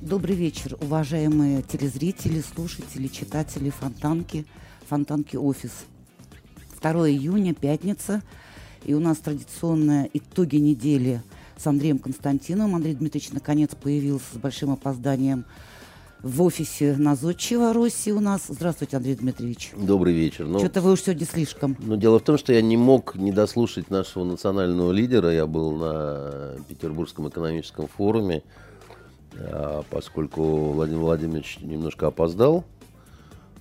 [0.00, 4.44] Добрый вечер, уважаемые телезрители, слушатели, читатели Фонтанки,
[4.88, 5.70] Фонтанки Офис.
[6.82, 8.22] 2 июня, пятница,
[8.84, 11.22] и у нас традиционные итоги недели
[11.56, 12.76] с Андреем Константиновым.
[12.76, 15.44] Андрей Дмитриевич наконец появился с большим опозданием
[16.22, 18.42] в офисе Назодчего России у нас.
[18.48, 19.72] Здравствуйте, Андрей Дмитриевич.
[19.76, 20.46] Добрый вечер.
[20.46, 21.76] Ну, Что-то вы уж сегодня слишком.
[21.80, 25.32] Ну, дело в том, что я не мог не дослушать нашего национального лидера.
[25.32, 28.42] Я был на Петербургском экономическом форуме.
[29.36, 32.64] А поскольку Владимир Владимирович немножко опоздал,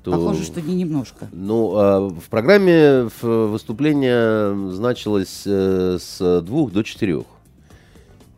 [0.03, 0.11] то...
[0.11, 1.29] Похоже, что не немножко.
[1.31, 7.25] Ну, а в программе выступление значилось э, с двух до четырех.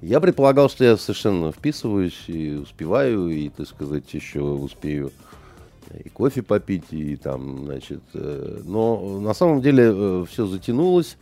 [0.04, 5.12] Я предполагал, что я совершенно вписываюсь и успеваю, и, так сказать, еще успею
[6.04, 8.02] и кофе попить, и там, значит...
[8.14, 11.18] Э, но на самом деле э, все затянулось,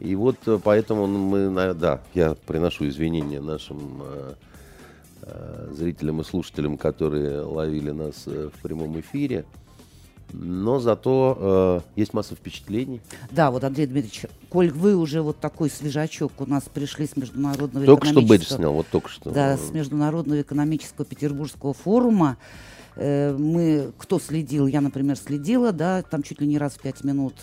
[0.00, 1.74] и вот поэтому мы...
[1.74, 4.02] Да, я приношу извинения нашим
[5.22, 9.44] Э, зрителям и слушателям, которые ловили нас э, в прямом эфире.
[10.32, 13.00] Но зато э, есть масса впечатлений.
[13.30, 17.86] Да, вот, Андрей Дмитриевич, коль вы уже вот такой свежачок у нас пришли с Международного
[17.86, 18.28] только экономического...
[18.28, 19.30] Только что бэдж снял, вот только что.
[19.30, 22.36] Да, с Международного экономического Петербургского форума.
[22.96, 27.04] Э, мы, кто следил, я, например, следила, да, там чуть ли не раз в пять
[27.04, 27.34] минут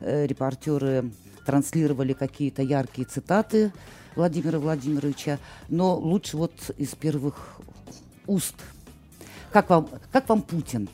[0.00, 1.10] э, репортеры
[1.46, 3.72] транслировали какие-то яркие цитаты
[4.16, 7.56] Владимира Владимировича, но лучше вот из первых
[8.26, 8.56] уст.
[9.50, 10.88] Как вам, как вам Путин?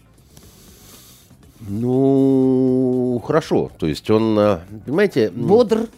[1.60, 3.70] Ну, хорошо.
[3.78, 5.30] То есть он, э, понимаете...
[5.30, 5.88] Бодр.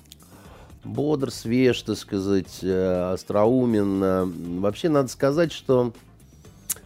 [0.84, 4.60] Бодр, свеж, так сказать, э, остроумен.
[4.60, 5.92] Вообще надо сказать, что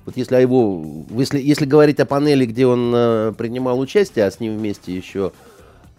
[0.06, 4.30] вот если о его, если, если говорить о панели, где он э, принимал участие, а
[4.30, 5.32] с ним вместе еще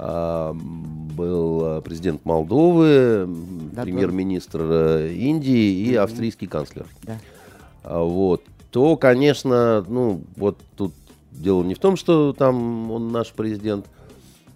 [0.01, 3.27] был э, президент Молдовы,
[3.71, 6.87] да, премьер-министр э, Индии и австрийский канцлер.
[7.03, 7.19] Да.
[7.83, 8.43] А, вот.
[8.71, 10.93] То, конечно, ну, вот тут
[11.41, 13.85] дело не в том, что там он наш президент,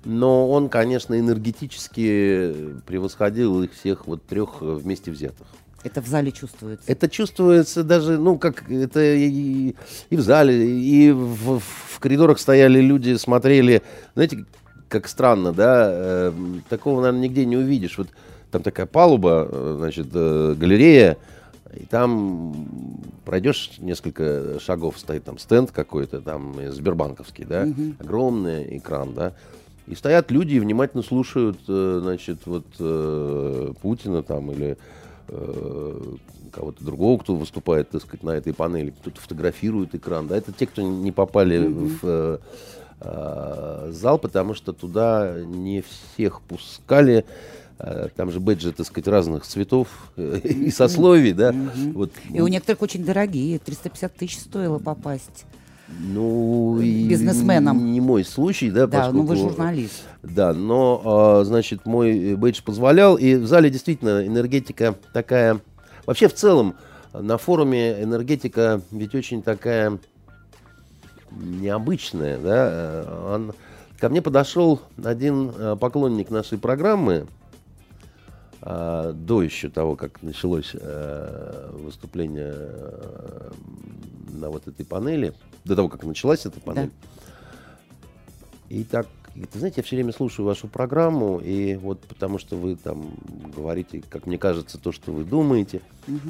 [0.03, 2.53] но он, конечно, энергетически
[2.85, 5.47] превосходил их всех вот трех вместе взятых.
[5.83, 6.91] Это в зале чувствуется?
[6.91, 9.75] Это чувствуется даже, ну, как это и,
[10.09, 13.83] и в зале, и в, в коридорах стояли люди, смотрели.
[14.15, 14.45] Знаете,
[14.89, 16.33] как странно, да, э,
[16.69, 17.99] такого, наверное, нигде не увидишь.
[17.99, 18.07] Вот
[18.49, 21.17] там такая палуба, э, значит, э, галерея,
[21.73, 22.53] и там
[23.25, 27.95] пройдешь несколько шагов, стоит там стенд какой-то, там Сбербанковский, да, угу.
[27.99, 29.33] огромный экран, да,
[29.87, 34.77] и стоят люди и внимательно слушают, э, значит, вот э, Путина там или
[35.27, 36.01] э,
[36.51, 40.67] кого-то другого, кто выступает, так сказать, на этой панели, кто-то фотографирует экран, да, это те,
[40.67, 41.89] кто не попали угу.
[42.01, 42.39] в
[43.01, 47.25] Э, зал, потому что туда не всех пускали.
[47.77, 51.53] Э, там же бэджи, так сказать, разных цветов и сословий, да.
[51.93, 52.11] Вот.
[52.33, 55.45] И у некоторых очень дорогие, 350 тысяч стоило попасть.
[55.87, 57.91] Ну, бизнесменом.
[57.91, 60.03] Не мой случай, да, Да, поскольку, ну вы журналист.
[60.23, 65.59] Да, но, а, значит, мой бейдж позволял, и в зале действительно энергетика такая...
[66.07, 66.75] Вообще, в целом,
[67.13, 69.99] на форуме энергетика ведь очень такая
[71.31, 72.37] необычное.
[72.39, 72.69] Да?
[72.71, 73.53] Э, он,
[73.99, 77.27] ко мне подошел один э, поклонник нашей программы,
[78.61, 80.73] э, до еще того, как началось
[81.71, 82.53] выступление
[84.29, 85.33] на вот этой панели,
[85.63, 86.89] до того, как началась эта панель.
[86.89, 87.09] Да.
[88.69, 92.75] И так, ты знаете, я все время слушаю вашу программу, и вот потому что вы
[92.75, 93.13] там
[93.55, 95.81] говорите, как мне кажется, то, что вы думаете.
[96.07, 96.29] Угу.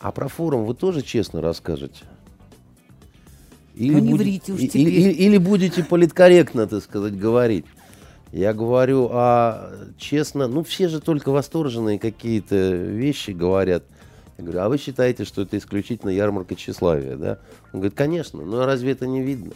[0.00, 2.04] А про форум вы тоже честно расскажете?
[3.74, 4.88] Или, ну, не врите уж теперь.
[4.88, 7.64] Или, или будете политкорректно, так сказать, говорить.
[8.34, 13.84] Я говорю, а честно, ну все же только восторженные какие-то вещи говорят.
[14.38, 17.38] Я говорю, а вы считаете, что это исключительно ярмарка тщеславия, да?
[17.72, 19.52] Он говорит, конечно, но разве это не видно?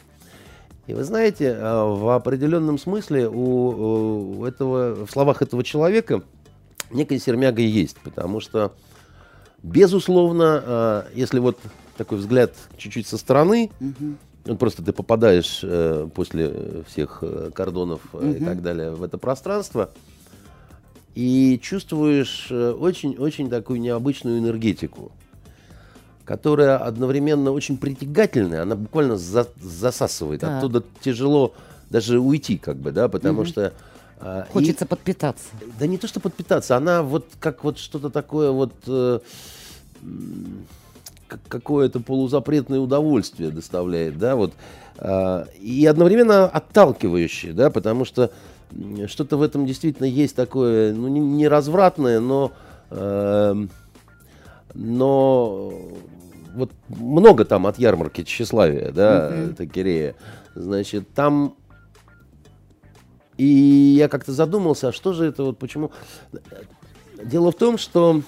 [0.87, 6.23] И вы знаете, а, в определенном смысле у этого, в словах этого человека
[6.93, 8.77] некая сермяга есть, потому что,
[9.61, 11.59] безусловно, а, если вот
[11.97, 13.73] такой взгляд чуть-чуть со стороны.
[13.81, 14.15] Угу.
[14.49, 19.19] Ну, просто ты попадаешь э, после всех э, кордонов э, и так далее в это
[19.19, 19.91] пространство
[21.15, 25.13] и чувствуешь очень-очень э, такую необычную энергетику,
[26.25, 30.41] которая одновременно очень притягательная, она буквально за, засасывает.
[30.41, 30.59] Да.
[30.59, 31.55] Оттуда тяжело
[31.91, 33.49] даже уйти, как бы, да, потому угу.
[33.49, 33.73] что
[34.21, 35.49] а, Хочется и, подпитаться.
[35.79, 38.73] Да не то, что подпитаться, она вот как вот что-то такое вот...
[38.87, 39.21] Э,
[41.49, 44.55] какое-то полузапретное удовольствие доставляет, да, вот,
[44.99, 48.31] э, и одновременно отталкивающее, да, потому что
[49.07, 52.53] что-то в этом действительно есть такое, ну, не, развратное, но,
[52.91, 53.67] э,
[54.75, 55.73] но
[56.55, 59.55] вот много там от ярмарки тщеславия, да, mm-hmm.
[59.55, 60.15] Такирея,
[60.55, 61.55] значит, там
[63.39, 65.93] и я как-то задумался, а что же это вот, почему...
[67.25, 68.23] Дело в том, что,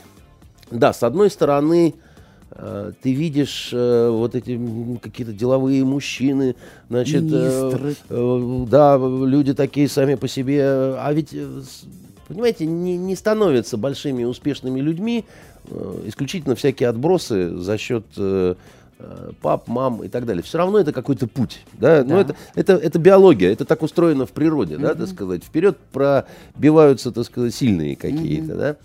[0.70, 2.09] да, с одной стороны, э,
[3.02, 4.60] ты видишь э, вот эти
[5.00, 6.56] какие-то деловые мужчины,
[6.88, 11.62] значит, э, э, да, люди такие сами по себе, а ведь, э,
[12.28, 15.24] понимаете, не, не становятся большими успешными людьми
[15.68, 18.54] э, исключительно всякие отбросы за счет э,
[19.02, 20.42] Э, пап, мам и так далее.
[20.42, 22.14] Все равно это какой-то путь, да, ну, да.
[22.14, 24.82] ну это, это, это биология, это так устроено в природе, mm-hmm.
[24.82, 28.58] да, так сказать, вперед пробиваются, так сказать, сильные какие-то, mm-hmm.
[28.58, 28.76] да,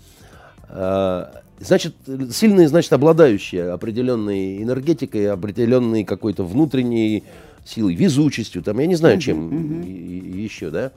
[0.68, 1.94] а, значит,
[2.32, 7.24] сильные, значит, обладающие определенной энергетикой, определенной какой-то внутренней
[7.64, 10.38] силой, везучестью, там, я не знаю, чем mm-hmm.
[10.38, 10.92] еще, да,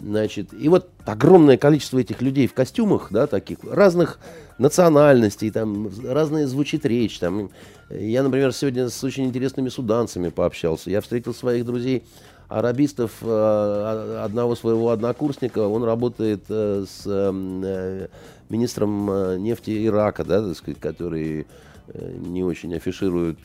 [0.00, 4.20] Значит, и вот огромное количество этих людей в костюмах, да, таких разных
[4.56, 7.18] национальностей, там разная звучит речь.
[7.18, 7.50] Там.
[7.90, 10.90] Я, например, сегодня с очень интересными суданцами пообщался.
[10.90, 12.04] Я встретил своих друзей
[12.48, 18.08] арабистов, э, одного своего однокурсника, он работает э, с э,
[18.50, 21.46] министром нефти Ирака, да, так сказать, который
[21.94, 23.38] не очень афиширует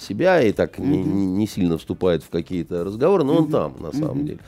[0.00, 0.86] себя и так mm-hmm.
[0.86, 3.38] не, не сильно вступает в какие-то разговоры, но mm-hmm.
[3.38, 4.24] он там, на самом mm-hmm.
[4.24, 4.38] деле.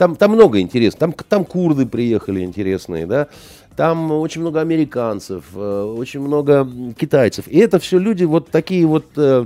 [0.00, 1.12] Там, там много интересного.
[1.12, 3.28] Там, там курды приехали интересные, да.
[3.76, 6.66] Там очень много американцев, э, очень много
[6.98, 7.46] китайцев.
[7.48, 9.44] И это все люди вот такие вот э,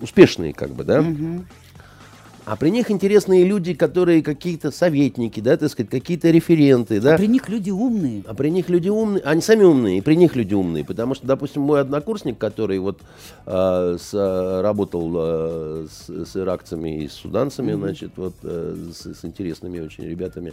[0.00, 1.00] успешные, как бы, да.
[1.00, 1.44] Угу.
[2.44, 7.14] А при них интересные люди, которые какие-то советники, да, так сказать, какие-то референты, да.
[7.14, 8.24] А при них люди умные.
[8.26, 11.24] А при них люди умные, они сами умные, и при них люди умные, потому что,
[11.26, 13.00] допустим, мой однокурсник, который вот
[13.46, 17.78] э, с, работал э, с, с иракцами и с суданцами, mm-hmm.
[17.78, 20.52] значит, вот э, с, с интересными очень ребятами,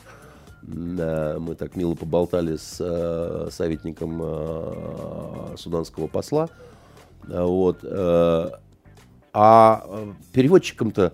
[0.62, 6.50] да, мы так мило поболтали с э, советником э, суданского посла,
[7.27, 8.50] вот, э,
[9.33, 11.13] а э, переводчиком-то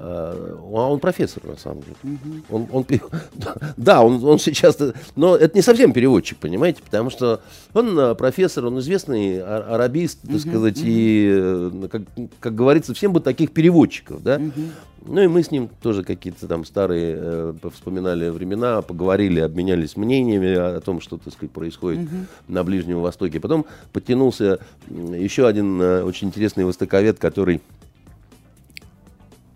[0.00, 1.96] Э, он профессор, на самом деле.
[2.02, 2.56] Угу.
[2.56, 2.86] Он, он,
[3.76, 4.78] да, он, он сейчас...
[5.16, 6.82] Но это не совсем переводчик, понимаете?
[6.82, 7.40] Потому что
[7.72, 10.86] он э, профессор, он известный арабист, так угу, сказать, угу.
[10.86, 12.02] и, э, как,
[12.40, 14.36] как говорится, всем бы таких переводчиков, да?
[14.36, 14.62] Угу.
[15.06, 20.54] Ну и мы с ним тоже какие-то там старые э, вспоминали времена, поговорили, обменялись мнениями
[20.54, 22.16] о, о том, что, так сказать, происходит угу.
[22.48, 23.38] на Ближнем Востоке.
[23.38, 27.60] Потом подтянулся еще один э, очень интересный востоковед, который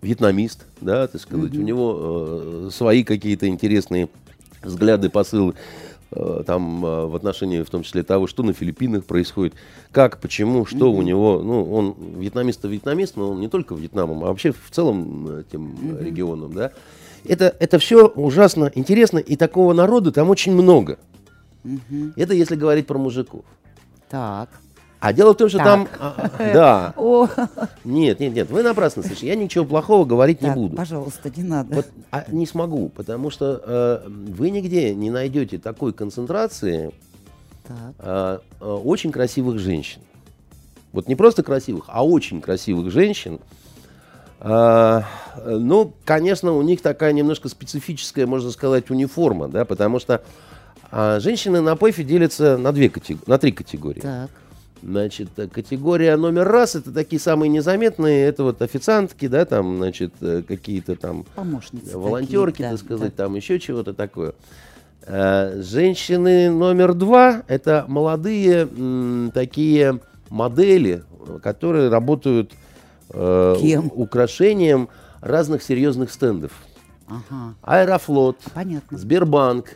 [0.01, 1.59] вьетнамист, да, так сказать, mm-hmm.
[1.59, 4.09] у него э, свои какие-то интересные
[4.63, 5.55] взгляды, посылы
[6.11, 9.53] э, там э, в отношении, в том числе того, что на Филиппинах происходит,
[9.91, 10.97] как, почему, что mm-hmm.
[10.97, 15.27] у него, ну, он вьетнамист вьетнамист, но он не только Вьетнамом, а вообще в целом
[15.27, 16.03] э, тем mm-hmm.
[16.03, 16.71] регионом, да.
[17.25, 20.97] Это, это все ужасно интересно, и такого народа там очень много.
[21.65, 22.13] Mm-hmm.
[22.15, 23.43] Это если говорить про мужиков.
[24.09, 24.49] Так.
[24.99, 25.65] А дело в том, что так.
[25.65, 25.87] там...
[25.97, 26.93] А, да.
[27.85, 29.27] Нет, нет, нет, вы напрасно слышите.
[29.27, 30.75] Я ничего плохого говорить так, не буду.
[30.75, 31.75] пожалуйста, не надо.
[31.75, 36.91] Вот, а, не смогу, потому что э, вы нигде не найдете такой концентрации
[37.67, 40.01] э, э, очень красивых женщин.
[40.91, 43.39] Вот не просто красивых, а очень красивых женщин.
[44.41, 45.03] Э,
[45.45, 50.21] ну, конечно, у них такая немножко специфическая, можно сказать, униформа, да, потому что
[50.91, 54.01] э, женщины на ПЭФе делятся на, две категории, на три категории.
[54.01, 54.29] Так.
[54.81, 60.13] Значит, э, категория номер раз это такие самые незаметные, это вот официантки, да, там, значит,
[60.21, 63.23] э, какие-то там Помощницы волонтерки, такие, так сказать, да.
[63.25, 64.33] там еще чего-то такое.
[65.05, 71.03] Э, женщины номер два это молодые м, такие модели,
[71.43, 72.53] которые работают
[73.09, 73.91] э, Кем?
[73.93, 74.87] украшением
[75.19, 76.51] разных серьезных стендов.
[77.07, 77.55] Ага.
[77.63, 78.97] Аэрофлот, Понятно.
[78.97, 79.75] Сбербанк,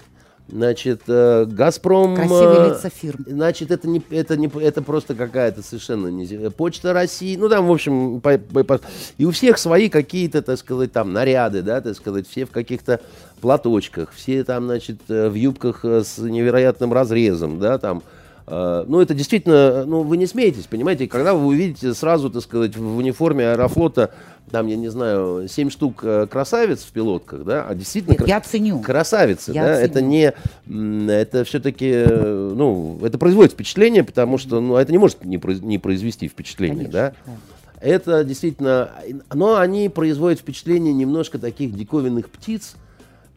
[0.50, 2.16] Значит, э, Газпром...
[2.16, 3.26] Красивые э, лица фирм.
[3.26, 6.50] Значит, это, не, это, не, это просто какая-то совершенно не...
[6.50, 8.82] Почта России, ну там, в общем, по, по, по,
[9.18, 13.00] и у всех свои какие-то, так сказать, там наряды, да, так сказать, все в каких-то
[13.40, 18.04] платочках, все там, значит, э, в юбках с невероятным разрезом, да, там,
[18.46, 22.98] ну, это действительно, ну, вы не смеетесь, понимаете, когда вы увидите сразу, так сказать, в
[22.98, 24.12] униформе аэрофлота
[24.54, 28.14] там, я не знаю, 7 штук э, красавиц в пилотках, да, а действительно...
[28.14, 28.80] Нет, я ценю.
[28.82, 29.86] Красавицы, я да, ценю.
[29.86, 31.12] это не...
[31.12, 35.80] Это все-таки, э, ну, это производит впечатление, потому что, ну, это не может не, не
[35.80, 37.34] произвести впечатление, Конечно, да.
[37.82, 38.92] Это действительно...
[39.34, 42.76] Но они производят впечатление немножко таких диковинных птиц,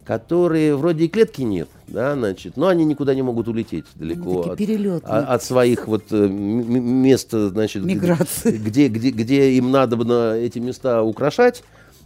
[0.06, 4.56] которые вроде и клетки нет, да, значит, но они никуда не могут улететь далеко от,
[4.56, 8.56] такие а- от своих вот э, мест, значит, Миграции.
[8.56, 11.64] где, где, где им надо на эти места украшать.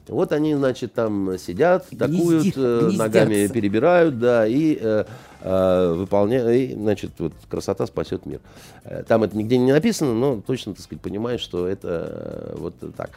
[0.08, 2.98] Вот они, значит, там сидят, такуют, Гнезди- э, гнездятся.
[2.98, 5.04] ногами перебирают, да, и э,
[5.42, 8.40] э, выполняют, значит, вот красота спасет мир.
[8.84, 13.10] Э, Там это нигде не написано, но точно, так сказать, понимаешь, что это вот так.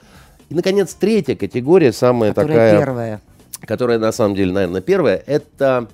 [0.49, 3.21] И, наконец, третья категория, самая Которая такая первая.
[3.65, 5.87] Которая на самом деле, наверное, первая, это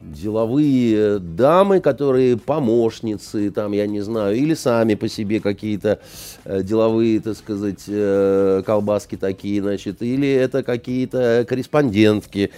[0.00, 6.00] деловые дамы, которые помощницы, там, я не знаю, или сами по себе какие-то
[6.44, 12.50] э, деловые, так сказать, э, колбаски такие, значит, или это какие-то корреспондентки,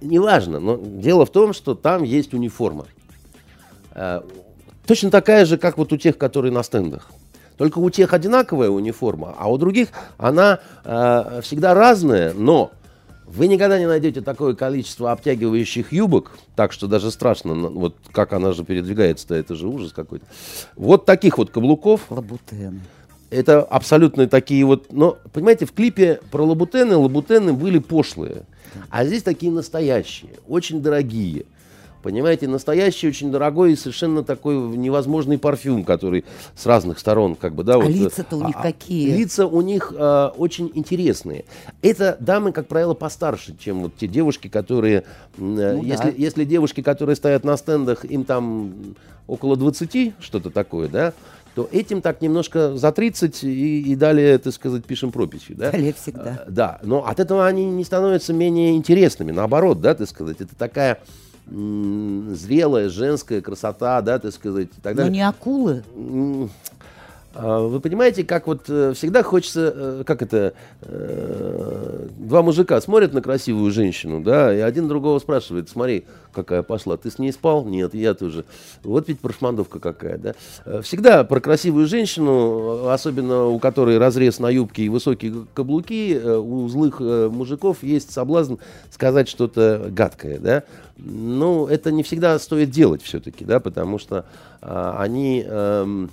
[0.00, 2.86] неважно, но дело в том, что там есть униформа.
[3.94, 4.22] Э,
[4.88, 7.10] Точно такая же, как вот у тех, которые на стендах.
[7.58, 12.70] Только у тех одинаковая униформа, а у других она э, всегда разная, но
[13.26, 18.52] вы никогда не найдете такое количество обтягивающих юбок, так что даже страшно, вот как она
[18.52, 20.24] же передвигается-то, это же ужас какой-то.
[20.76, 22.80] Вот таких вот каблуков, Лабутены.
[23.28, 28.44] это абсолютно такие вот, но, понимаете, в клипе про лабутены, лабутены были пошлые,
[28.88, 31.44] а здесь такие настоящие, очень дорогие.
[32.02, 36.24] Понимаете, настоящий, очень дорогой и совершенно такой невозможный парфюм, который
[36.54, 37.88] с разных сторон, как бы, да, А вот.
[37.88, 39.10] э, лица-то у них а- какие?
[39.16, 41.44] Лица у них э, очень интересные.
[41.82, 45.02] Это дамы, как правило, постарше, чем вот те девушки, которые, э,
[45.38, 45.86] Ну да.
[45.86, 48.74] если, если девушки, которые стоят на стендах, им там
[49.26, 51.12] около 20, что-то такое, да,
[51.56, 55.72] то этим так немножко за 30 и, и далее, так сказать, пишем прописи, да.
[55.72, 56.44] Далее всегда.
[56.46, 60.54] Э, Да, но от этого они не становятся менее интересными, наоборот, да, так сказать, это
[60.54, 61.00] такая
[61.50, 65.82] зрелая женская красота, да, так сказать, и так Но не акулы.
[67.40, 73.14] А, Вы понимаете, как вот э, всегда хочется, э, как это, э, два мужика смотрят
[73.14, 77.64] на красивую женщину, да, и один другого спрашивает, смотри, какая пошла, ты с ней спал?
[77.64, 78.44] Нет, я тоже.
[78.82, 80.82] Вот ведь прошмандовка какая, да.
[80.82, 86.98] Всегда про красивую женщину, особенно у которой разрез на юбке и высокие каблуки, у злых
[86.98, 88.56] мужиков есть соблазн
[88.90, 90.64] сказать что-то гадкое, да.
[90.96, 94.24] Ну, это не всегда стоит делать все-таки, да, потому что
[94.60, 95.44] а, они...
[95.46, 96.10] эм,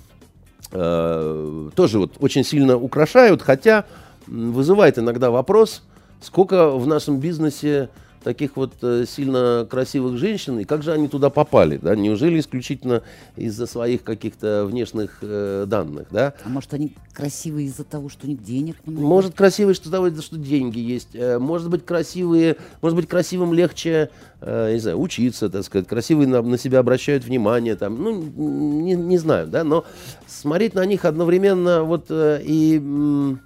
[0.72, 3.84] э, тоже вот очень сильно украшают, хотя
[4.26, 5.82] вызывает иногда вопрос,
[6.20, 7.88] сколько в нашем бизнесе
[8.26, 11.94] таких вот э, сильно красивых женщин, и как же они туда попали, да?
[11.94, 13.04] Неужели исключительно
[13.36, 16.34] из-за своих каких-то внешних э, данных, да?
[16.44, 19.06] А может, они красивые из-за того, что у них денег много?
[19.06, 21.10] Может, красивые, что того, что деньги есть.
[21.14, 25.86] Э, Может быть, красивые, может быть, красивым легче, э, не знаю, учиться, так сказать.
[25.86, 29.84] Красивые на, на себя обращают внимание, там, ну, не, не знаю, да, но
[30.26, 33.36] смотреть на них одновременно вот э, и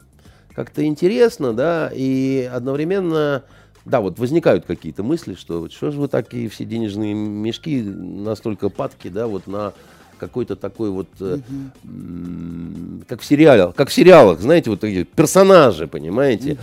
[0.55, 3.45] как-то интересно, да, и одновременно,
[3.85, 8.69] да, вот возникают какие-то мысли, что вот что же вы такие все денежные мешки настолько
[8.69, 9.73] падки, да, вот на
[10.19, 11.39] какой-то такой вот, э,
[11.85, 16.59] м, как в сериалах, как в сериалах, знаете, вот такие персонажи, понимаете,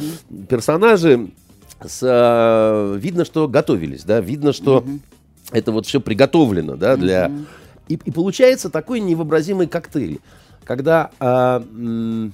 [0.47, 1.29] персонажи
[1.83, 4.86] с, э, видно, что готовились, да, видно, что
[5.51, 7.31] это вот все приготовлено, да, для,
[7.88, 10.19] и, и получается такой невообразимый коктейль,
[10.63, 12.33] когда м,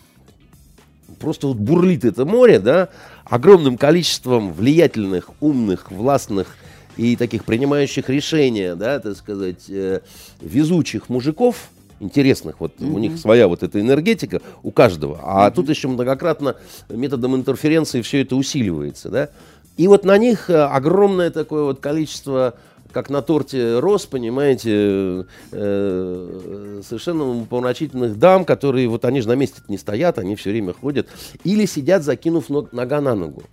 [1.19, 2.89] просто вот бурлит это море, да,
[3.25, 6.55] огромным количеством влиятельных, умных, властных
[6.97, 10.01] и таких принимающих решения, да, так сказать, э,
[10.41, 15.87] везучих мужиков, интересных, вот у них своя вот эта энергетика у каждого, а тут еще
[15.87, 16.55] многократно
[16.89, 19.29] методом интерференции все это усиливается, да,
[19.77, 22.55] и вот на них э, огромное такое вот количество
[22.93, 29.61] как на торте роз, понимаете, э, совершенно умопомрачительных дам, которые вот они же на месте
[29.67, 31.07] не стоят, они все время ходят,
[31.43, 33.43] или сидят, закинув ног- нога на ногу.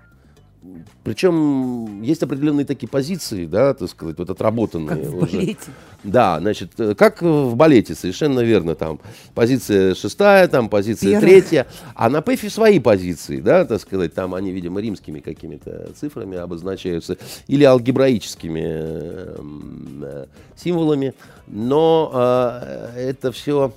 [1.05, 5.37] Причем есть определенные такие позиции, да, так сказать, вот отработанные Как в уже.
[5.39, 5.59] балете.
[6.05, 9.01] Да, значит, э, как в балете, совершенно верно, там
[9.35, 11.21] позиция шестая, там позиция Первая.
[11.21, 16.37] третья, а на ПЭФе свои позиции, да, так сказать, там они, видимо, римскими какими-то цифрами
[16.37, 19.37] обозначаются или алгебраическими э,
[20.03, 20.27] э,
[20.57, 21.15] символами,
[21.47, 23.73] но э, это все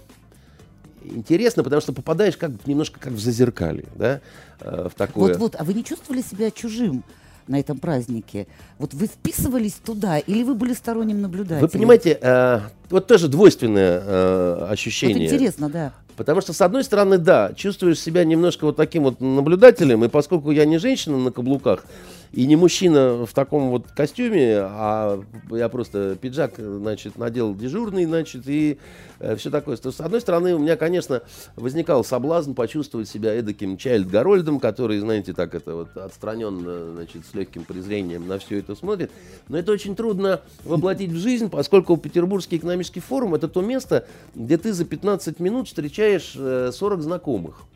[1.04, 4.22] интересно, потому что попадаешь как немножко как в зазеркалье, да,
[4.60, 5.34] э, в такое.
[5.34, 7.04] Вот-вот, а вы не чувствовали себя чужим
[7.48, 8.48] на этом празднике?
[8.80, 11.62] Вот вы вписывались туда или вы были сторонним наблюдателем?
[11.62, 15.28] Вы понимаете, э, вот тоже двойственное э, Вот ощущение.
[15.28, 15.94] интересно, да.
[16.16, 20.52] Потому что, с одной стороны, да, чувствуешь себя немножко вот таким вот наблюдателем, и поскольку
[20.52, 21.86] я не женщина на каблуках,
[22.34, 25.22] и не мужчина в таком вот костюме, а
[25.52, 28.80] я просто пиджак, значит, надел дежурный, значит, и
[29.20, 29.78] э, все такое.
[29.78, 31.22] То, с одной стороны, у меня, конечно,
[31.56, 37.36] возникал соблазн почувствовать себя эдаким Чайльд Гарольдом, который, знаете, так это вот отстраненно, значит, с
[37.36, 39.12] легким презрением на все это смотрит.
[39.48, 44.58] Но это очень трудно воплотить в жизнь, поскольку Петербургский экономический форум это то место, где
[44.58, 47.68] ты за 15 минут встречаешь 40 э, знакомых.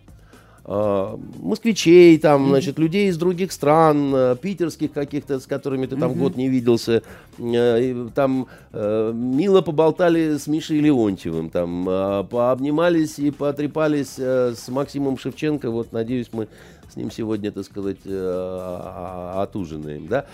[0.70, 6.14] А, москвичей, там, значит, людей из других стран, э, питерских каких-то, с которыми ты там
[6.14, 7.04] год не виделся,
[7.40, 11.86] э, там э, мило поболтали с Мишей Леонтьевым, там,
[12.28, 16.50] пообнимались и потрепались с Максимом Шевченко, вот, надеюсь, мы
[16.92, 20.26] с ним сегодня, так сказать, отужинаем, да.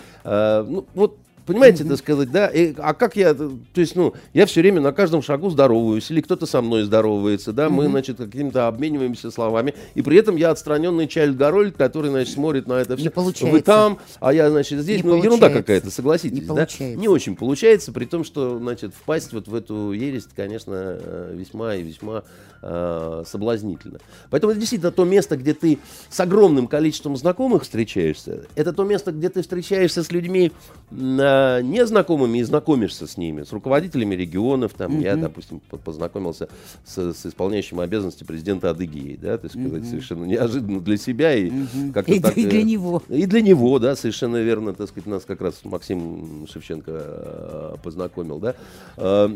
[0.68, 2.46] Ну, вот Понимаете, так сказать, да?
[2.46, 6.20] И, а как я, то есть, ну, я все время на каждом шагу здороваюсь, или
[6.20, 11.06] кто-то со мной здоровается, да, мы, значит, каким-то обмениваемся словами, и при этом я отстраненный
[11.06, 13.04] Чайльд Гарольд, который, значит, смотрит на это все.
[13.04, 13.52] Не получается.
[13.52, 16.54] Вы там, а я, значит, здесь, Не ну, ерунда какая-то, согласитесь, Не да?
[16.54, 16.98] получается.
[16.98, 21.74] Не очень получается, при том, что, значит, впасть вот в эту ересь, конечно, э, весьма
[21.74, 22.24] и весьма
[22.62, 23.98] э, соблазнительно.
[24.30, 29.12] Поэтому это действительно то место, где ты с огромным количеством знакомых встречаешься, это то место,
[29.12, 30.52] где ты встречаешься с людьми,
[30.90, 34.74] э, незнакомыми и знакомишься с ними, с руководителями регионов.
[34.74, 36.48] Там, Я, допустим, познакомился
[36.84, 41.34] с, с исполняющим обязанности президента Адыгеи, да, так сказать, совершенно неожиданно для себя.
[41.34, 41.50] И,
[41.92, 43.02] как-то И, так, и для э, него.
[43.08, 48.38] И для него, да, совершенно верно, так сказать, нас как раз Максим Шевченко э, познакомил,
[48.38, 48.54] да.
[48.96, 49.28] Э,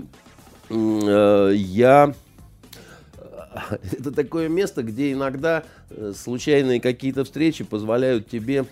[0.70, 2.14] э, Я
[3.92, 8.66] это такое место, где иногда э, случайные какие-то встречи позволяют тебе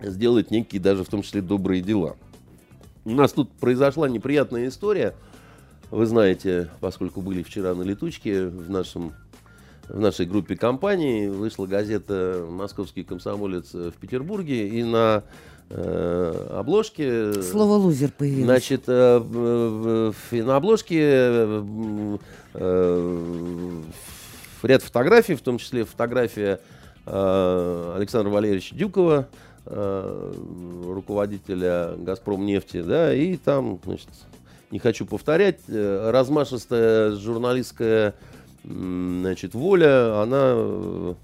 [0.00, 2.16] сделать некие даже в том числе добрые дела.
[3.08, 5.14] У нас тут произошла неприятная история.
[5.90, 9.14] Вы знаете, поскольку были вчера на летучке в нашем
[9.88, 15.22] в нашей группе компаний вышла газета «Московский комсомолец» в Петербурге, и на
[15.70, 17.42] э, обложке...
[17.42, 18.44] Слово «лузер» появилось.
[18.44, 22.18] Значит, э, и на обложке э,
[22.52, 23.82] э,
[24.64, 26.60] ряд фотографий, в том числе фотография
[27.06, 34.08] э, Александра Валерьевича Дюкова, э, руководителя «Газпром нефти», да, и там, значит,
[34.70, 38.14] не хочу повторять, э, размашистая журналистская
[38.64, 41.14] значит, воля, она э,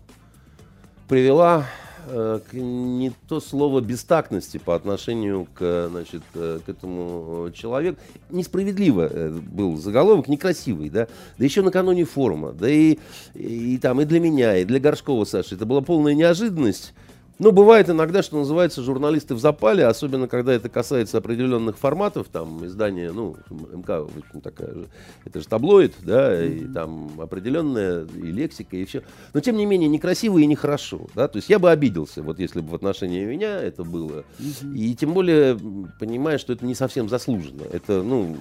[1.08, 1.66] привела
[2.06, 7.99] э, к не то слово бестактности по отношению к, значит, э, к этому человеку.
[8.30, 12.99] Несправедливо э, был заголовок, некрасивый, да, да еще накануне форума, да и,
[13.34, 15.56] и, там и для меня, и для Горшкова Саши.
[15.56, 16.95] Это была полная неожиданность.
[17.40, 22.64] Ну, бывает иногда, что называется, журналисты в запале, особенно когда это касается определенных форматов, там,
[22.64, 24.86] издания, ну, МК, в общем, такая же,
[25.25, 29.02] это же таблоид, да, и там определенная и лексика, и все.
[29.32, 32.60] Но, тем не менее, некрасиво и нехорошо, да, то есть я бы обиделся, вот если
[32.60, 34.25] бы в отношении меня это было,
[34.73, 35.58] и тем более,
[35.99, 38.36] понимая, что это не совсем заслуженно, это, ну,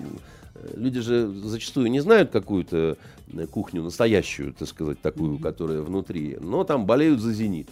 [0.76, 2.98] люди же зачастую не знают какую-то
[3.34, 7.70] э, кухню настоящую, так сказать, такую, которая внутри, но там болеют за «Зенит».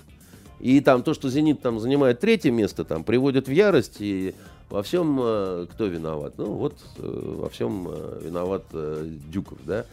[0.62, 4.36] И там то, что «Зенит» там занимает третье место, там приводит в ярость, и
[4.70, 6.36] во всем э, кто виноват?
[6.38, 9.86] Ну вот э, во всем э, виноват э, Дюков, да.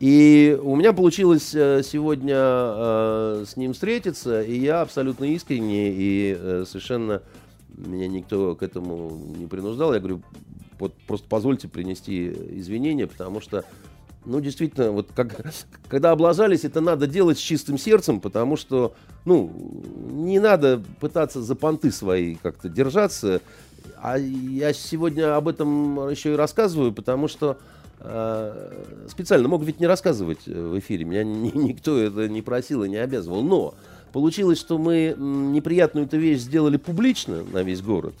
[0.00, 6.34] И у меня получилось э, сегодня э, с ним встретиться, и я абсолютно искренне и
[6.38, 7.20] э, совершенно
[7.76, 9.92] меня никто к этому не принуждал.
[9.92, 10.22] Я говорю,
[10.78, 13.66] вот просто позвольте принести извинения, потому что
[14.24, 15.40] ну, действительно, вот как,
[15.88, 19.50] когда облажались, это надо делать с чистым сердцем, потому что, ну,
[20.10, 23.40] не надо пытаться за понты свои как-то держаться.
[24.02, 27.58] А я сегодня об этом еще и рассказываю, потому что
[28.00, 32.84] э, специально мог ведь не рассказывать э, в эфире, меня ни- никто это не просил
[32.84, 33.42] и не обязывал.
[33.42, 33.74] Но
[34.12, 38.14] получилось, что мы неприятную эту вещь сделали публично на весь город.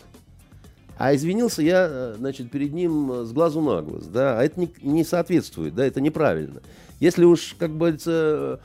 [1.00, 4.60] А извинился я, э, значит, перед ним э, с глазу на глаз, да, а это
[4.60, 6.60] не, не соответствует, да, это неправильно.
[6.98, 8.58] Если уж, как бы, э,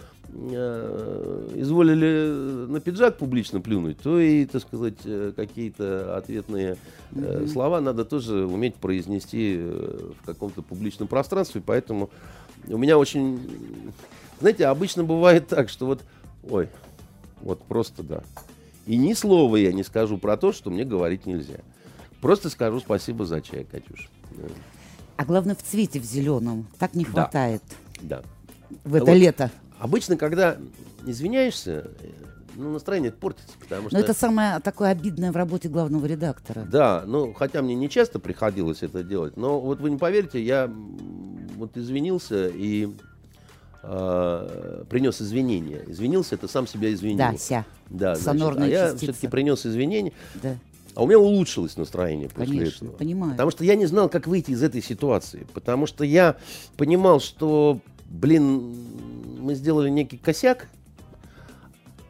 [1.56, 4.98] изволили на пиджак публично плюнуть, то и, так сказать,
[5.38, 6.76] какие-то ответные
[7.16, 12.10] э, слова надо тоже уметь произнести в каком-то публичном пространстве, поэтому
[12.68, 13.40] у меня очень,
[14.42, 16.02] знаете, обычно бывает так, что вот,
[16.50, 16.68] ой,
[17.42, 18.24] вот просто да.
[18.88, 21.62] И ни слова я не скажу про то, что мне говорить нельзя.
[22.26, 24.10] Просто скажу спасибо за чай, Катюш.
[25.16, 26.66] А главное, в цвете, в зеленом.
[26.80, 27.62] Так не хватает
[28.02, 28.24] Да.
[28.84, 29.16] в это Вот.
[29.16, 29.52] лето.
[29.78, 30.58] Обычно, когда
[31.06, 31.92] извиняешься,
[32.56, 33.96] ну, настроение портится, потому что...
[33.96, 36.68] Но это самое такое обидное в работе главного редактора.
[36.68, 40.68] Да, ну, хотя мне не часто приходилось это делать, но вот вы не поверите, я
[41.58, 42.90] вот извинился и
[43.84, 45.84] э, принес извинения.
[45.86, 47.20] Извинился, это сам себя извинил.
[47.20, 47.66] Да, ся.
[47.92, 50.12] Да, значит, а я все-таки принес извинения.
[50.42, 50.58] Да,
[50.96, 52.98] А у меня улучшилось настроение после конечно, этого.
[52.98, 53.32] понимаю.
[53.34, 55.46] Потому что я не знал, как выйти из этой ситуации.
[55.54, 56.38] Потому что я
[56.78, 58.74] понимал, что, блин,
[59.40, 60.70] мы сделали некий косяк.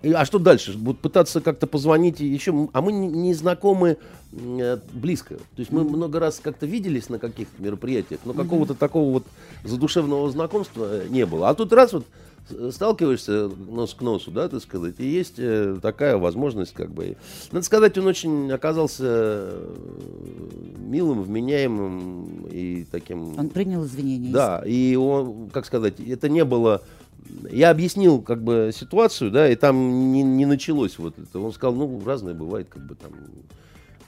[0.04, 0.78] А что дальше?
[0.78, 2.70] Будут пытаться как-то позвонить еще.
[2.74, 3.98] А мы не, знакомы
[4.32, 5.36] э, близко.
[5.36, 9.24] То есть мы много раз как-то виделись на каких-то мероприятиях, но какого-то такого вот
[9.64, 11.50] задушевного знакомства э, не было.
[11.50, 12.06] А тут раз вот
[12.72, 17.18] сталкиваешься нос к носу, да, так сказать, и есть э, такая возможность, как бы.
[17.52, 19.76] Надо сказать, он очень оказался э,
[20.78, 23.38] милым, вменяемым и таким.
[23.38, 24.32] Он принял извинения.
[24.32, 26.82] Да, и он, как сказать, это не было...
[27.52, 31.40] Я объяснил как бы ситуацию, да, и там не, не началось вот это.
[31.40, 33.12] Он сказал, ну, разное бывает, как бы там...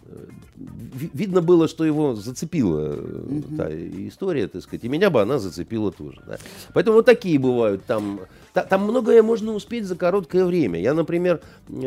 [0.07, 0.25] э,
[0.99, 3.69] ви- Видно было, что его зацепила э, та
[4.07, 6.21] история, так сказать, и меня бы она зацепила тоже.
[6.27, 6.37] Да.
[6.73, 8.19] Поэтому вот такие бывают там.
[8.53, 10.79] Та- Там многое можно успеть за короткое время.
[10.79, 11.41] Я, например,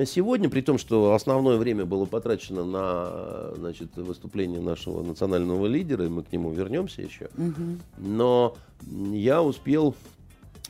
[0.06, 6.08] сегодня, при том, что основное время было потрачено на значит, выступление нашего национального лидера, и
[6.08, 7.28] мы к нему вернемся еще,
[7.98, 8.54] но
[9.12, 9.94] я успел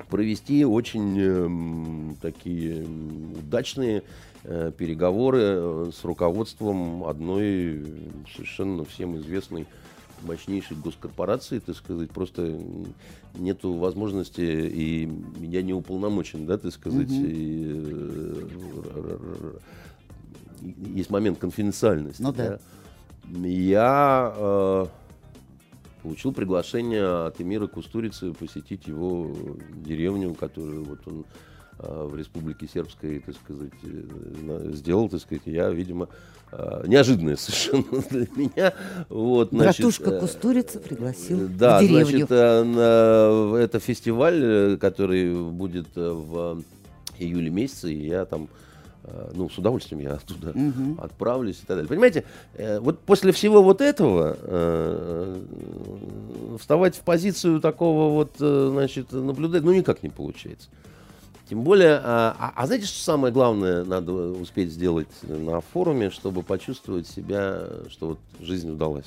[0.08, 2.86] провести очень эм, такие
[3.38, 4.02] удачные э,
[4.42, 7.84] переговоры э, с руководством одной
[8.34, 9.66] совершенно всем известной
[10.22, 12.58] мощнейшей госкорпорации, так сказать, просто
[13.34, 17.82] нету возможности, и я не уполномочен, да, так сказать, и,
[19.02, 19.58] э,
[20.94, 22.22] есть момент конфиденциальности.
[22.22, 22.58] Ну да.
[23.28, 24.86] Я э,
[26.02, 29.34] получил приглашение от Эмира Кустурицы посетить его
[29.72, 31.24] деревню, которую вот он э,
[31.82, 36.08] в Республике Сербской, так сказать, э, сделал, так сказать, я, видимо,
[36.52, 38.72] э, неожиданное совершенно для меня.
[39.08, 42.04] Вот, значит, Братушка э, Кустурица пригласил да, в деревню.
[42.06, 46.62] значит, э, на- это фестиваль, э, который будет э, в
[47.18, 48.48] июле месяце, и я там,
[49.04, 50.54] э, ну, с удовольствием я оттуда
[50.98, 51.88] отправлюсь и так далее.
[51.88, 58.68] Понимаете, э, вот после всего вот этого э, э, вставать в позицию такого вот, э,
[58.72, 60.68] значит, наблюдать, ну, никак не получается.
[61.50, 66.44] Тем более, а, а- а знаете, что самое главное надо успеть сделать на форуме, чтобы
[66.44, 69.06] почувствовать себя, что вот жизнь удалась?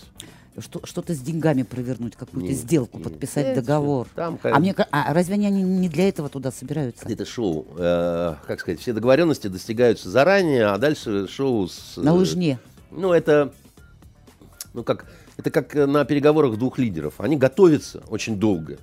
[0.58, 3.06] Что, что-то с деньгами провернуть, какую-то Не, сделку, не.
[3.06, 4.10] подписать Это договор.
[4.14, 7.08] там, а, мне, а разве они не- для этого туда собираются?
[7.08, 7.66] Это шоу.
[7.78, 11.94] э, как сказать, все договоренности достигаются заранее, а дальше шоу с...
[11.96, 12.60] На э, лыжне.
[12.92, 13.54] Ну, это...
[14.74, 15.06] Ну, как...
[15.38, 17.14] Это как э, на переговорах двух лидеров.
[17.20, 18.80] Они готовятся очень долго.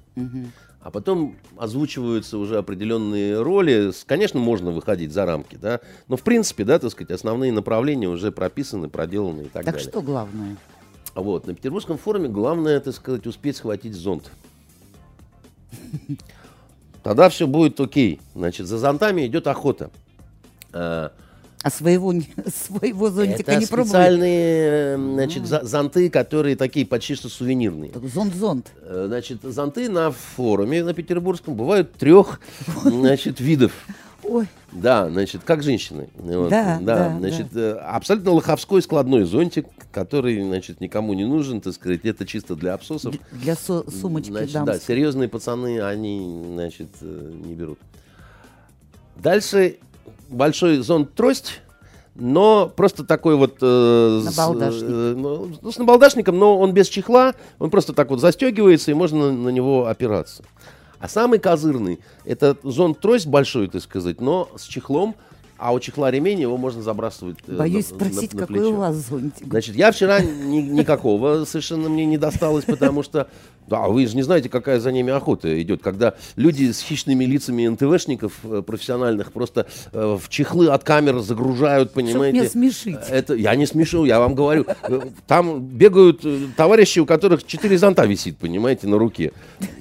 [0.83, 3.93] А потом озвучиваются уже определенные роли.
[4.07, 5.81] Конечно, можно выходить за рамки, да.
[6.09, 9.91] Но, в принципе, да, так сказать, основные направления уже прописаны, проделаны и так, Так далее.
[9.91, 10.57] что главное?
[11.15, 14.31] Вот, на Петербургском форуме главное, так сказать, успеть схватить зонт.
[17.03, 18.21] Тогда все будет окей.
[18.35, 19.91] Значит, за зонтами идет охота.
[21.63, 22.13] А, А своего,
[22.47, 23.89] своего зонтика Это не пробовали?
[23.89, 27.93] специальные э, значит, за- зонты, которые такие почти что сувенирные.
[27.95, 28.71] Зонт-зонт.
[28.83, 32.41] Э, Значит, зонты на форуме на Петербургском бывают трех
[32.85, 33.73] значит, видов.
[34.23, 36.09] Ой, Да, значит, как женщины.
[36.15, 41.73] Вот, Да, да, значит, э, абсолютно лоховской складной зонтик, который, значит, никому не нужен, так
[41.75, 43.15] сказать, это чисто для абсосов.
[43.33, 44.87] для со- сумочки Значит, да, дамской.
[44.95, 47.79] серьезные пацаны, они, значит, не берут.
[49.17, 49.79] Дальше
[50.31, 51.61] большой зонт трость,
[52.15, 53.59] но просто такой вот...
[53.61, 54.85] э, с, Набалдашник.
[54.89, 58.95] э, ну, ну, с набалдашником, но он без чехла, он просто так вот застегивается, и
[58.95, 60.43] можно на, на него опираться.
[60.99, 65.15] А самый козырный, это зонт трость большой, так сказать, но с чехлом,
[65.61, 68.77] а у чехла ремень его можно забрасывать э, Боюсь на- спросить, на- на какой у
[68.77, 69.47] вас зонтик.
[69.47, 73.29] Значит, я вчера ни- никакого совершенно мне не досталось, потому что,
[73.69, 77.67] да, вы же не знаете, какая за ними охота идет, когда люди с хищными лицами
[77.67, 82.39] НТВшников э, профессиональных просто э, в чехлы от камер загружают, Чтоб понимаете?
[82.39, 82.99] меня смешить.
[83.11, 84.67] Это я не смешу, я вам говорю.
[85.27, 86.25] Там бегают
[86.57, 89.33] товарищи, у которых четыре зонта висит, понимаете, на руке.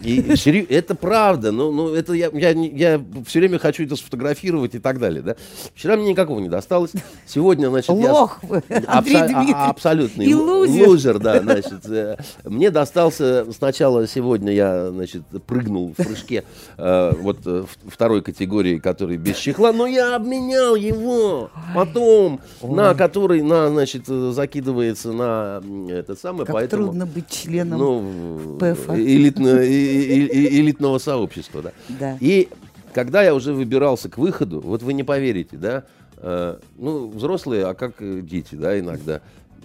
[0.04, 0.36] И
[0.70, 1.52] это правда.
[1.52, 5.22] Ну, ну это я, я, я все время хочу это сфотографировать и так далее.
[5.22, 5.36] Да?
[5.76, 6.92] Вчера мне никакого не досталось.
[7.26, 8.12] Сегодня, значит, я...
[8.14, 11.20] Лох вы, Андрей Абсо- а- абсолютный И лу- лузер.
[11.20, 11.86] да, значит.
[11.88, 16.44] э, Мне достался сначала сегодня я, значит, прыгнул в прыжке
[16.78, 23.42] э, вот э, второй категории, который без чехла, но я обменял его потом на который,
[23.42, 27.80] на, значит, закидывается на это самое, Как поэтому трудно быть членом.
[27.80, 28.94] ну, ПФа.
[28.96, 31.72] элитно- элитного сообщества, да.
[32.00, 32.18] Да.
[32.20, 32.50] И
[32.94, 35.84] когда я уже выбирался к выходу, вот вы не поверите, да,
[36.18, 39.22] э, ну, взрослые, а как э, дети, да, иногда,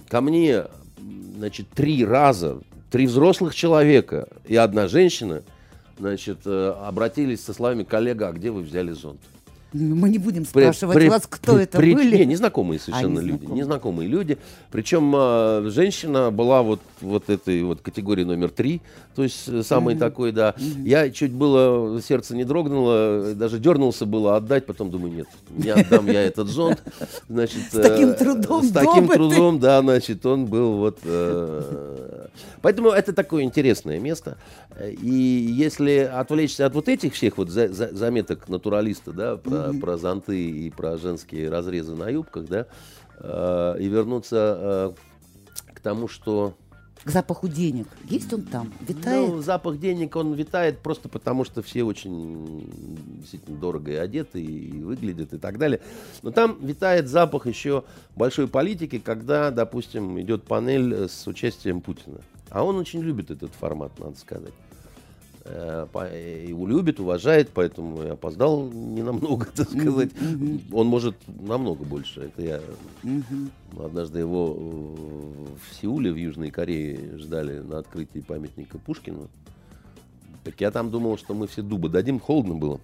[0.09, 0.65] ко мне,
[1.37, 2.61] значит, три раза,
[2.91, 5.43] три взрослых человека и одна женщина
[5.99, 9.21] значит, э, обратились со словами «коллега, а где вы взяли зонт?»
[9.75, 12.19] Мы не будем спрашивать при, вас, кто при, это при, были.
[12.19, 13.45] Не, незнакомые совершенно а, люди.
[13.47, 14.39] Незнакомые люди.
[14.71, 18.83] Причем э, женщина была вот, вот этой вот категории номер три.
[19.17, 19.99] То есть э, самый mm-hmm.
[19.99, 20.55] такой, да.
[20.57, 20.89] Mm-hmm.
[20.89, 26.07] Я чуть было, сердце не дрогнуло, даже дернулся было отдать, потом думаю, нет, не отдам
[26.07, 26.81] я этот зонт.
[27.29, 28.63] Значит, с таким э, трудом.
[28.63, 30.99] С таким трудом, да, значит, он был вот...
[31.03, 32.29] Э,
[32.63, 34.37] поэтому это такое интересное место.
[35.03, 39.81] И если отвлечься от вот этих всех вот за, за, заметок натуралиста, да, про mm-hmm.
[39.81, 42.67] про зонты и про женские разрезы на юбках, да,
[43.19, 44.95] э, и вернуться
[45.57, 46.55] э, к тому, что
[47.05, 47.87] к запаху денег.
[48.05, 48.73] Есть он там?
[48.81, 49.29] Витает?
[49.29, 52.67] Ну, запах денег, он витает просто потому, что все очень
[53.19, 55.81] действительно дорого и одеты, и выглядят, и так далее.
[56.23, 57.85] Но там витает запах еще
[58.17, 62.21] большой политики, когда, допустим, идет панель с участием Путина.
[62.49, 64.55] А он очень любит этот формат, надо сказать.
[65.47, 70.11] Э, его любит, уважает, поэтому я опоздал не намного, так сказать.
[70.13, 70.63] Mm-hmm.
[70.73, 72.21] Он может намного больше.
[72.23, 72.61] Это я
[73.03, 73.85] mm-hmm.
[73.85, 79.29] однажды его в Сеуле, в Южной Корее, ждали на открытии памятника Пушкину.
[80.45, 82.81] Так я там думал, что мы все дубы дадим, холодно было.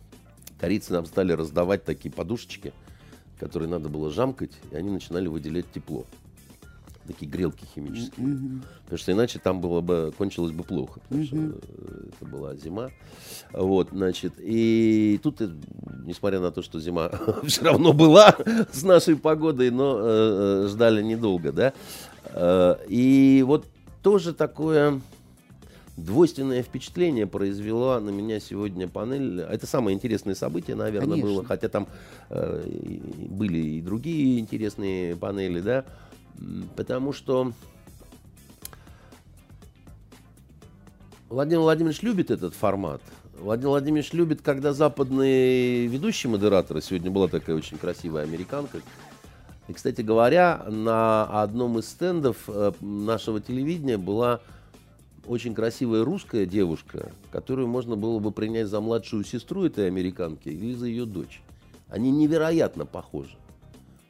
[0.59, 2.75] Корейцы нам стали раздавать такие подушечки,
[3.39, 6.05] которые надо было жамкать, и они начинали выделять тепло
[7.11, 8.27] такие грелки химические.
[8.27, 8.63] Mm-hmm.
[8.85, 11.27] Потому что иначе там было бы, кончилось бы плохо, потому mm-hmm.
[11.27, 12.91] что это была зима.
[13.53, 15.49] Вот, значит, и тут, э,
[16.05, 17.11] несмотря на то, что зима
[17.45, 18.37] все равно была
[18.73, 21.73] с нашей погодой, но э, э, ждали недолго, да.
[22.27, 23.67] Э, и вот
[24.03, 25.01] тоже такое
[25.97, 29.41] двойственное впечатление произвела на меня сегодня панель.
[29.41, 31.31] Это самое интересное событие, наверное, Конечно.
[31.31, 31.89] было, хотя там
[32.31, 32.63] э,
[33.29, 35.85] были и другие интересные панели, да.
[36.77, 37.53] Потому что
[41.29, 43.01] Владимир Владимирович любит этот формат.
[43.39, 48.81] Владимир Владимирович любит, когда западные ведущие модераторы, сегодня была такая очень красивая американка,
[49.69, 54.41] и, кстати говоря, на одном из стендов э, нашего телевидения была
[55.27, 60.75] очень красивая русская девушка, которую можно было бы принять за младшую сестру этой американки или
[60.75, 61.41] за ее дочь.
[61.89, 63.37] Они невероятно похожи.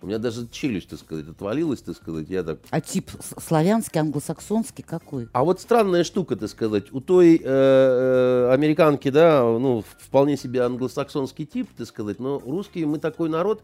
[0.03, 2.29] У меня даже челюсть, так сказать, отвалилась, так сказать.
[2.31, 2.59] Я так...
[2.71, 5.29] А тип славянский, англосаксонский какой?
[5.33, 6.91] А вот странная штука, так сказать.
[6.93, 12.19] У той э, э, американки, да, ну, вполне себе англосаксонский тип, так сказать.
[12.19, 13.63] Но русские, мы такой народ,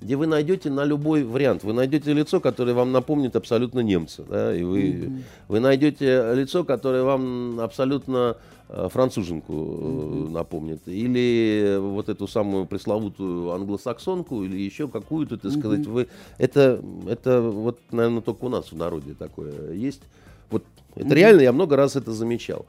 [0.00, 1.64] где вы найдете на любой вариант.
[1.64, 4.24] Вы найдете лицо, которое вам напомнит абсолютно немца.
[4.28, 5.22] Да, и вы, mm-hmm.
[5.48, 8.36] вы найдете лицо, которое вам абсолютно
[8.70, 10.30] Э, француженку mm-hmm.
[10.30, 15.90] напомнит, или вот эту самую пресловутую англосаксонку, или еще какую-то, так сказать, mm-hmm.
[15.90, 20.02] вы это это вот, наверное, только у нас в народе такое есть.
[20.50, 21.14] Вот это mm-hmm.
[21.14, 22.66] реально, я много раз это замечал.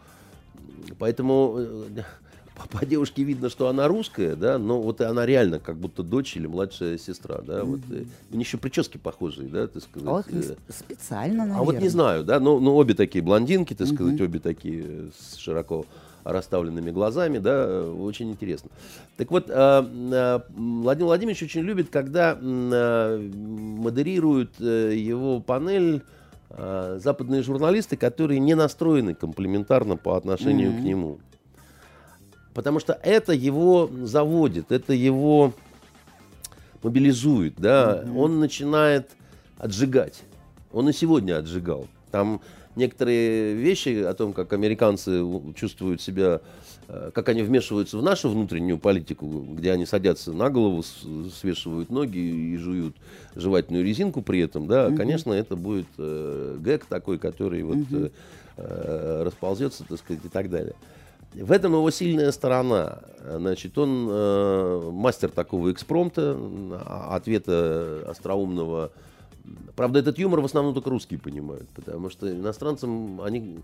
[1.00, 2.04] Поэтому э,
[2.60, 6.36] по, по девушке видно, что она русская, да, но вот она реально как будто дочь
[6.36, 7.65] или младшая сестра, да, mm-hmm.
[7.65, 7.80] вот.
[7.91, 10.10] Э, у них еще прически похожие, да, так сказать.
[10.10, 10.56] Ох, э.
[10.69, 11.62] специально, наверное.
[11.62, 13.95] А вот не знаю, да, но, но обе такие блондинки, так mm-hmm.
[13.95, 15.86] сказать, обе такие с широко
[16.26, 18.69] расставленными глазами, да, очень интересно.
[19.15, 22.36] Так вот, э, Владимир Владимирович очень любит, когда
[23.95, 26.02] модерируют его панель
[26.50, 30.82] западные журналисты, которые не настроены комплиментарно по отношению mm-hmm.
[30.82, 31.19] к нему.
[32.54, 35.54] Потому что это его заводит, это его
[36.84, 38.02] мобилизует, да.
[38.04, 38.18] Mm-hmm.
[38.18, 39.12] Он начинает
[39.58, 40.24] отжигать.
[40.72, 41.88] Он и сегодня отжигал.
[42.12, 42.42] Там
[42.76, 45.24] некоторые вещи о том, как американцы
[45.56, 46.42] чувствуют себя,
[46.88, 52.18] э, как они вмешиваются в нашу внутреннюю политику, где они садятся на голову, свешивают ноги
[52.18, 52.96] и жуют
[53.36, 54.98] жевательную резинку при этом, да, mm-hmm.
[54.98, 58.12] конечно, это будет э, гэг такой, который вот mm-hmm.
[58.58, 60.76] э, расползется, так сказать, и так далее.
[61.34, 63.00] В этом его сильная сторона.
[63.24, 66.38] Значит, он э, мастер такого экспромта,
[67.12, 68.92] ответа остроумного.
[69.76, 73.60] Правда, этот юмор в основном только русские понимают, потому что иностранцам они...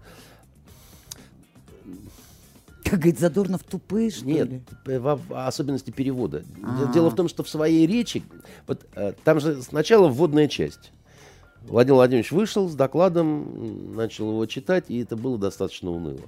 [2.83, 4.61] Как говорит Задорнов, тупые, что Нет, ли?
[4.85, 6.43] в особенности перевода.
[6.63, 6.93] А-а-а.
[6.93, 8.23] Дело в том, что в своей речи...
[8.67, 10.91] Вот, э, там же сначала вводная часть.
[11.63, 16.21] Владимир Владимирович вышел с докладом, начал его читать, и это было достаточно уныло.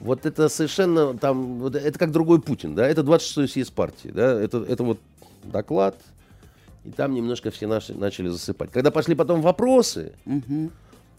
[0.00, 4.40] Вот это совершенно там, вот это как другой Путин, да, это 26-й съезд партии, да,
[4.40, 4.98] это, это вот
[5.44, 5.96] доклад,
[6.84, 8.70] и там немножко все наши начали засыпать.
[8.72, 10.70] Когда пошли потом вопросы, угу.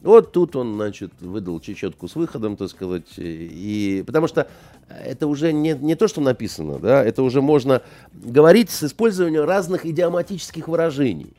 [0.02, 4.48] вот тут он, значит, выдал чечетку с выходом, так сказать, и потому что
[4.90, 9.86] это уже не, не то, что написано, да, это уже можно говорить с использованием разных
[9.86, 11.34] идиоматических выражений.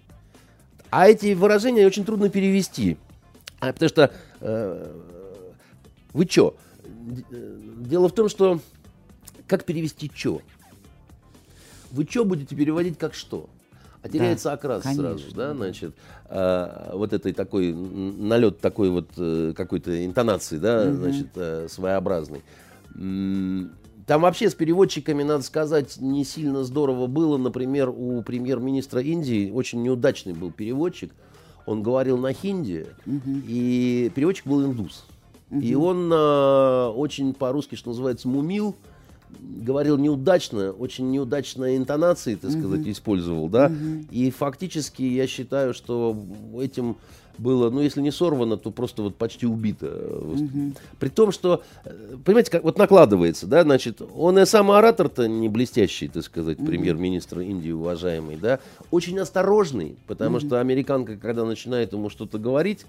[0.90, 2.98] А эти выражения очень трудно перевести,
[3.58, 4.92] а, потому что э,
[6.12, 6.50] вы Э,
[7.30, 8.60] дело в том, что
[9.46, 10.40] как перевести «чё»?
[11.90, 13.48] Вы «чё» будете переводить как «что»?
[14.02, 15.16] А теряется да, окрас конечно.
[15.16, 20.96] сразу, да, значит, а, вот этой такой, налет такой вот э, какой-то интонации, да, угу.
[20.96, 22.42] значит, а, своеобразный.
[24.06, 27.38] Там вообще с переводчиками, надо сказать, не сильно здорово было.
[27.38, 31.12] Например, у премьер-министра Индии очень неудачный был переводчик.
[31.64, 33.40] Он говорил на хинди, угу.
[33.46, 35.04] и переводчик был индус.
[35.52, 35.60] Угу.
[35.60, 38.74] И он а, очень по-русски, что называется, мумил,
[39.38, 42.90] говорил неудачно, очень неудачные интонации, так сказать, угу.
[42.90, 43.66] использовал, да.
[43.66, 44.06] Угу.
[44.10, 46.16] И фактически я считаю, что
[46.58, 46.96] этим
[47.38, 49.86] было, ну, если не сорвано, то просто вот почти убито.
[49.86, 50.72] Угу.
[50.98, 55.48] При том, что, э, понимаете, как вот накладывается, да, значит, он и сам оратор-то не
[55.48, 56.66] блестящий, так сказать, угу.
[56.66, 58.60] премьер-министр Индии уважаемый, да,
[58.90, 60.46] очень осторожный, потому угу.
[60.46, 62.86] что американка, когда начинает ему что-то говорить,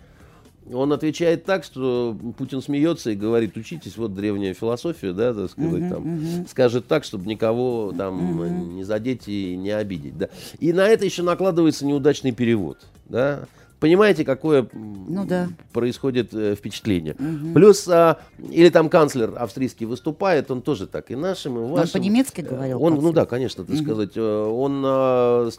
[0.71, 5.83] он отвечает так, что Путин смеется и говорит, учитесь, вот древняя философия, да, так сказать,
[5.83, 6.49] uh-huh, там, uh-huh.
[6.49, 8.67] скажет так, чтобы никого там uh-huh.
[8.75, 10.29] не задеть и не обидеть, да.
[10.59, 12.77] И на это еще накладывается неудачный перевод,
[13.09, 13.47] да
[13.83, 15.49] понимаете, какое ну, да.
[15.73, 17.15] происходит э, впечатление.
[17.19, 17.53] Угу.
[17.53, 18.17] Плюс, а,
[18.49, 21.83] или там канцлер австрийский выступает, он тоже так и нашим, и вашим.
[21.83, 22.81] Он по-немецки говорил?
[22.81, 23.83] Он, ну да, конечно, так угу.
[23.83, 24.11] сказать.
[24.15, 25.49] Э, он а,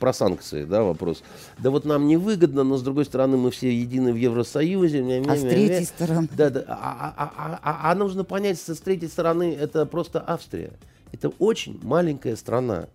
[0.00, 1.22] про санкции, да, вопрос.
[1.58, 5.22] Да вот нам невыгодно, но с другой стороны мы все едины в Евросоюзе.
[5.28, 6.28] А с третьей стороны?
[6.36, 6.64] Да, да.
[6.66, 10.72] А, а, а, а, а нужно понять, что с третьей стороны это просто Австрия.
[11.12, 12.88] Это очень маленькая страна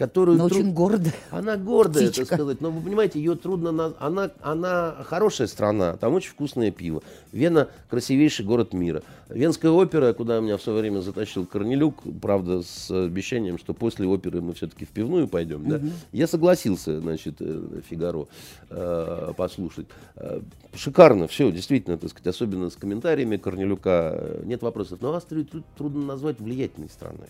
[0.00, 0.38] которую...
[0.38, 0.60] Но труд...
[0.60, 1.12] очень гордая.
[1.30, 2.24] Она гордая, Птичка.
[2.24, 2.62] так сказать.
[2.62, 3.70] Но вы понимаете, ее трудно...
[3.70, 3.92] На...
[3.98, 7.02] Она, она хорошая страна, там очень вкусное пиво.
[7.32, 9.02] Вена– красивейший город мира.
[9.28, 14.40] Венская опера, куда меня в свое время затащил Корнелюк, правда, с обещанием, что после оперы
[14.40, 15.60] мы все-таки в пивную пойдем.
[15.60, 15.70] Угу.
[15.70, 15.80] Да?
[16.12, 18.26] Я согласился, значит, э, Фигаро
[18.70, 19.86] э, послушать.
[20.16, 20.40] Э,
[20.74, 24.18] шикарно, все, действительно, так сказать, особенно с комментариями Корнелюка.
[24.44, 25.00] Нет вопросов.
[25.02, 27.28] Но Австрию трудно назвать влиятельной страной.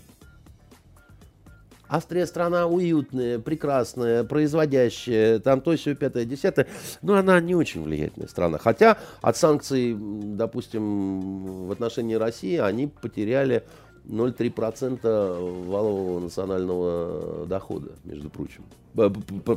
[1.90, 6.68] Австрия страна уютная, прекрасная, производящая, там то, все, пятое, десятое.
[7.02, 8.58] Но она не очень влиятельная страна.
[8.58, 13.64] Хотя от санкций, допустим, в отношении России они потеряли
[14.06, 18.64] 0,3% валового национального дохода, между прочим,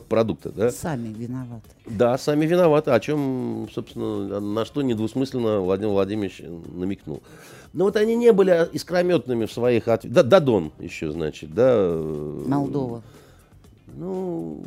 [0.10, 0.52] продукта.
[0.52, 0.72] Да?
[0.72, 1.70] Сами виноваты.
[1.86, 6.42] Да, сами виноваты, о чем, собственно, на что недвусмысленно Владимир Владимирович
[6.74, 7.22] намекнул.
[7.74, 10.12] Но вот они не были искрометными в своих ответах.
[10.12, 11.72] Да, Дадон еще, значит, да.
[11.74, 13.02] Э, Молдова.
[13.96, 14.64] Ну,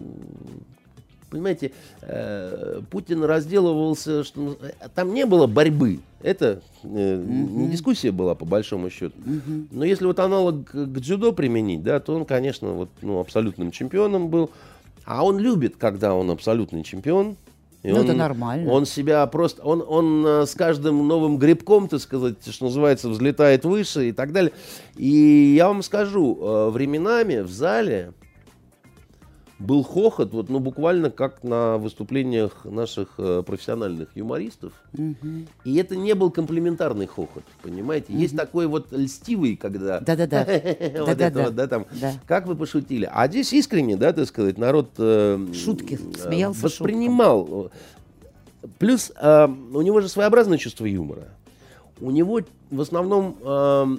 [1.31, 6.01] понимаете, э, Путин разделывался, что э, там не было борьбы.
[6.23, 7.61] Это э, угу.
[7.61, 9.15] не дискуссия была, по большому счету.
[9.19, 9.67] Угу.
[9.73, 14.29] Но если вот аналог к дзюдо применить, да, то он, конечно, вот, ну, абсолютным чемпионом
[14.29, 14.51] был.
[15.05, 17.37] А он любит, когда он абсолютный чемпион.
[17.83, 18.73] И ну, он, это нормально.
[18.73, 24.09] Он себя просто, он, он с каждым новым грибком, так сказать, что называется, взлетает выше
[24.09, 24.53] и так далее.
[24.97, 28.13] И я вам скажу, временами в зале
[29.59, 34.73] был хохот, вот, ну, буквально как на выступлениях наших э, профессиональных юмористов.
[34.93, 35.47] Угу.
[35.65, 38.13] И это не был комплиментарный хохот, понимаете?
[38.13, 38.21] Угу.
[38.21, 40.01] Есть такой вот льстивый, когда...
[40.01, 40.47] Да-да-да.
[41.07, 41.87] Вот это вот, да, там,
[42.27, 43.09] как вы пошутили.
[43.11, 44.91] А здесь искренне, да, так сказать, народ...
[44.99, 47.71] Э, Шутки, смеялся Воспринимал.
[48.79, 51.29] Плюс э, у него же своеобразное чувство юмора.
[52.01, 52.41] У него
[52.71, 53.39] в основном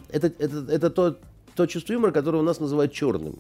[0.10, 1.18] это, это, это то,
[1.56, 3.38] то чувство юмора, которое у нас называют черным.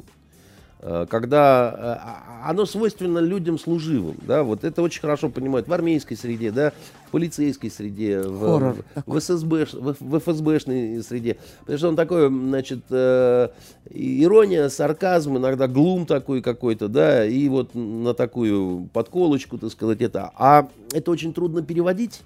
[0.79, 5.73] Э, когда э, а, оно свойственно людям служивым, да, вот это очень хорошо понимают в
[5.73, 6.71] армейской среде, да,
[7.07, 8.75] в полицейской среде, в,
[9.07, 13.49] в, ССБ, в, в ФСБшной среде, потому что он такой, значит, э,
[13.89, 20.31] ирония, сарказм, иногда глум такой какой-то, да, и вот на такую подколочку, так сказать, это,
[20.35, 22.21] а это очень трудно переводить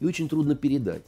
[0.00, 1.02] и очень трудно передать.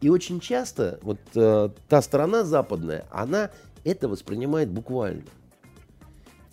[0.00, 3.50] И очень часто вот э, та сторона западная, она
[3.84, 5.22] это воспринимает буквально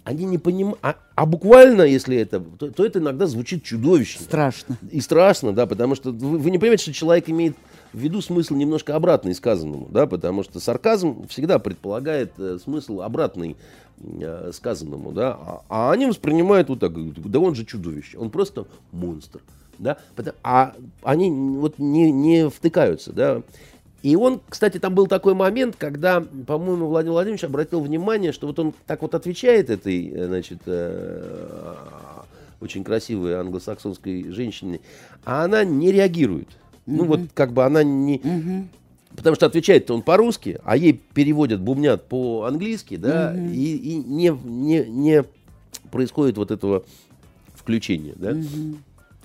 [0.04, 0.80] они не понимают.
[0.82, 4.24] А, а буквально, если это, то, то это иногда звучит чудовищно.
[4.24, 4.78] Страшно.
[4.90, 7.56] И страшно, да, потому что вы, вы не понимаете, что человек имеет
[7.94, 13.58] в виду смысл немножко обратный сказанному, да, потому что сарказм всегда предполагает э, смысл обратный
[14.00, 18.66] э, сказанному, да, а, а они воспринимают вот так, да он же чудовище, он просто
[18.92, 19.42] монстр,
[19.78, 19.98] да,
[20.42, 23.42] а они вот не, не втыкаются, да,
[24.04, 28.58] и он, кстати, там был такой момент, когда, по-моему, Владимир Владимирович обратил внимание, что вот
[28.58, 31.76] он так вот отвечает этой, э, значит, э,
[32.60, 34.80] очень красивой англосаксонской женщине,
[35.24, 36.48] а она не реагирует.
[36.48, 36.56] Mm-hmm.
[36.86, 38.18] Ну вот как бы она не...
[38.18, 38.68] Mm-hmm.
[39.16, 43.54] Потому что отвечает он по-русски, а ей переводят, бубнят по-английски, да, mm-hmm.
[43.54, 45.24] и, и не, не, не
[45.92, 46.86] происходит вот этого
[47.54, 48.32] включения, да.
[48.32, 48.78] Mm-hmm.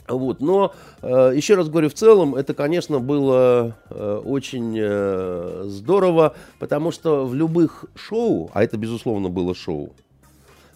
[0.09, 6.35] Вот, но э, еще раз говорю, в целом это, конечно, было э, очень э, здорово,
[6.59, 9.93] потому что в любых шоу, а это безусловно было шоу,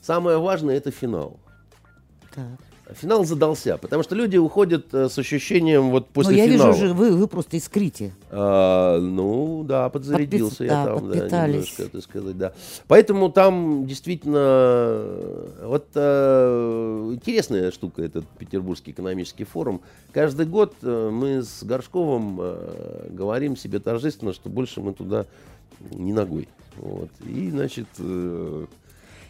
[0.02, 1.38] самое важное это финал.
[2.34, 2.69] Так.
[2.94, 6.72] Финал задался, потому что люди уходят э, с ощущением вот после Но я финала.
[6.72, 8.12] вижу, вы, вы просто искрите.
[8.30, 10.64] А, ну, да, подзарядился Подпи...
[10.64, 12.52] я да, там, да, немножко, так сказать, да.
[12.88, 15.06] Поэтому там действительно,
[15.62, 19.80] вот э, интересная штука этот Петербургский экономический форум.
[20.12, 25.26] Каждый год э, мы с Горшковым э, говорим себе торжественно, что больше мы туда
[25.90, 26.48] не ногой.
[26.76, 27.10] Вот.
[27.26, 27.88] И, значит,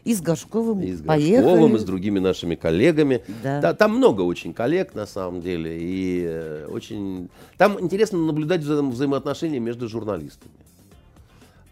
[0.04, 1.44] и с Горшковым и с поехали.
[1.44, 3.22] Горшковым, и с другими нашими коллегами.
[3.42, 3.60] Да.
[3.60, 5.78] Да, там много очень коллег, на самом деле.
[5.78, 7.28] И э, очень...
[7.58, 10.52] Там интересно наблюдать вза взаимоотношения между журналистами.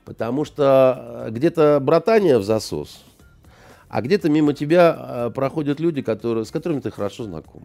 [0.05, 3.05] Потому что э, где-то братания в засос,
[3.89, 7.62] а где-то мимо тебя э, проходят люди, которые, с которыми ты хорошо знаком.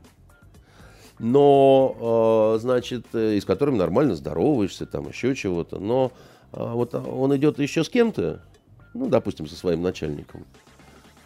[1.20, 5.78] Но, значит, и с которыми нормально здороваешься, там еще чего-то.
[5.80, 6.12] Но
[6.52, 8.42] вот он идет еще с кем-то,
[8.94, 10.46] ну, допустим, со своим начальником,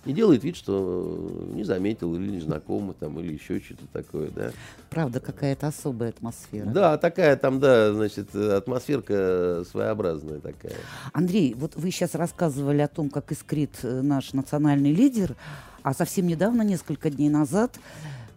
[0.08, 4.52] и делает вид, что не заметил или не знакомый там, или еще что-то такое, да.
[4.90, 6.66] Правда, какая-то особая атмосфера.
[6.66, 10.78] Да, такая там, да, значит, атмосферка своеобразная такая.
[11.12, 15.36] Андрей, вот вы сейчас рассказывали о том, как искрит э, наш национальный лидер,
[15.84, 17.78] а совсем недавно, несколько дней назад,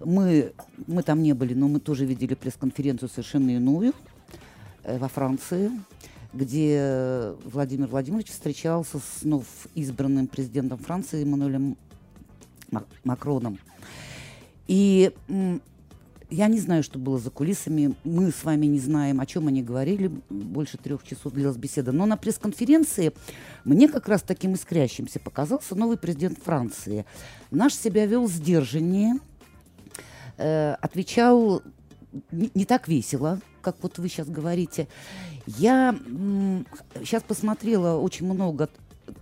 [0.04, 0.52] мы,
[0.88, 3.92] мы там не были, но мы тоже видели пресс-конференцию совершенно иную
[4.82, 5.70] э, во Франции
[6.32, 11.76] где Владимир Владимирович встречался с вновь избранным президентом Франции Эммануэлем
[13.04, 13.58] Макроном.
[14.66, 15.12] И
[16.30, 17.94] я не знаю, что было за кулисами.
[18.04, 20.12] Мы с вами не знаем, о чем они говорили.
[20.30, 21.90] Больше трех часов длилась беседа.
[21.90, 23.12] Но на пресс-конференции
[23.64, 27.04] мне как раз таким искрящимся показался новый президент Франции.
[27.50, 29.14] Наш себя вел сдержаннее,
[30.38, 31.62] э, отвечал
[32.30, 34.86] не так весело, как вот вы сейчас говорите.
[35.58, 35.98] Я
[37.00, 38.68] сейчас посмотрела очень много,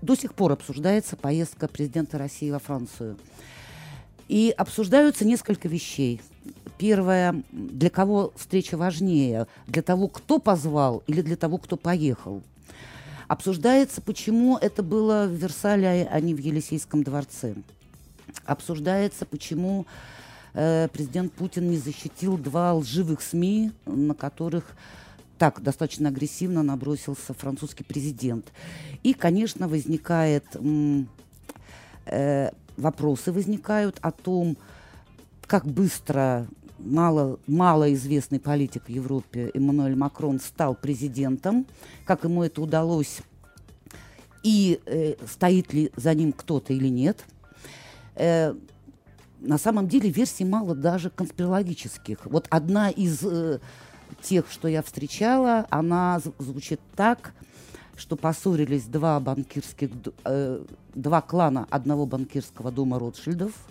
[0.03, 3.17] до сих пор обсуждается поездка президента России во Францию.
[4.29, 6.21] И обсуждаются несколько вещей.
[6.77, 9.47] Первое, для кого встреча важнее?
[9.67, 12.43] Для того, кто позвал или для того, кто поехал?
[13.27, 17.55] Обсуждается, почему это было в Версале, а не в Елисейском дворце.
[18.45, 19.87] Обсуждается, почему
[20.53, 24.65] э, президент Путин не защитил два лживых СМИ, на которых
[25.39, 28.53] так достаточно агрессивно набросился французский президент.
[29.03, 30.45] И, конечно, возникает
[32.07, 34.57] э, вопросы возникают о том,
[35.47, 36.47] как быстро
[36.79, 41.67] мало, малоизвестный политик в Европе Эммануэль Макрон стал президентом,
[42.05, 43.21] как ему это удалось
[44.43, 47.25] и э, стоит ли за ним кто-то или нет.
[48.15, 48.55] Э,
[49.41, 52.27] на самом деле версий мало даже конспирологических.
[52.27, 53.61] Вот одна из э,
[54.23, 57.33] тех, что я встречала, она звучит так,
[57.97, 59.91] что поссорились два банкирских,
[60.25, 60.65] э,
[60.95, 63.53] два клана одного банкирского дома Ротшильдов–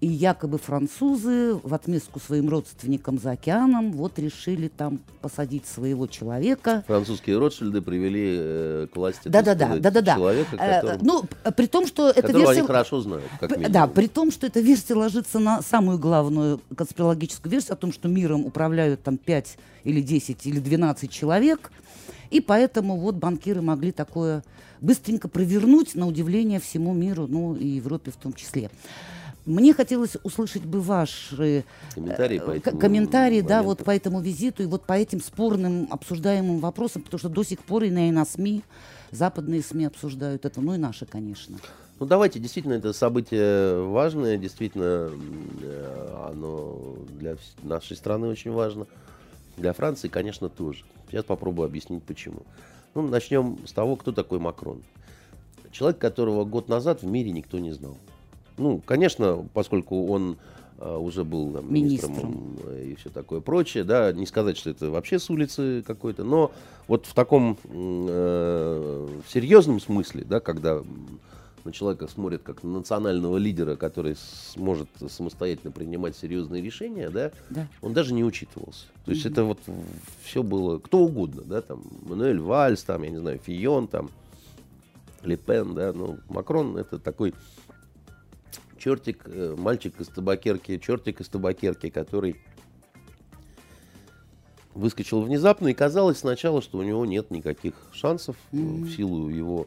[0.00, 6.84] и якобы французы в отместку своим родственникам за океаном вот решили там посадить своего человека.
[6.86, 10.14] Французские Ротшильды привели э, к власти да, да, да, да, да, да.
[10.14, 11.24] человека, э, которым, ну,
[11.56, 12.60] при том, что эта версия...
[12.60, 13.72] они хорошо знают, как минимум.
[13.72, 18.08] Да, при том, что эта версия ложится на самую главную конспирологическую версию о том, что
[18.08, 21.72] миром управляют там 5 или 10 или 12 человек,
[22.30, 24.44] и поэтому вот банкиры могли такое
[24.80, 28.70] быстренько провернуть на удивление всему миру, ну и Европе в том числе.
[29.48, 34.66] Мне хотелось услышать бы ваши комментарии, по этому комментарии да, вот по этому визиту и
[34.66, 38.26] вот по этим спорным обсуждаемым вопросам, потому что до сих пор и на, и на
[38.26, 38.62] СМИ,
[39.10, 41.56] западные СМИ обсуждают это, ну и наши, конечно.
[41.98, 45.10] Ну давайте, действительно, это событие важное, действительно,
[45.62, 48.86] э, оно для нашей страны очень важно.
[49.56, 50.84] Для Франции, конечно, тоже.
[51.10, 52.42] Сейчас попробую объяснить, почему.
[52.94, 54.82] Ну, начнем с того, кто такой Макрон.
[55.72, 57.96] Человек, которого год назад в мире никто не знал.
[58.58, 60.36] Ну, конечно, поскольку он
[60.78, 64.90] э, уже был там, министром, министром и все такое прочее, да, не сказать, что это
[64.90, 66.52] вообще с улицы какой-то, но
[66.86, 70.82] вот в таком э, серьезном смысле, да, когда
[71.64, 77.68] на человека смотрят как на национального лидера, который сможет самостоятельно принимать серьезные решения, да, да.
[77.82, 78.86] он даже не учитывался.
[79.04, 79.32] То есть mm-hmm.
[79.32, 79.58] это вот
[80.22, 84.10] все было кто угодно, да, там Мануэль Вальс, там, я не знаю, Фион, там,
[85.22, 87.34] Лепен, да, ну, Макрон это такой
[88.88, 92.36] чертик, э, мальчик из табакерки, чертик из табакерки, который
[94.74, 98.84] выскочил внезапно, и казалось сначала, что у него нет никаких шансов mm-hmm.
[98.84, 99.66] в силу его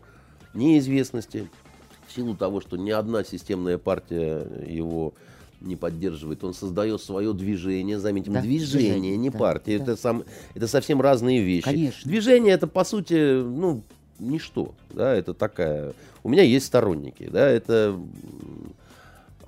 [0.55, 1.49] неизвестности,
[2.07, 5.13] в силу того, что ни одна системная партия его
[5.59, 9.83] не поддерживает, он создает свое движение, заметим, Да, движение, движение, не да, партия, да.
[9.83, 10.23] это, сам,
[10.55, 11.65] это совсем разные вещи.
[11.65, 12.09] Конечно.
[12.09, 13.83] Движение это, по сути, ну,
[14.17, 15.93] ничто, да, это такая...
[16.23, 17.99] У меня есть сторонники, да, это...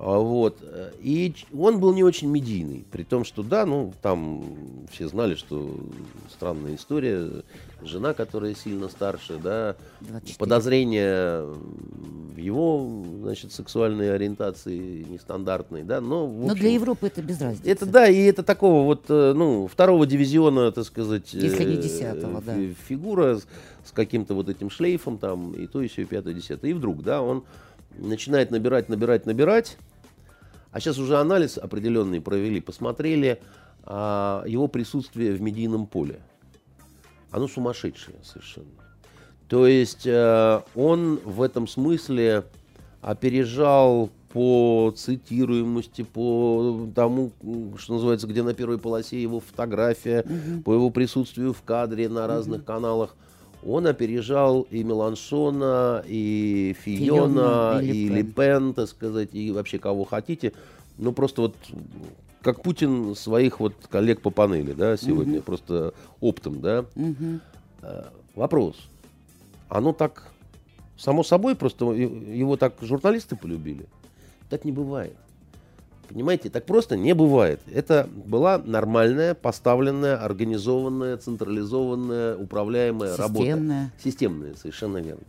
[0.06, 0.58] а Вот.
[1.02, 2.86] И он был не очень медийный.
[2.92, 4.44] При том, что да, ну, там
[4.92, 5.76] все знали, что
[6.30, 7.44] странная история.
[7.82, 10.38] Жена, которая сильно старше, да, 24.
[10.38, 17.22] подозрения в его, значит, сексуальной ориентации нестандартной, да, но, в Но общем, для Европы это
[17.22, 17.70] без разницы.
[17.70, 21.82] это да, и это такого вот, э, ну, второго дивизиона, так сказать, Если не э,
[21.82, 22.56] десятого, да.
[22.56, 23.48] фи- фигура с,
[23.86, 26.72] с каким-то вот этим шлейфом там, и то, и все, и пятое, и десятое.
[26.72, 27.44] И вдруг, да, он
[27.98, 29.78] начинает набирать, набирать, набирать,
[30.74, 33.40] а сейчас уже анализ определенный провели, посмотрели
[33.84, 36.20] а, его присутствие в медийном поле.
[37.32, 38.68] Оно сумасшедшее совершенно.
[39.48, 42.46] То есть э, он в этом смысле
[43.02, 47.32] опережал по цитируемости, по тому,
[47.78, 50.26] что называется, где на первой полосе его фотография,
[50.66, 53.16] по его присутствию в кадре на разных каналах.
[53.66, 59.52] Он опережал и Меланшона, и Фиона, Фийона, и и Ле Ле Пен, так сказать, и
[59.52, 60.54] вообще кого хотите.
[60.98, 61.56] Ну, просто вот
[62.42, 66.86] как Путин своих вот коллег по панели, да, сегодня, просто оптом, да.
[67.82, 68.04] Э,
[68.36, 68.76] Вопрос.
[69.70, 70.32] Оно так
[70.98, 73.86] само собой, просто его так журналисты полюбили?
[74.50, 75.16] Так не бывает.
[76.14, 77.60] Понимаете, так просто не бывает.
[77.74, 83.46] Это была нормальная, поставленная, организованная, централизованная, управляемая работа.
[83.46, 83.94] Системная.
[84.04, 85.24] Системная, совершенно верно.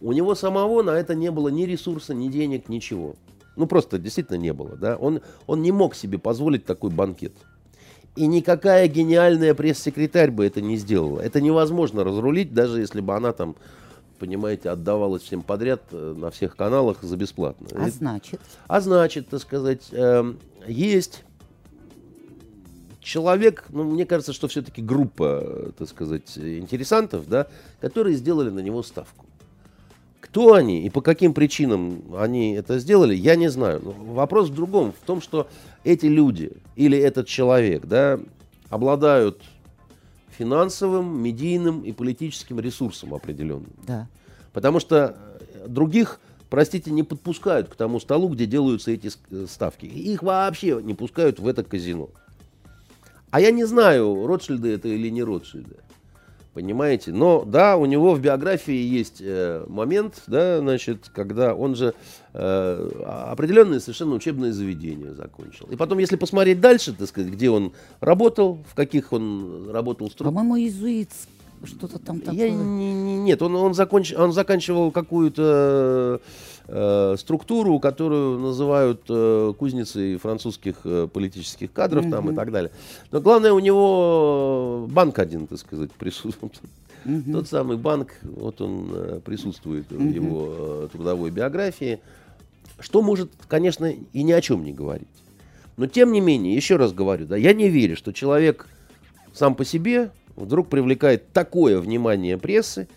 [0.00, 3.14] У него самого на это не было ни ресурса, ни денег, ничего.
[3.56, 4.74] Ну, просто действительно не было.
[4.76, 4.96] Да?
[4.96, 7.34] Он, он не мог себе позволить такой банкет.
[8.16, 11.20] И никакая гениальная пресс-секретарь бы это не сделала.
[11.20, 13.54] Это невозможно разрулить, даже если бы она там,
[14.20, 17.66] понимаете, отдавалась всем подряд э, на всех каналах за бесплатно.
[17.74, 21.24] А И- значит, а значит, так сказать, эм, есть
[23.00, 27.46] человек, ну, мне кажется, что все-таки группа, э, так сказать, интересантов, да,
[27.80, 29.24] которые сделали на него ставку.
[30.20, 33.80] Кто они и по каким причинам они это сделали, я не знаю.
[33.82, 35.48] Но вопрос в другом, в том, что
[35.82, 38.20] эти люди или этот человек, да,
[38.68, 39.42] обладают
[40.40, 43.72] финансовым, медийным и политическим ресурсом определенным.
[43.86, 44.08] да.
[44.52, 46.18] Потому что э, других,
[46.48, 49.84] простите, не подпускают к тому столу, где делаются эти э, ставки.
[49.84, 52.08] Их вообще не пускают в это казино.
[53.30, 55.76] А я не знаю, Ротшильды это или не Ротшильды.
[56.54, 57.12] Понимаете?
[57.12, 61.94] Но да, у него в биографии есть э, момент, да, значит, когда он же
[62.32, 65.66] э, определенное совершенно учебное заведение закончил.
[65.70, 70.34] И потом, если посмотреть дальше, так сказать, где он работал, в каких он работал структурах.
[70.34, 71.10] По-моему, иезуит
[71.64, 72.46] что-то там такое.
[72.46, 76.20] Я не- не- нет, он, он, законч- он заканчивал какую-то
[76.68, 82.70] э, структуру, которую называют э, кузницей французских э, политических кадров там и так далее.
[83.10, 86.54] Но главное, у него банк один, так сказать, присутствует.
[87.04, 87.32] Мгм.
[87.32, 90.12] Тот самый банк, вот он э, присутствует в Мгм.
[90.12, 91.98] его э, трудовой биографии.
[92.78, 95.08] Что может, конечно, и ни о чем не говорить.
[95.76, 98.66] Но тем не менее, еще раз говорю, да, я не верю, что человек
[99.32, 100.10] сам по себе
[100.40, 102.88] вдруг привлекает такое внимание прессы,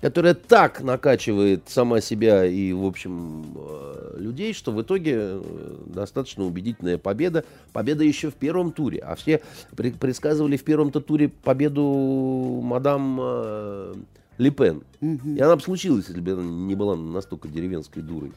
[0.00, 6.44] которая так накачивает сама себя и, в общем, э, людей, что в итоге э, достаточно
[6.44, 7.44] убедительная победа.
[7.72, 8.98] Победа еще в первом туре.
[8.98, 9.40] А все
[9.72, 13.94] пре- предсказывали в первом-то туре победу мадам э,
[14.38, 14.82] Ле Пен.
[15.00, 15.36] Мгм.
[15.36, 18.32] И она бы случилась, если бы она не была настолько деревенской дурой,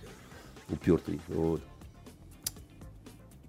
[0.70, 1.20] упертой.
[1.28, 1.62] Вот.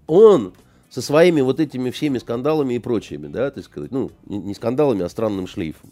[0.07, 0.53] Он
[0.89, 5.09] со своими вот этими всеми скандалами и прочими, да, так сказать, ну, не, скандалами, а
[5.09, 5.91] странным шлейфом.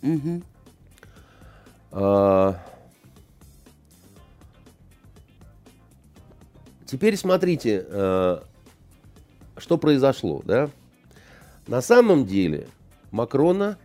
[1.91, 2.59] А,
[6.87, 8.39] Теперь смотрите, э,
[9.57, 10.69] что произошло, да?
[11.67, 12.69] На самом деле
[13.11, 13.77] Макрона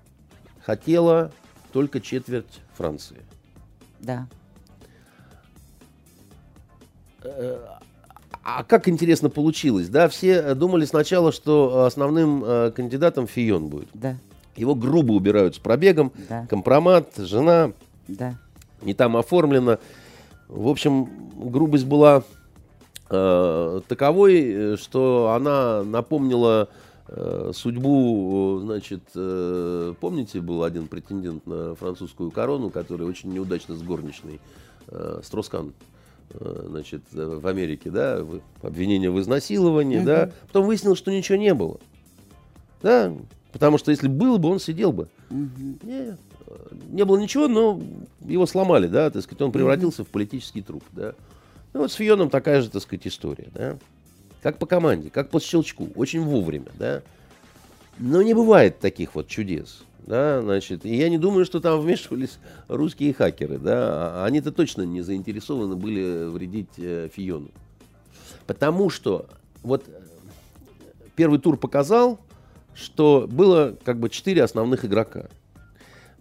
[0.60, 1.32] хотела
[1.72, 3.22] только четверть Франции.
[3.98, 4.28] Да.
[8.44, 10.08] А как интересно получилось, да?
[10.08, 13.88] Все э, думали сначала, что основным э, кандидатом Фион будет.
[13.94, 14.16] Да.
[14.56, 16.46] Его грубо убирают с пробегом, Да.
[16.50, 17.72] компромат, жена,
[18.08, 18.34] Да.
[18.82, 19.78] не там оформлено.
[20.48, 22.24] В общем, грубость была
[23.10, 26.68] э, таковой, э, что она напомнила
[27.08, 33.76] э, судьбу, э, значит, э, помните, был один претендент на французскую корону, который очень неудачно
[33.76, 34.40] с горничной,
[34.88, 35.72] э, Строскан, э,
[36.30, 38.24] значит, э, в Америке, да,
[38.62, 41.78] обвинение в изнасиловании, да, потом выяснилось, что ничего не было,
[42.82, 43.12] да,
[43.52, 45.08] потому что если был бы, он сидел бы.
[45.30, 45.78] Мгм.
[45.82, 46.16] Не,
[46.90, 47.80] не было ничего, но
[48.20, 51.14] его сломали, да, так сказать, он превратился в политический труп, да.
[51.72, 53.78] Ну вот с Фионом такая же, так сказать, история, да.
[54.42, 57.02] как по команде, как по щелчку, очень вовремя, да.
[57.98, 62.38] Но не бывает таких вот чудес, да, значит, и я не думаю, что там вмешивались
[62.68, 67.50] русские хакеры, да, а они-то точно не заинтересованы были вредить э, Фиону.
[68.46, 69.26] Потому что
[69.62, 69.92] вот э,
[71.14, 72.18] первый тур показал,
[72.74, 75.26] что было как бы четыре основных игрока.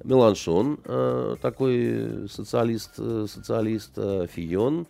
[0.03, 4.87] Меланшон, э, такой социалист, э, социалист э, Фион,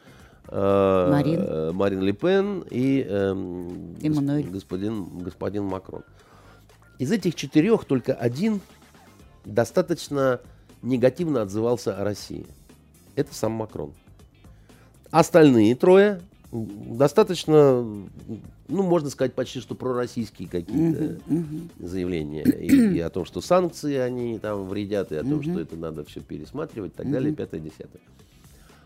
[0.47, 1.75] э, Марин.
[1.75, 3.31] Марин Ле Пен и э,
[4.01, 4.49] Эммануэль.
[4.49, 6.03] господин, господин Макрон.
[6.97, 8.61] Из этих четырех только один
[9.45, 10.39] достаточно
[10.81, 12.45] негативно отзывался о России.
[13.15, 13.93] Это сам Макрон.
[15.11, 16.21] Остальные трое
[16.51, 21.17] достаточно, ну, можно сказать, почти что пророссийские какие-то
[21.79, 22.43] заявления.
[22.43, 26.03] И, и о том, что санкции они там вредят, и о том, что это надо
[26.05, 28.01] все пересматривать, и так далее, пятое, десятое.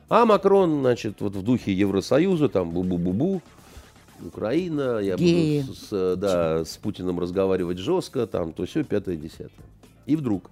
[0.07, 3.41] А Макрон, значит, вот в духе Евросоюза, там бу-бу-бу-бу,
[4.23, 5.61] Украина, я Геи.
[5.61, 9.65] буду с, да, с Путиным разговаривать жестко, там, то все, пятое, десятое.
[10.05, 10.49] И вдруг,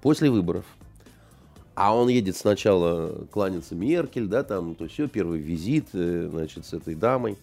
[0.00, 0.64] после выборов,
[1.74, 6.72] а он едет сначала кланяться Меркель, да, там, то все, первый визит, э, значит, с
[6.72, 7.36] этой дамой.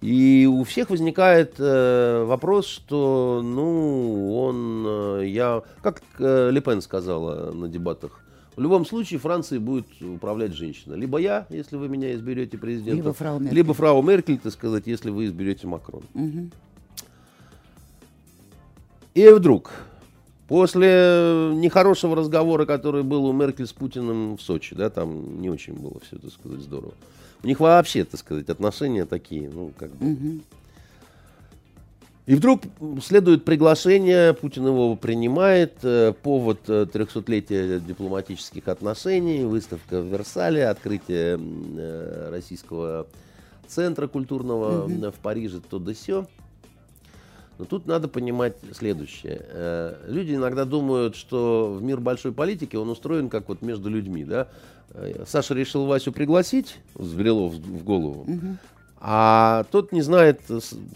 [0.00, 4.84] И у всех возникает э, вопрос, что, ну, он,
[5.20, 8.20] э, я, как э, Ле Пен сказала на дебатах,
[8.56, 10.94] в любом случае Францией будет управлять женщина.
[10.94, 13.56] Либо я, если вы меня изберете президентом, Либо фрау Меркель.
[13.56, 16.04] либо фрау Меркель, так сказать, если вы изберете Макрона.
[16.12, 16.50] Мгм.
[19.14, 19.70] И вдруг,
[20.48, 25.74] после нехорошего разговора, который был у Меркель с Путиным в Сочи, да, там не очень
[25.74, 26.94] было все, так сказать, здорово.
[27.42, 30.06] У них вообще, так сказать, отношения такие, ну, как бы.
[32.26, 32.62] И вдруг
[33.02, 41.38] следует приглашение, Путин его принимает, э, повод э, 300-летия дипломатических отношений, выставка в Версале, открытие
[41.38, 43.06] э, российского
[43.68, 46.26] центра культурного м, в Париже, то да сё.
[47.58, 49.40] Но тут надо понимать следующее.
[49.48, 54.24] Э, Люди иногда думают, что в мир большой политики он устроен как вот между людьми.
[54.24, 54.48] Да?
[54.90, 58.58] Э, Саша решил Васю пригласить, взбрело в голову, Мгм.
[59.00, 60.40] а тот не знает,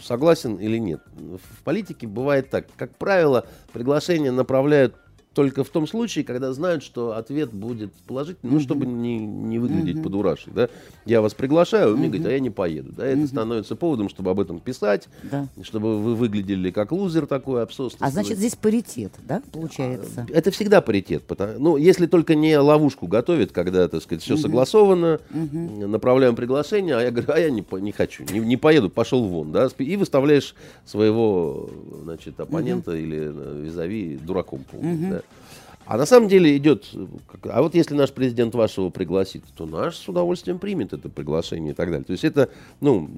[0.01, 1.01] согласен или нет.
[1.15, 2.65] В политике бывает так.
[2.75, 4.95] Как правило, приглашение направляют
[5.33, 9.95] только в том случае, когда знают, что ответ будет положительный, ну, чтобы не, не выглядеть
[9.95, 10.03] Мгм.
[10.03, 10.49] по-дураши.
[10.51, 10.69] Да?
[11.05, 12.11] Я вас приглашаю, вы мне Мгм.
[12.17, 12.91] говорите, а я не поеду.
[12.97, 13.05] Да?
[13.05, 13.27] Это Мгм.
[13.27, 15.47] становится поводом, чтобы об этом писать, Да.
[15.61, 17.93] чтобы вы выглядели как лузер такой, абсос.
[17.93, 20.25] так А значит, здесь паритет, да, получается?
[20.29, 21.23] Это всегда паритет.
[21.23, 24.41] потому- ну, если только не ловушку готовят, когда, так сказать, все Мгм.
[24.41, 25.91] согласовано, Мгм.
[25.91, 29.51] направляем приглашение, а я говорю, а я не, не хочу, не, не поеду, пошел вон,
[29.51, 30.55] да, и выставляешь
[30.85, 31.69] своего,
[32.03, 35.09] значит, оппонента или э, визави дураком полным, Мгм.
[35.11, 35.18] да.
[35.85, 36.87] А на самом деле идет,
[37.45, 41.75] а вот если наш президент вашего пригласит, то наш с удовольствием примет это приглашение и
[41.75, 42.05] так далее.
[42.05, 43.09] То есть это, ну,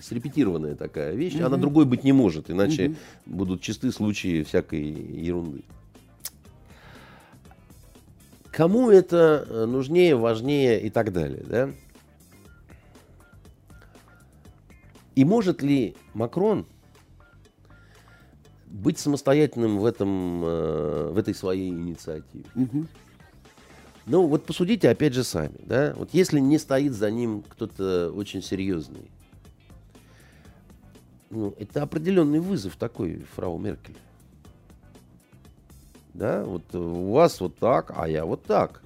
[0.00, 1.60] срепетированная такая вещь, она Мгм.
[1.60, 2.96] другой быть не может, иначе Мгм.
[3.26, 5.62] будут чисты случаи всякой ерунды.
[8.50, 11.70] Кому это э, нужнее, важнее и так далее, да?
[15.14, 16.64] И может ли Макрон
[18.76, 22.44] быть самостоятельным в, этом, э, в этой своей инициативе?
[22.54, 22.88] Мгм.
[24.06, 25.94] Ну, вот посудите опять же сами, да?
[25.96, 29.10] Вот если не стоит за ним кто-то очень серьезный,
[31.30, 33.96] ну, это определенный вызов такой, фрау Меркель.
[36.14, 38.82] Да, вот у вас вот так, а я вот так.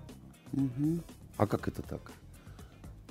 [0.52, 1.02] Мгм.
[1.36, 2.12] А как это так?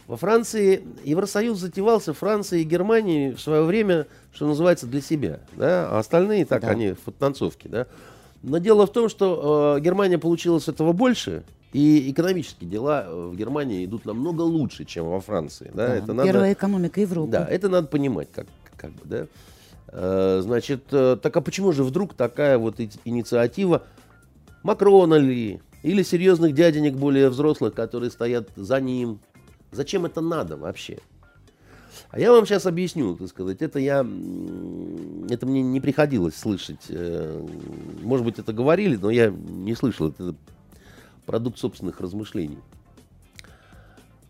[0.10, 5.40] Во Франции Евросоюз затевался Францией и Германией в свое время, что называется, для себя.
[5.56, 5.88] Да?
[5.92, 6.70] А остальные так, Да.
[6.70, 7.68] они фототанцовки.
[7.68, 7.86] Да?
[8.42, 11.44] Но дело в том, что э, Германия получила с этого больше,
[11.74, 15.70] и экономические дела э, в Германии идут намного лучше, чем во Франции.
[15.76, 15.90] Да?
[15.90, 17.32] Да, Это надо- Первая экономика Европы.
[17.32, 18.48] да, это надо понимать, как,
[18.78, 19.28] как бы, да.
[19.90, 23.84] Э, Значит, э, так а почему же вдруг такая вот и- инициатива
[24.64, 29.20] Макрона ли, или серьезных дяденек более взрослых, которые стоят за ним?
[29.72, 31.00] Зачем это надо вообще?
[32.12, 36.86] А я вам сейчас объясню, так сказать, это я, это мне не приходилось слышать.
[36.90, 37.46] э,
[38.02, 40.08] Может быть, это говорили, но я не слышал.
[40.10, 40.34] Это
[41.26, 42.58] продукт собственных размышлений.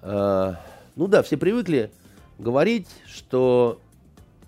[0.02, 0.60] А,
[0.96, 1.92] Ну да, все привыкли
[2.38, 3.80] говорить, что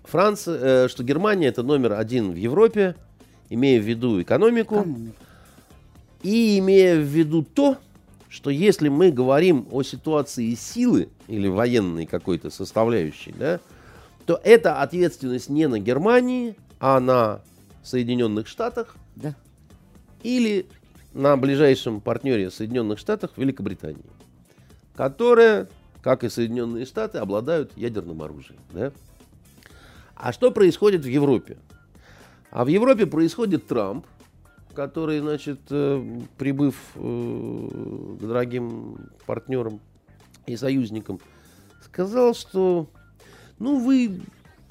[0.04, 2.96] Франция, э, что Германия это номер один в Европе,
[3.50, 5.12] имея в виду экономику, Экономика.
[6.22, 7.76] и имея в виду то,
[8.32, 13.60] что если мы говорим о ситуации силы или военной какой-то составляющей, да,
[14.24, 17.42] то это ответственность не на Германии, а на
[17.82, 19.34] Соединенных Штатах Да.
[20.22, 20.64] или
[21.12, 24.00] на ближайшем партнере Соединенных Штатах Великобритании,
[24.96, 25.68] которая
[26.00, 28.58] как и Соединенные Штаты, обладают ядерным оружием.
[28.72, 28.92] Да?
[30.16, 31.58] А что происходит в Европе?
[32.50, 34.06] А в Европе происходит Трамп,
[34.74, 37.68] который, значит, э, прибыв э,
[38.18, 39.80] к дорогим партнерам
[40.46, 41.20] и союзникам,
[41.84, 42.88] сказал, что,
[43.58, 44.20] ну, вы,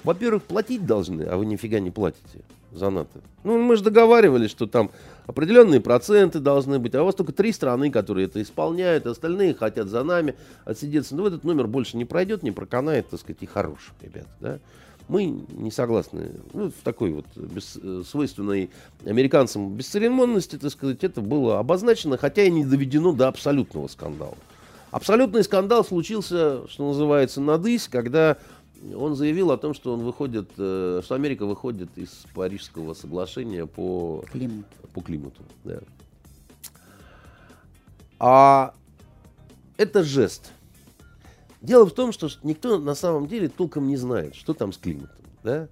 [0.04, 2.40] во-первых, платить должны, а вы нифига не платите
[2.72, 3.20] за НАТО.
[3.44, 4.90] Ну, мы же договаривались, что там
[5.26, 9.88] определенные проценты должны быть, а у вас только три страны, которые это исполняют, остальные хотят
[9.88, 10.34] за нами
[10.64, 11.14] отсидеться.
[11.14, 14.58] Ну, этот номер больше не пройдет, не проканает, так сказать, и хорош, ребята, да.
[15.08, 18.70] Мы не согласны ну, в такой вот без, э, свойственной
[19.04, 24.36] американцам бесцеремонности, так сказать, это было обозначено, хотя и не доведено до абсолютного скандала.
[24.90, 28.38] Абсолютный скандал случился, что называется, на дысь, когда
[28.94, 34.24] он заявил о том, что он выходит, э, что Америка выходит из Парижского соглашения по
[34.30, 34.66] Климат.
[34.92, 35.78] По климату да.
[38.18, 38.74] А
[39.78, 40.52] это жест.
[41.62, 45.16] Дело в том, что никто на самом деле толком не знает, что там с климатом.
[45.44, 45.68] Да?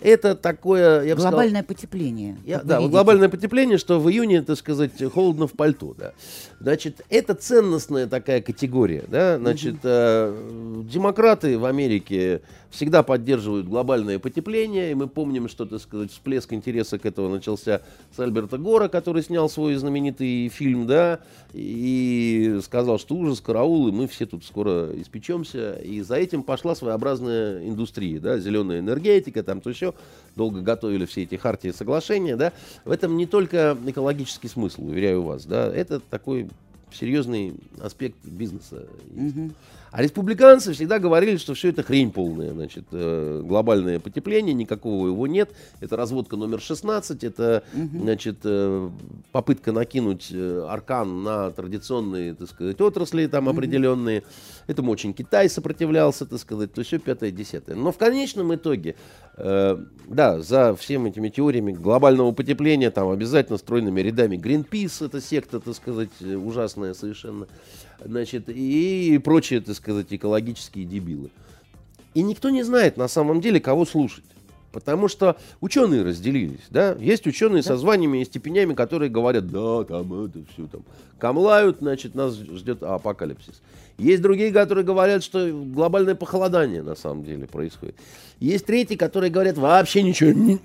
[0.00, 2.36] Это такое, я Глобальное сказал, потепление.
[2.44, 5.94] Я, да, вот глобальное потепление, что в июне, так сказать, холодно в пальто.
[5.96, 6.12] Да.
[6.58, 9.04] Значит, это ценностная такая категория.
[9.06, 9.38] Да?
[9.38, 9.80] Значит, угу.
[9.84, 12.40] э, демократы в Америке
[12.72, 17.82] всегда поддерживают глобальное потепление, и мы помним, что, так сказать, всплеск интереса к этому начался
[18.16, 21.20] с Альберта Гора, который снял свой знаменитый фильм, да,
[21.52, 26.74] и сказал, что ужас, караул, и мы все тут скоро испечемся, и за этим пошла
[26.74, 29.92] своеобразная индустрия, да, зеленая энергетика, там то еще,
[30.34, 32.54] долго готовили все эти хартии соглашения, да,
[32.86, 36.48] в этом не только экологический смысл, уверяю вас, да, это такой
[36.90, 38.86] серьезный аспект бизнеса.
[39.14, 39.50] Угу.
[39.92, 42.52] А республиканцы всегда говорили, что все это хрень полная.
[42.52, 45.50] Значит, э, глобальное потепление, никакого его нет.
[45.80, 47.98] Это разводка номер 16, это угу.
[48.00, 48.90] значит, э,
[49.32, 53.52] попытка накинуть э, аркан на традиционные так сказать, отрасли там угу.
[53.52, 54.22] определенные.
[54.66, 57.76] Этому очень Китай сопротивлялся, так сказать, то все пятое, десятое.
[57.76, 58.94] Но в конечном итоге,
[59.36, 59.76] э,
[60.08, 65.74] да, за всеми этими теориями глобального потепления, там обязательно стройными рядами Greenpeace, это секта, так
[65.76, 67.46] сказать, ужасная совершенно
[68.06, 71.30] значит, и прочие, так сказать, экологические дебилы.
[72.14, 74.24] И никто не знает на самом деле, кого слушать.
[74.72, 77.68] Потому что ученые разделились, да, есть ученые да.
[77.68, 80.82] со званиями и степенями, которые говорят, да, там это все там,
[81.18, 83.60] камлают, значит, нас ждет апокалипсис.
[83.98, 87.96] Есть другие, которые говорят, что глобальное похолодание на самом деле происходит.
[88.40, 90.58] Есть третьи, которые говорят, вообще ничего не,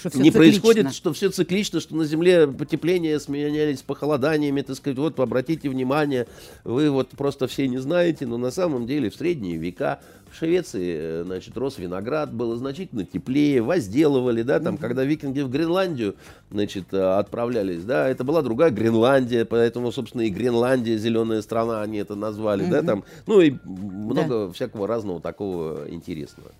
[0.00, 0.60] что не циклично.
[0.62, 6.26] происходит, что все циклично, что на Земле потепление сменялись похолоданиями, так сказать, вот обратите внимание,
[6.64, 10.96] вы вот просто все не знаете, но на самом деле в средние века в Швеции,
[10.98, 14.78] э, значит, рос виноград, было значительно теплее, возделывали, да, там, mm-hmm.
[14.78, 16.14] когда викинги в Гренландию,
[16.50, 21.98] значит, э, отправлялись, да, это была другая Гренландия, поэтому, собственно, и Гренландия, зеленая страна, они
[21.98, 22.70] это назвали, mm-hmm.
[22.70, 24.52] да, там, ну и много да.
[24.52, 26.52] всякого разного такого интересного.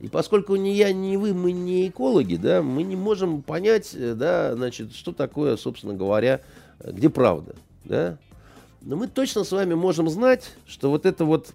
[0.00, 4.14] И поскольку ни я, ни вы, мы не экологи, да, мы не можем понять, э,
[4.14, 6.40] да, значит, что такое, собственно говоря,
[6.80, 8.16] э, где правда, да.
[8.80, 11.52] Но мы точно с вами можем знать, что вот эта вот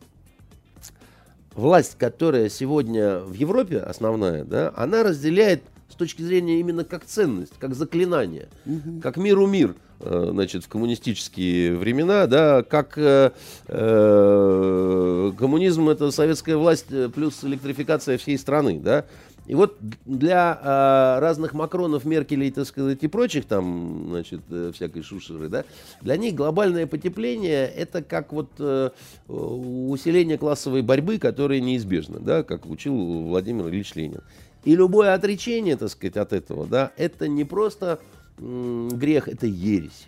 [1.55, 7.53] власть, которая сегодня в Европе основная, да, она разделяет с точки зрения именно как ценность,
[7.59, 8.99] как заклинание, угу.
[9.01, 9.75] как миру мир.
[10.01, 13.31] Э, значит, в коммунистические времена, да, как э,
[13.67, 19.05] э, коммунизм это советская власть э, плюс электрификация всей страны, да.
[19.47, 25.03] И вот для э, разных Макронов, Меркелей, так сказать, и прочих там, значит, э, всякой
[25.03, 25.65] шушеры, да,
[26.01, 28.89] для них глобальное потепление это как вот э,
[29.27, 34.21] усиление классовой борьбы, которое неизбежно, да, как учил Владимир Ильич Ленин.
[34.65, 37.99] И любое отречение, так сказать, от этого, да, это не просто
[38.37, 40.07] грех, это ересь.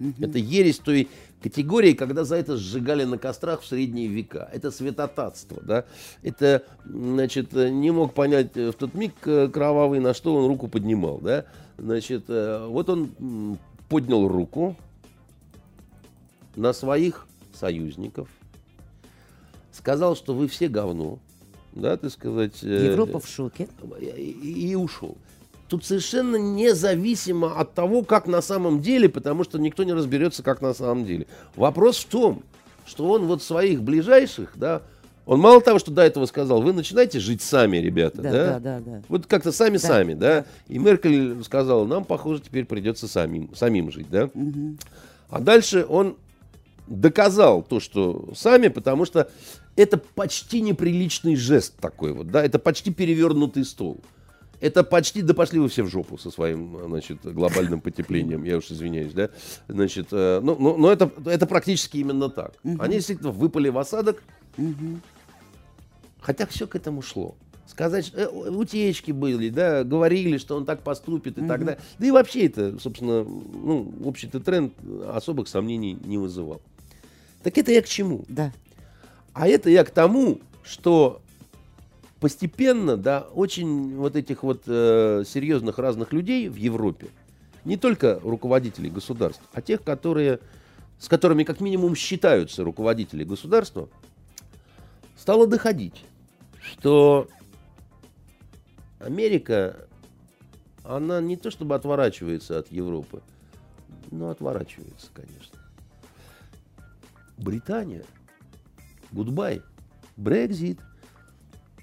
[0.00, 0.14] Угу.
[0.20, 1.08] Это ересь той
[1.42, 4.48] категории, когда за это сжигали на кострах в средние века.
[4.52, 5.84] Это святотатство, да.
[6.22, 10.68] Это, значит, не мог понять э, в тот миг э, кровавый, на что он руку
[10.68, 11.44] поднимал, да.
[11.78, 14.76] Значит, э, вот он поднял руку
[16.56, 18.28] на своих союзников,
[19.72, 21.18] сказал, что вы все говно,
[21.76, 22.62] да, так сказать.
[22.62, 23.68] Европа в шоке.
[24.00, 25.16] И, и ушел
[25.68, 30.62] тут совершенно независимо от того, как на самом деле, потому что никто не разберется, как
[30.62, 31.26] на самом деле.
[31.56, 32.42] Вопрос в том,
[32.86, 34.82] что он вот своих ближайших, да,
[35.24, 38.30] он мало того, что до этого сказал, вы начинаете жить сами, ребята, да?
[38.30, 38.80] Да, да, да.
[38.86, 39.02] да.
[39.08, 40.46] Вот как-то сами-сами, да, да.
[40.68, 44.30] И Меркель сказала, нам, похоже, теперь придется самим, самим жить, да.
[44.32, 44.76] Угу.
[45.30, 46.16] А дальше он
[46.86, 49.30] доказал то, что сами, потому что
[49.76, 54.00] это почти неприличный жест такой вот, да, это почти перевернутый стол.
[54.58, 58.70] Это почти, да пошли вы все в жопу со своим, значит, глобальным потеплением, я уж
[58.70, 59.28] извиняюсь, да.
[59.68, 62.54] Значит, э, ну, ну, но это, это практически именно так.
[62.64, 64.22] Они действительно выпали в осадок,
[66.20, 67.36] хотя все к этому шло.
[67.66, 71.80] Сказать, э, утечки были, да, говорили, что он так поступит и так далее.
[71.98, 74.72] Да и вообще это, собственно, ну, общий-то тренд
[75.08, 76.62] особых сомнений не вызывал.
[77.42, 78.24] Так это я к чему?
[78.28, 78.52] Да.
[79.32, 81.20] А это я к тому, что
[82.20, 87.08] постепенно, да, очень вот этих вот э, серьезных разных людей в Европе,
[87.64, 90.40] не только руководителей государств, а тех, которые,
[90.98, 93.88] с которыми как минимум считаются руководители государства,
[95.16, 96.04] стало доходить,
[96.60, 97.28] что
[98.98, 99.86] Америка,
[100.84, 103.22] она не то чтобы отворачивается от Европы,
[104.10, 105.55] но отворачивается, конечно.
[107.38, 108.04] Британия,
[109.12, 109.62] гудбай,
[110.16, 110.78] Брекзит.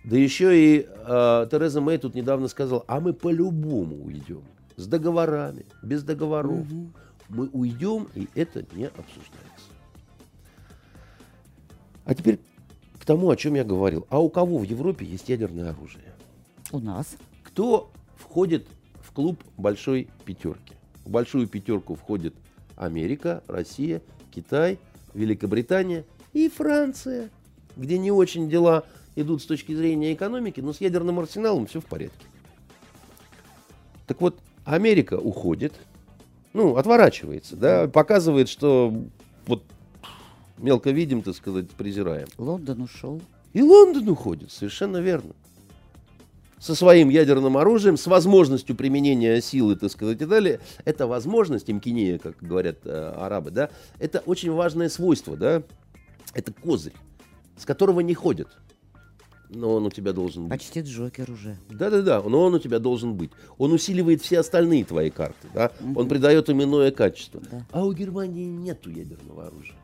[0.04, 4.41] Да еще и э, Тереза Мэй тут недавно сказала, а мы по-любому уйдем.
[4.76, 6.70] С договорами, без договоров.
[6.70, 6.91] Угу.
[7.30, 9.70] Мы уйдем, и это не обсуждается.
[12.06, 12.39] А теперь
[12.99, 14.06] к тому, о чем я говорил.
[14.10, 16.14] А у кого в Европе есть ядерное оружие?
[16.72, 17.16] У нас.
[17.43, 18.68] Кто входит
[19.01, 20.76] в клуб большой пятерки?
[21.06, 22.34] В большую пятерку входит
[22.76, 24.01] Америка, Россия,
[24.32, 24.80] Китай,
[25.14, 27.30] Великобритания и Франция,
[27.76, 28.86] где не очень дела
[29.16, 32.26] идут с точки зрения экономики, но с ядерным арсеналом все в порядке.
[34.07, 35.74] Так вот, Америка уходит,
[36.53, 38.93] ну, отворачивается, да, показывает, что
[39.45, 39.64] вот
[40.57, 42.28] мелко видим, так сказать, презираем.
[42.38, 43.22] Лондон ушел.
[43.53, 45.34] И Лондон уходит, совершенно верно
[46.64, 50.61] со своим ядерным оружием, с возможностью применения силы, так сказать, и далее.
[50.86, 55.61] Это возможность, имкинея, как говорят э, арабы, да, это очень важное свойство, да,
[56.34, 56.93] это козырь,
[57.57, 58.47] с которого не ходят.
[59.49, 60.57] Но он у тебя должен быть.
[60.57, 61.57] Почти Джокер уже.
[61.70, 63.32] Да-да-да, но он у тебя должен быть.
[63.57, 65.99] Он усиливает все остальные твои карты, да, угу.
[65.99, 67.41] он придает им иное качество.
[67.51, 67.66] Да.
[67.72, 69.76] А у Германии нету ядерного оружия.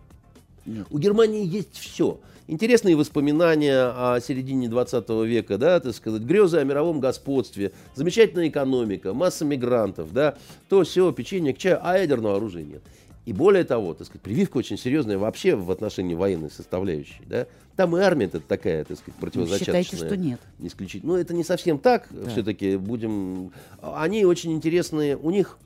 [0.66, 0.88] Нет.
[0.90, 2.22] У Германии есть все.
[2.50, 9.14] Интересные воспоминания о середине 20 века, да, так сказать, грезы о мировом господстве, замечательная экономика,
[9.14, 10.36] масса мигрантов, да,
[10.68, 12.82] то все, печенье к чаю, а ядерного оружия нет.
[13.28, 17.22] И более того, так сказать, прививка очень серьезная вообще в отношении военной составляющей.
[17.28, 17.46] Да?
[17.76, 19.84] Там и армия это такая, так сказать, противозачаточная.
[19.84, 20.40] Считаете, что нет?
[20.58, 21.04] Не исключить.
[21.04, 22.08] Ну, это не совсем так.
[22.10, 22.32] Да.
[22.32, 23.52] Все-таки будем...
[23.84, 25.16] Они очень интересные.
[25.16, 25.60] У них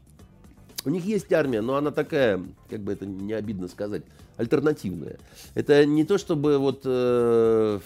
[0.86, 4.03] у них есть армия, но она такая, как бы это не обидно сказать,
[4.38, 5.17] альтернативная.
[5.55, 7.79] Это не то, чтобы вот, э,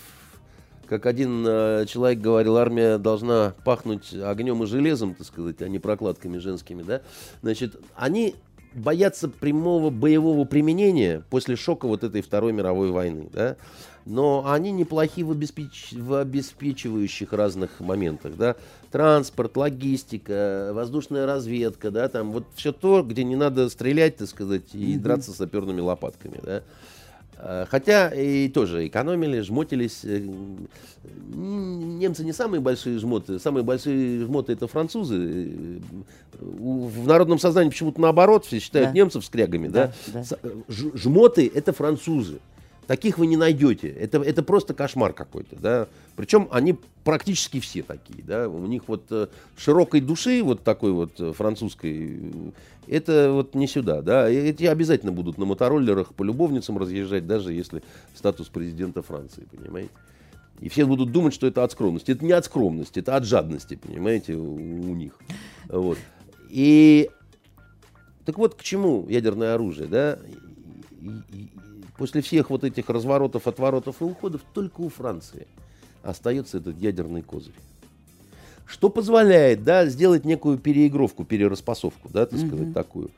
[0.88, 5.80] как один э, человек говорил, армия должна пахнуть огнем и железом, так сказать, а не
[5.80, 7.02] прокладками женскими, да.
[7.42, 8.36] Значит, они
[8.74, 13.58] боятся прямого боевого применения после шока вот этой Второй мировой войны, да
[14.08, 15.92] но они неплохи в, обеспеч...
[15.92, 18.56] в обеспечивающих разных моментах, да,
[18.98, 24.74] транспорт, логистика, воздушная разведка, да, там вот все то, где не надо стрелять, так сказать,
[24.74, 25.00] и mm-hmm.
[25.00, 26.64] драться саперными лопатками, да.
[27.38, 30.00] А, хотя и тоже экономили, жмотились.
[30.04, 30.20] Э,
[31.36, 33.38] немцы не самые большие жмоты.
[33.38, 35.16] Самые большие жмоты это французы.
[35.16, 35.80] Э,
[36.40, 38.94] в народном сознании почему-то наоборот все считают да.
[38.96, 39.68] немцев скрягами.
[39.68, 40.24] Да, да?
[40.24, 40.50] Да.
[40.68, 42.40] Жмоты это французы.
[42.88, 43.90] Таких вы не найдете.
[43.90, 45.58] Это, это просто кошмар какой-то.
[45.58, 45.88] Да?
[46.16, 48.24] Причем они практически все такие.
[48.24, 48.48] Да?
[48.48, 49.28] У них вот э,
[49.58, 52.54] широкой души, вот такой вот э, французской,
[52.88, 54.02] это вот не сюда.
[54.02, 54.30] Да?
[54.30, 57.84] Эти обязательно будут на мотороллерах по любовницам разъезжать, даже если
[58.16, 59.92] статус президента Франции, понимаете?
[60.62, 62.12] И все будут думать, что это от скромности.
[62.12, 65.20] Это не от скромности, это от жадности, понимаете, у, у них.
[65.68, 65.98] Вот.
[66.50, 67.10] И
[68.26, 70.20] так вот к чему ядерное оружие, да?
[71.98, 75.48] После всех вот этих разворотов, отворотов и уходов только у Франции
[76.04, 77.56] остается этот ядерный козырь.
[78.66, 82.74] Что позволяет, да, сделать некую переигровку, перераспасовку, да, так сказать, mm-hmm.
[82.74, 83.10] такую.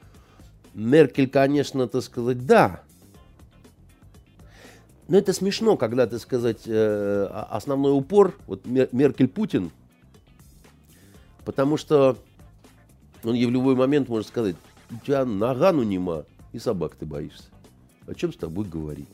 [0.74, 2.84] Меркель, конечно, так сказать, да.
[5.08, 9.72] Но это смешно, когда, так сказать, э, основной упор, вот Меркель-Путин,
[11.44, 12.16] потому что
[13.24, 14.56] он в любой момент может сказать,
[14.92, 16.24] у тебя нагану нема,
[16.54, 17.50] и собак ты боишься
[18.10, 19.08] о чем с тобой говорить.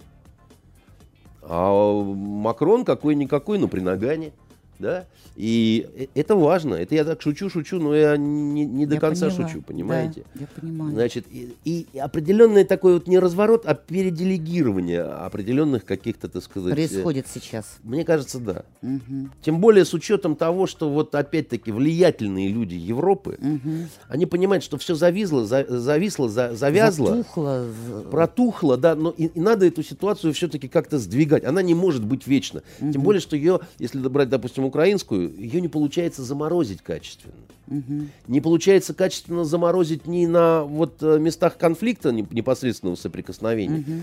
[1.41, 4.31] А Макрон какой-никакой, но при нагане.
[4.79, 5.05] Да?
[5.35, 6.75] И э, это важно.
[6.75, 9.47] Это я так шучу, шучу, но я не, не до я конца поняла.
[9.47, 10.23] шучу, понимаете?
[10.33, 10.91] Да, я понимаю.
[10.91, 16.71] Значит, и, и определенный такой вот не разворот, а переделегирование определенных каких-то, так сказать...
[16.71, 17.77] Э, Происходит сейчас.
[17.83, 18.63] Мне кажется, да.
[18.81, 19.29] Угу.
[19.41, 23.87] Тем более с учетом того, что вот опять-таки влиятельные люди Европы, угу.
[24.07, 27.17] они понимают, что все зависло, за, зависло, за, завязло.
[27.17, 27.67] Затухло.
[28.11, 31.43] Протухло, да, но и, и надо эту ситуацию все-таки как-то сдвигать.
[31.43, 32.63] Она не может быть вечна.
[32.79, 32.93] Угу.
[32.93, 37.33] Тем более, что ее, если брать, допустим, украинскую, ее не получается заморозить качественно.
[37.67, 38.09] Мгм.
[38.27, 43.77] Не получается качественно заморозить ни на вот э, местах конфликта не- непосредственного соприкосновения.
[43.77, 44.01] Мгм.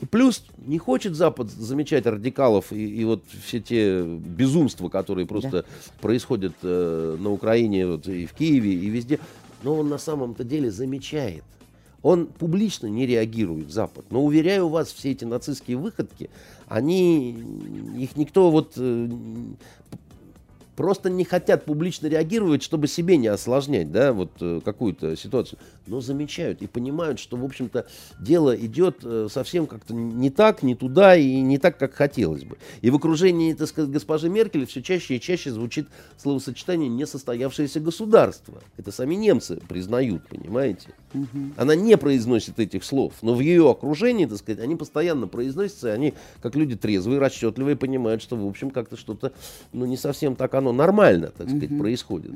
[0.00, 5.64] И плюс не хочет Запад замечать радикалов и, и вот все те безумства, которые просто
[6.00, 9.20] происходят э, на Украине, вот, и в Киеве, и везде.
[9.62, 11.44] Но он на самом-то деле замечает.
[12.04, 14.04] Он публично не реагирует, Запад.
[14.10, 16.28] Но уверяю вас, все эти нацистские выходки,
[16.68, 17.30] они,
[17.96, 19.08] их никто вот э,
[20.76, 26.02] просто не хотят публично реагировать, чтобы себе не осложнять, да, вот э, какую-то ситуацию, но
[26.02, 27.86] замечают и понимают, что, в общем-то,
[28.20, 32.58] дело идет э, совсем как-то не так, не туда и не так, как хотелось бы.
[32.82, 35.88] И в окружении, так сказать, госпожи Меркель все чаще и чаще звучит
[36.18, 38.62] словосочетание «несостоявшееся государство».
[38.76, 40.90] Это сами немцы признают, понимаете?
[41.56, 45.90] Она не произносит этих слов, но в ее окружении, так сказать, они постоянно произносятся, и
[45.92, 49.32] они, как люди трезвые, расчетливые, понимают, что, в общем, как-то что-то,
[49.72, 52.32] ну, не совсем так оно нормально, так сказать, происходит.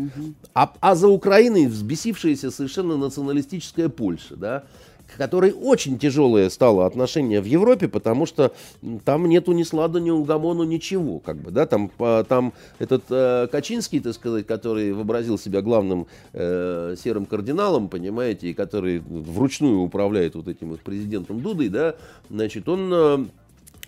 [0.54, 4.64] А, а за Украиной взбесившаяся совершенно националистическая Польша, да,
[5.16, 8.52] которой очень тяжелое стало отношение в Европе, потому что
[9.04, 13.48] там нету ни слада, ни угомону, ничего, как бы, да, там, по- там этот э,
[13.50, 20.34] Качинский, так сказать, который вообразил себя главным э, серым кардиналом, понимаете, и который вручную управляет
[20.34, 21.94] вот этим вот президентом Дудой, да,
[22.30, 23.24] значит, он э,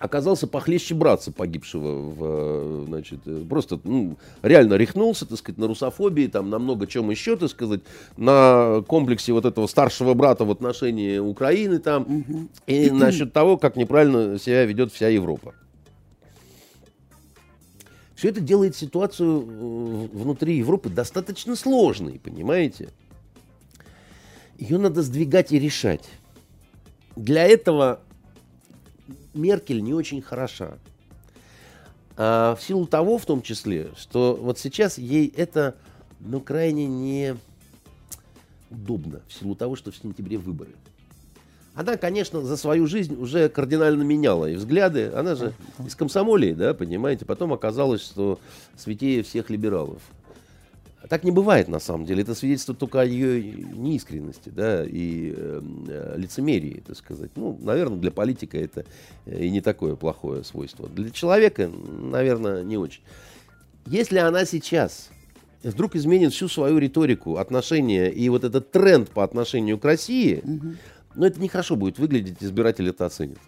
[0.00, 5.66] оказался похлеще братца погибшего, в, э, значит, э, просто ну, реально рехнулся, так сказать, на
[5.66, 7.82] русофобии, там, на много чем еще, так сказать,
[8.16, 14.38] на комплексе вот этого старшего брата в отношении Украины там, и насчет того, как неправильно
[14.38, 15.54] себя ведет вся Европа.
[18.14, 22.88] Все это делает ситуацию э, внутри Европы достаточно сложной, понимаете?
[24.58, 26.08] Ее надо сдвигать и решать.
[27.16, 28.00] Для этого
[29.34, 30.78] Меркель не очень хороша.
[32.16, 35.76] А в силу того, в том числе, что вот сейчас ей это,
[36.20, 37.36] ну, крайне не
[38.70, 40.72] удобно, в силу того, что в сентябре выборы.
[41.74, 45.12] Она, конечно, за свою жизнь уже кардинально меняла и взгляды.
[45.14, 45.54] Она же
[45.86, 47.24] из комсомолии, да, понимаете.
[47.24, 48.40] Потом оказалось, что
[48.76, 50.02] святее всех либералов.
[51.02, 52.22] А Так не бывает на самом деле.
[52.22, 57.30] Это свидетельствует только о ее неискренности, да, и э, э, лицемерии, так сказать.
[57.36, 58.84] Ну, наверное, для политика это
[59.24, 60.88] э, и не такое плохое свойство.
[60.88, 63.00] Для человека, наверное, не очень.
[63.86, 65.08] Если она сейчас
[65.62, 70.42] вдруг изменит всю свою риторику, отношения и вот этот тренд по отношению к России,
[71.14, 73.38] ну, это нехорошо будет выглядеть, избиратель это оценит.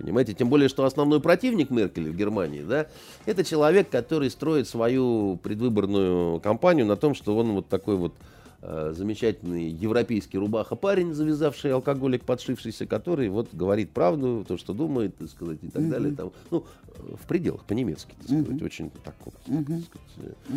[0.00, 2.86] Понимаете, тем более, что основной противник Меркель в Германии, да,
[3.26, 8.14] это человек, который строит свою предвыборную кампанию на том, что он вот такой вот
[8.62, 15.16] э, замечательный европейский рубаха парень, завязавший алкоголик, подшившийся, который вот говорит правду, то, что думает,
[15.18, 16.14] так сказать, и так далее.
[16.14, 20.54] Там, ну, э, в пределах, по-немецки, так сказать, очень так вот, так сказать, э,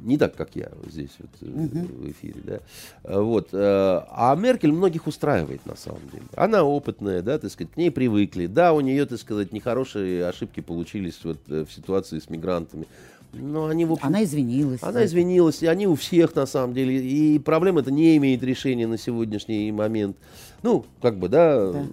[0.00, 2.58] не так, как я здесь вот, э, в эфире, да.
[3.04, 3.48] Э, Вот.
[3.52, 3.56] э,
[4.10, 6.24] А Меркель многих устраивает на самом деле.
[6.36, 8.46] Она опытная, да, так сказать, к ней привыкли.
[8.46, 12.86] Да, у нее, так сказать, нехорошие ошибки получились вот в ситуации с мигрантами.
[13.34, 14.82] Но они, в общем, Она извинилась.
[14.82, 16.96] она извинилась, и они у всех на самом деле.
[17.04, 20.16] И проблема это не имеет решения на сегодняшний момент.
[20.62, 21.84] Ну, как бы, да, Да.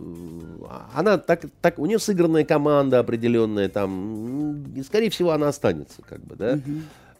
[0.94, 6.22] она так, так, у нее сыгранная команда определенная там, и, скорее всего, она останется, как
[6.24, 6.54] бы, да.
[6.54, 6.60] А,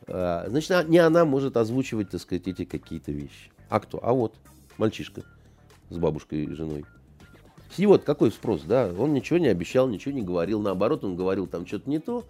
[0.08, 3.52] Значит, а- не она может озвучивать, так сказать, эти какие-то вещи.
[3.70, 4.00] А кто?
[4.04, 4.36] А вот,
[4.78, 5.24] мальчишка
[5.90, 6.86] с бабушкой и женой.
[7.74, 8.92] С него какой спрос, да?
[8.98, 10.62] Он ничего не обещал, ничего не говорил.
[10.62, 12.24] Наоборот, он говорил там что-то не то.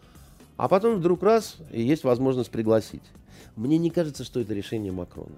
[0.57, 3.03] А потом вдруг раз, и есть возможность пригласить.
[3.57, 5.35] Мне не кажется, что это решение Макрона.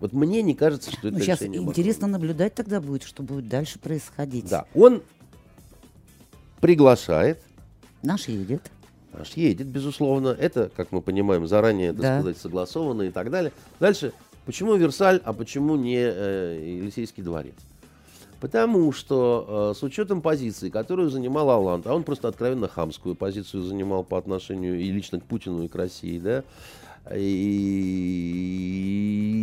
[0.00, 2.12] Вот мне не кажется, что это Ну, сейчас решение интересно Макрона.
[2.28, 4.48] наблюдать тогда будет, что будет дальше происходить.
[4.48, 5.02] Да, он
[6.60, 7.42] приглашает,
[8.02, 8.62] Наш едет.
[9.18, 10.28] Аж едет, безусловно.
[10.38, 12.20] Это, как мы понимаем, заранее, так Да.
[12.20, 13.52] сказать, согласовано и так далее.
[13.80, 14.12] Дальше,
[14.46, 17.54] почему Версаль, а почему не э, Елисейский дворец?
[18.40, 23.64] Потому что э, с учетом позиции, которую занимал Алланд, а он просто откровенно хамскую позицию
[23.64, 26.44] занимал по отношению и лично к Путину, и к России, да,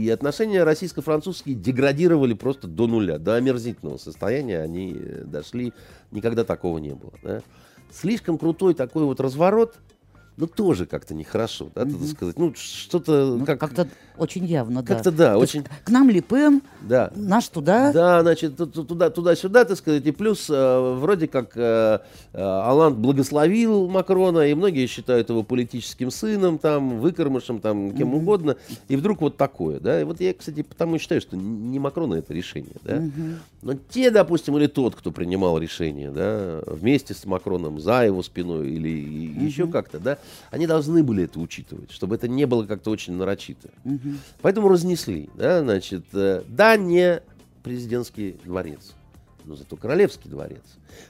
[0.05, 5.73] и отношения российско-французские деградировали просто до нуля, до омерзительного состояния они э, дошли,
[6.11, 7.13] никогда такого не было.
[7.23, 7.41] да.
[7.91, 9.77] Слишком крутой такой вот разворот,
[10.37, 14.93] ну тоже как-то нехорошо, да, так сказать, ну что-то Ну, как, как-то очень явно, да.
[14.95, 17.11] как-то да, То очень, К нам липем, да.
[17.15, 17.91] наш туда.
[17.91, 21.99] Да, значит, ту- ту- туда, туда-сюда, так сказать, и плюс э, вроде как э,
[22.33, 28.57] э, Алланд благословил Макрона, и многие считают его политическим сыном, там, выкормышем, там, кем угодно,
[28.87, 32.15] и вдруг вот такое, да, и вот я, кстати, потому и считаю, что не Макрона
[32.15, 33.01] это решение, да,
[33.61, 38.69] Но те, допустим, или тот, кто принимал решение, да, вместе с Макроном, за его спиной
[38.69, 39.45] или угу.
[39.45, 40.17] еще как-то, да,
[40.51, 43.69] они должны были это учитывать, чтобы это не было как-то очень нарочито.
[43.83, 44.15] Угу.
[44.41, 47.21] Поэтому разнесли, да, значит, э, да, не
[47.63, 48.93] президентский дворец
[49.45, 50.63] но зато Королевский дворец.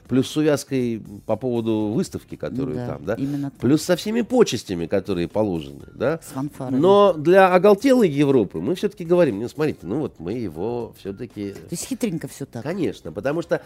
[0.08, 3.14] Плюс с увязкой по поводу выставки, которую да, там, да?
[3.14, 3.60] Именно так.
[3.60, 6.20] Плюс со всеми почестями, которые положены, да?
[6.22, 6.78] С фанфарами.
[6.78, 11.52] Но для оголтелой Европы мы все-таки говорим, ну, смотрите, ну вот мы его все-таки...
[11.52, 12.62] То есть хитренько все так.
[12.62, 13.62] Конечно, потому что...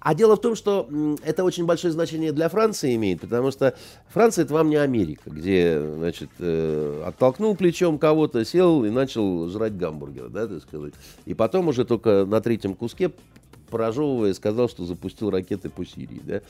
[0.00, 0.88] А дело в том, что
[1.24, 3.74] это очень большое значение для Франции имеет, потому что
[4.08, 9.76] Франция это вам не Америка, где, значит, э, оттолкнул плечом кого-то, сел и начал жрать
[9.76, 10.94] гамбургер, да, так сказать.
[11.24, 13.10] И потом уже только на третьем куске
[13.74, 16.20] прожевывая, сказал, что запустил ракеты по Сирии.
[16.24, 16.42] Да?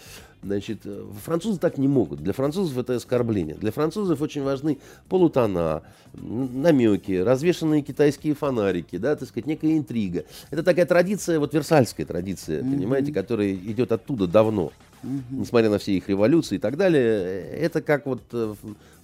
[0.43, 2.23] Значит, э, французы так не могут.
[2.23, 3.55] Для французов это оскорбление.
[3.55, 4.77] Для французов очень важны
[5.09, 10.25] полутона, намеки, развешенные китайские фонарики, да, так сказать, некая интрига.
[10.51, 12.71] Это такая традиция, вот версальская традиция, mm-hmm.
[12.71, 14.71] понимаете, которая идет оттуда давно.
[15.03, 15.21] Mm-hmm.
[15.31, 18.55] Несмотря на все их революции и так далее, это как вот э,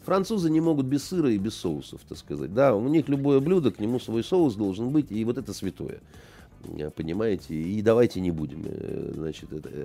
[0.04, 2.52] французы не могут без сыра и без соусов, так сказать.
[2.52, 6.00] Да, у них любое блюдо, к нему свой соус должен быть, и вот это святое.
[6.64, 9.68] Э, понимаете, и давайте не будем, э, значит, это...
[9.68, 9.84] Э.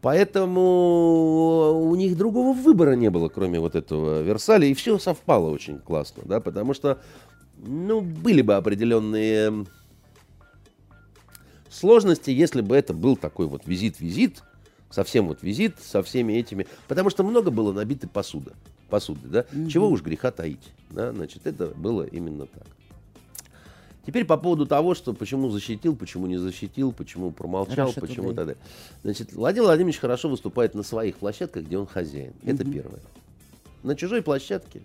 [0.00, 5.78] Поэтому у них другого выбора не было, кроме вот этого Версаля, и все совпало очень
[5.78, 7.00] классно, да, потому что,
[7.58, 9.64] ну, были бы определенные
[11.70, 14.42] сложности, если бы это был такой вот визит-визит,
[14.90, 18.54] совсем вот визит со всеми этими, потому что много было набиты посуда,
[18.90, 19.68] посуды, да, mm-hmm.
[19.68, 22.66] чего уж греха таить, да, значит, это было именно так.
[24.04, 28.46] Теперь по поводу того, что почему защитил, почему не защитил, почему промолчал, Раша почему туда.
[28.46, 28.60] тогда.
[29.04, 32.32] Значит, Владимир Владимирович хорошо выступает на своих площадках, где он хозяин.
[32.42, 32.50] Угу.
[32.50, 33.00] Это первое.
[33.84, 34.82] На чужой площадке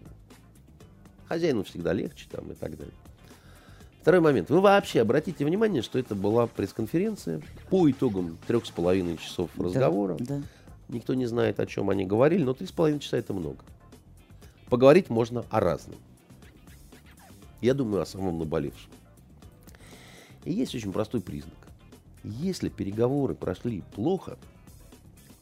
[1.27, 2.93] хозяину всегда легче там и так далее.
[4.01, 4.49] Второй момент.
[4.49, 10.15] Вы вообще обратите внимание, что это была пресс-конференция по итогам трех с половиной часов разговора.
[10.19, 10.43] Да, да.
[10.87, 13.57] Никто не знает, о чем они говорили, но три с половиной часа это много.
[14.69, 15.97] Поговорить можно о разном.
[17.61, 18.89] Я думаю о самом наболевшем.
[20.47, 21.57] И есть очень простой признак.
[22.23, 24.37] Если переговоры прошли плохо,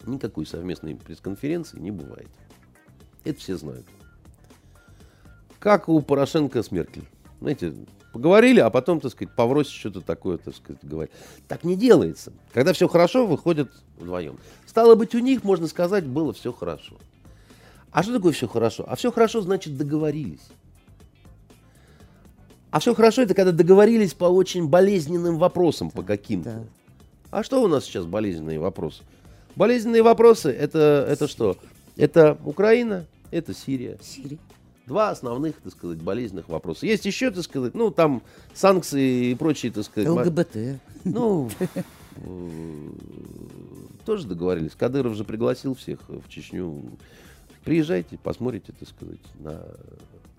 [0.07, 2.27] никакой совместной пресс-конференции не бывает.
[3.23, 3.85] Это все знают.
[5.59, 7.07] Как у Порошенко с Меркель.
[7.39, 7.75] Знаете,
[8.13, 11.13] поговорили, а потом, так сказать, повросить что-то такое, так сказать, говорить.
[11.47, 12.33] Так не делается.
[12.51, 14.39] Когда все хорошо, выходят вдвоем.
[14.65, 16.95] Стало быть, у них, можно сказать, было все хорошо.
[17.91, 18.85] А что такое все хорошо?
[18.87, 20.47] А все хорошо, значит, договорились.
[22.71, 26.51] А все хорошо, это когда договорились по очень болезненным вопросам, по каким-то.
[26.51, 26.63] Да.
[27.31, 29.03] А что у нас сейчас болезненные вопросы?
[29.55, 31.57] Болезненные вопросы это, это что?
[31.95, 33.97] Это Украина, это Сирия.
[34.01, 34.37] Сирия.
[34.85, 36.85] Два основных, так сказать, болезненных вопроса.
[36.85, 38.21] Есть еще, так сказать, ну, там
[38.53, 40.09] санкции и прочие, так сказать.
[40.09, 40.79] ЛГБТ.
[41.05, 41.49] Ну,
[42.17, 42.89] э,
[44.05, 44.73] тоже договорились.
[44.77, 46.83] Кадыров же пригласил всех в Чечню.
[47.63, 49.61] Приезжайте, посмотрите, так сказать, на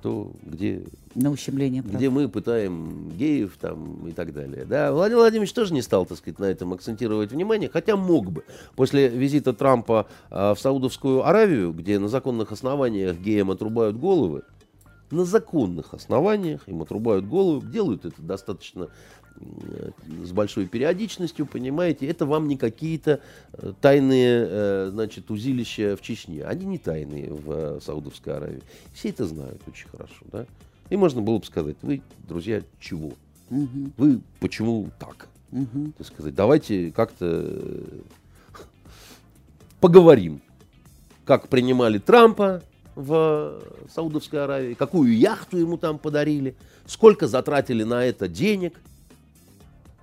[0.06, 0.84] то, где,
[1.16, 1.96] на ущемление прав.
[1.96, 4.64] где мы пытаем геев там, и так далее.
[4.64, 8.44] Да, Владимир Владимирович тоже не стал, так сказать, на этом акцентировать внимание, хотя мог бы.
[8.76, 14.42] После визита Трампа э, в Саудовскую Аравию, где на законных основаниях геям отрубают головы,
[15.10, 18.86] на законных основаниях им отрубают голову, делают это достаточно
[20.24, 23.20] с большой периодичностью, понимаете, это вам не какие-то
[23.52, 26.44] э, тайные, э, значит, узилища в Чечне.
[26.44, 28.62] Они не тайные в э, Саудовской Аравии.
[28.92, 30.46] Все это знают очень хорошо, да.
[30.90, 33.12] И можно было бы сказать, вы, друзья, чего?
[33.50, 33.90] Угу.
[33.96, 35.28] Вы почему так?
[35.52, 35.92] Угу.
[35.98, 37.82] Так сказать, давайте как-то
[39.80, 40.40] поговорим,
[41.24, 42.62] как принимали Трампа
[42.94, 43.60] в
[43.92, 46.54] Саудовской Аравии, какую яхту ему там подарили,
[46.86, 48.74] сколько затратили на это денег–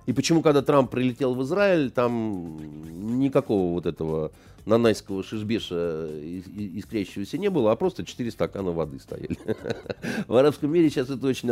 [0.06, 4.32] и почему, когда Трамп прилетел в Израиль, там никакого вот этого
[4.66, 9.36] нанайского шишбеша искрящегося не было, а просто четыре стакана воды стояли.
[10.26, 11.50] В арабском мире сейчас это очень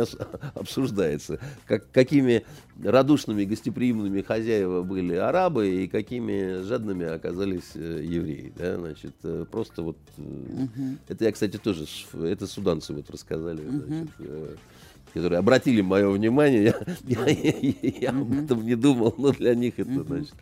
[0.55, 1.39] обсуждается.
[1.67, 2.43] Как, какими
[2.83, 8.51] радушными, гостеприимными хозяева были арабы и какими жадными оказались э, евреи.
[8.57, 8.77] Да?
[8.77, 9.97] Значит, э, просто вот...
[10.17, 10.97] Угу.
[11.07, 11.85] Это я, кстати, тоже...
[12.13, 13.61] Это суданцы вот рассказали.
[13.61, 14.57] Значит, угу
[15.13, 16.63] которые обратили мое внимание,
[17.03, 20.33] я, я, я, я об этом не думал, но для них это, значит,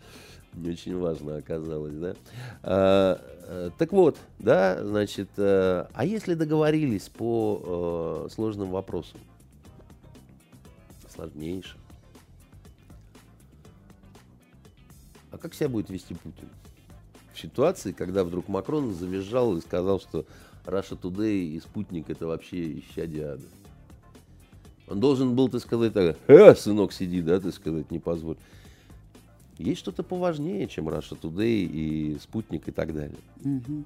[0.53, 2.15] не очень важно оказалось, да.
[2.63, 9.19] А, э, так вот, да, значит, а, а если договорились по а, сложным вопросам,
[11.13, 11.79] сложнейшим,
[15.31, 16.47] а как себя будет вести Путин?
[17.33, 20.25] В ситуации, когда вдруг Макрон завизжал и сказал, что
[20.65, 23.43] Russia Today и Спутник это вообще исчадие ада.
[24.91, 28.35] Он должен был, так сказать, так, э, сынок, сиди, да, ты сказать, не позволь.
[29.57, 33.17] Есть что-то поважнее, чем Russia Today и Спутник и так далее.
[33.41, 33.85] Мгм.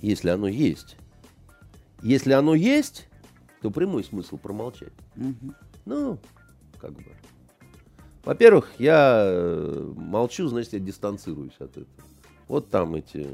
[0.00, 0.96] Если оно есть.
[2.02, 3.08] Если оно есть,
[3.60, 4.92] то прямой смысл промолчать.
[5.16, 5.54] Мгм.
[5.84, 6.18] Ну,
[6.80, 7.04] как бы.
[8.24, 11.86] Во-первых, я э, молчу, значит, я дистанцируюсь от этого.
[12.48, 13.28] Вот там эти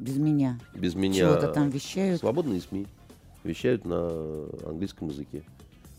[0.00, 0.58] Без меня.
[0.74, 2.18] без меня Чего-то там вещают.
[2.20, 2.88] свободные СМИ
[3.44, 4.08] вещают на
[4.64, 5.44] английском языке.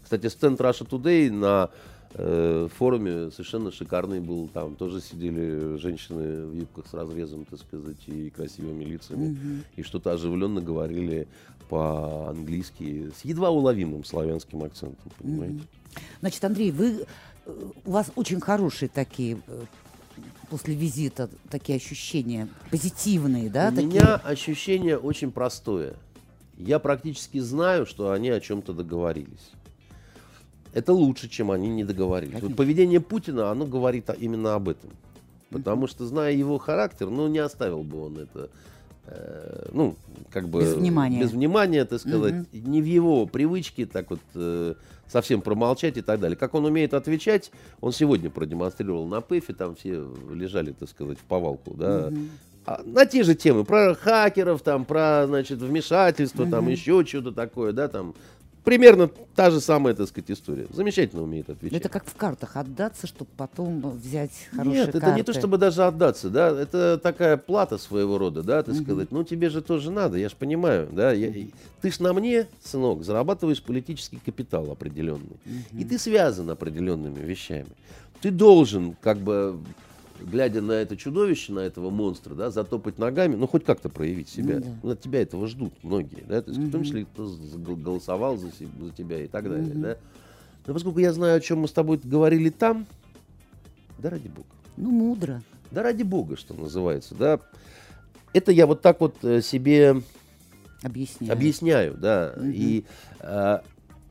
[0.07, 1.69] Кстати, стенд Russia Today на
[2.13, 4.47] э, форуме совершенно шикарный был.
[4.47, 9.31] Там тоже сидели женщины в юбках с разрезом, так сказать, и красивыми лицами.
[9.31, 9.63] Мгм.
[9.75, 11.27] И что-то оживленно говорили
[11.67, 15.63] по-английски с едва уловимым славянским акцентом, понимаете?
[16.21, 17.05] Значит, Андрей, вы,
[17.45, 19.63] э, у вас очень хорошие такие э,
[20.49, 23.71] после визита такие ощущения позитивные, да?
[23.73, 23.88] У такие?
[23.88, 25.95] меня ощущение очень простое.
[26.57, 29.51] Я практически знаю, что они о чем-то договорились.
[30.73, 32.41] Это лучше, чем они не договорились.
[32.41, 34.89] Вот поведение Путина, оно говорит именно об этом.
[35.49, 38.49] Потому что, зная его характер, ну, не оставил бы он это,
[39.06, 39.95] э, ну,
[40.30, 40.60] как бы...
[40.61, 41.22] Без внимания.
[41.22, 42.53] Без внимания, так сказать.
[42.53, 44.73] Не в его привычке так вот э,
[45.07, 46.35] совсем промолчать и так далее.
[46.35, 51.23] Как он умеет отвечать, он сегодня продемонстрировал на ПЭФе, там все лежали, так сказать, в
[51.23, 52.30] повалку, да, Мгм.
[52.65, 56.73] а, на те же темы, про хакеров, там, про, значит, вмешательство, там, Мгм.
[56.73, 58.14] еще что-то такое, да, там.
[58.68, 60.68] Примерно та же самая, так сказать, история.
[60.73, 61.80] Замечательно умеет отвечать.
[61.80, 65.34] Это как в картах отдаться, чтобы потом взять хорошие Нет, это не то, карты.
[65.39, 69.10] чтобы даже отдаться, да, это такая плата своего рода, да, так сказать.
[69.10, 71.14] Ну, тебе же тоже надо, я же понимаю, да.
[71.14, 71.31] я-
[71.81, 75.38] ты ж на мне, сынок, зарабатываешь политический капитал определенный.
[75.72, 77.68] И ты связан определенными вещами.
[78.19, 79.57] Ты должен, как бы,
[80.22, 84.56] глядя на это чудовище, на этого монстра, да, затопать ногами, ну, хоть как-то проявить себя.
[84.56, 84.68] Ну да.
[84.84, 87.27] Ну, от тебя этого ждут многие, да, то есть, в том числе, кто
[87.76, 89.81] голосовал за, за тебя и так далее, Мгм.
[89.81, 89.98] да.
[90.65, 92.85] Но поскольку я знаю, о чем мы с тобой говорили там,
[93.99, 94.48] да ради бога.
[94.76, 95.41] Ну, мудро.
[95.72, 97.39] Да ради бога, что называется, да.
[98.34, 100.02] Это я вот так вот э, себе
[100.84, 101.34] Объясняю.
[101.34, 102.34] объясняю, да.
[102.38, 102.52] Мгм.
[102.53, 102.84] И
[103.22, 103.60] э,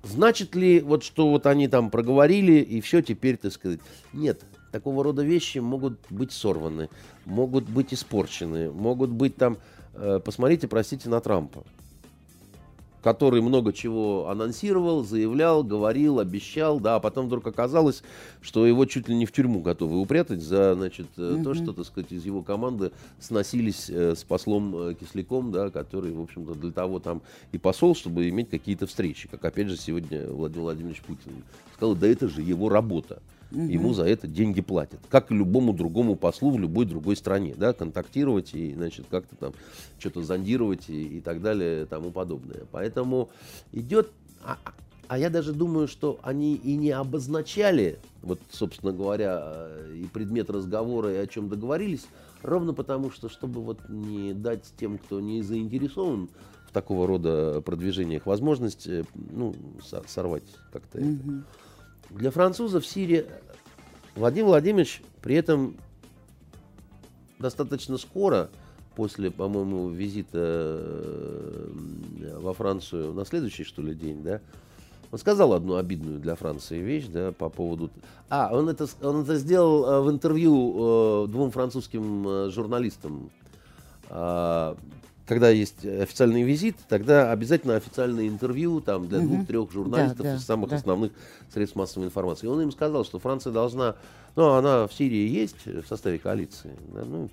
[0.03, 3.81] значит ли вот, что вот они там проговорили, и все теперь, так сказать,
[4.13, 4.41] нет.
[4.77, 6.91] Такого рода вещи могут быть сорваны,
[7.25, 9.57] могут быть испорчены, могут быть там,
[9.95, 11.65] э, посмотрите, простите, на Трампа,
[13.03, 18.03] который много чего анонсировал, заявлял, говорил, обещал, да, а потом вдруг оказалось,
[18.43, 21.87] что его чуть ли не в тюрьму готовы упрятать за, значит, э, то, что, так
[21.87, 26.99] сказать, из его команды сносились э, с послом Кисляком, да, который, в общем-то, для того
[27.01, 27.23] там
[27.53, 31.45] и посол, чтобы иметь какие-то встречи, как, опять же, сегодня Владимир Владимирович Путин
[31.77, 33.23] сказал, да это же его работа.
[33.57, 33.69] Мгм.
[33.69, 35.01] Ему за это деньги платят.
[35.09, 37.55] Как и любому другому послу в любой другой стране.
[37.57, 39.53] Да, контактировать и, значит, как-то там
[39.99, 42.65] что-то зондировать и, и так далее и тому подобное.
[42.71, 43.31] Поэтому
[43.73, 44.11] идет...
[44.45, 44.59] А,
[45.09, 50.51] а я даже думаю, что они и не обозначали, вот, собственно говоря, э, и предмет
[50.51, 52.07] разговора, и о чем договорились,
[52.43, 56.29] ровно потому, что, чтобы вот не дать тем, кто не заинтересован
[56.69, 61.17] в такого рода продвижениях, возможность, э, ну, со- сорвать как-то это.
[62.11, 63.27] Для французов Сирия
[64.15, 65.77] Владимир Владимирович при этом
[67.39, 68.49] достаточно скоро,
[68.95, 71.69] после, по-моему, визита э,
[72.41, 74.41] во Францию на следующий, что ли, день, да,
[75.13, 77.91] он сказал одну обидную для Франции вещь, да, по поводу...
[78.29, 83.31] А, он это, он это сделал э, в интервью э, двум французским журналистам.
[84.09, 84.77] А,
[85.27, 89.29] Когда есть официальный визит, тогда обязательно официальное интервью там, для Мгм.
[89.29, 90.77] двух-трех журналистов Да, да, из самых да.
[90.77, 91.13] основных
[91.53, 92.47] средств массовой информации.
[92.47, 93.97] И он им сказал, что Франция должна...
[94.37, 96.71] Ну, она в Сирии есть в составе коалиции.
[96.95, 97.29] да, ну,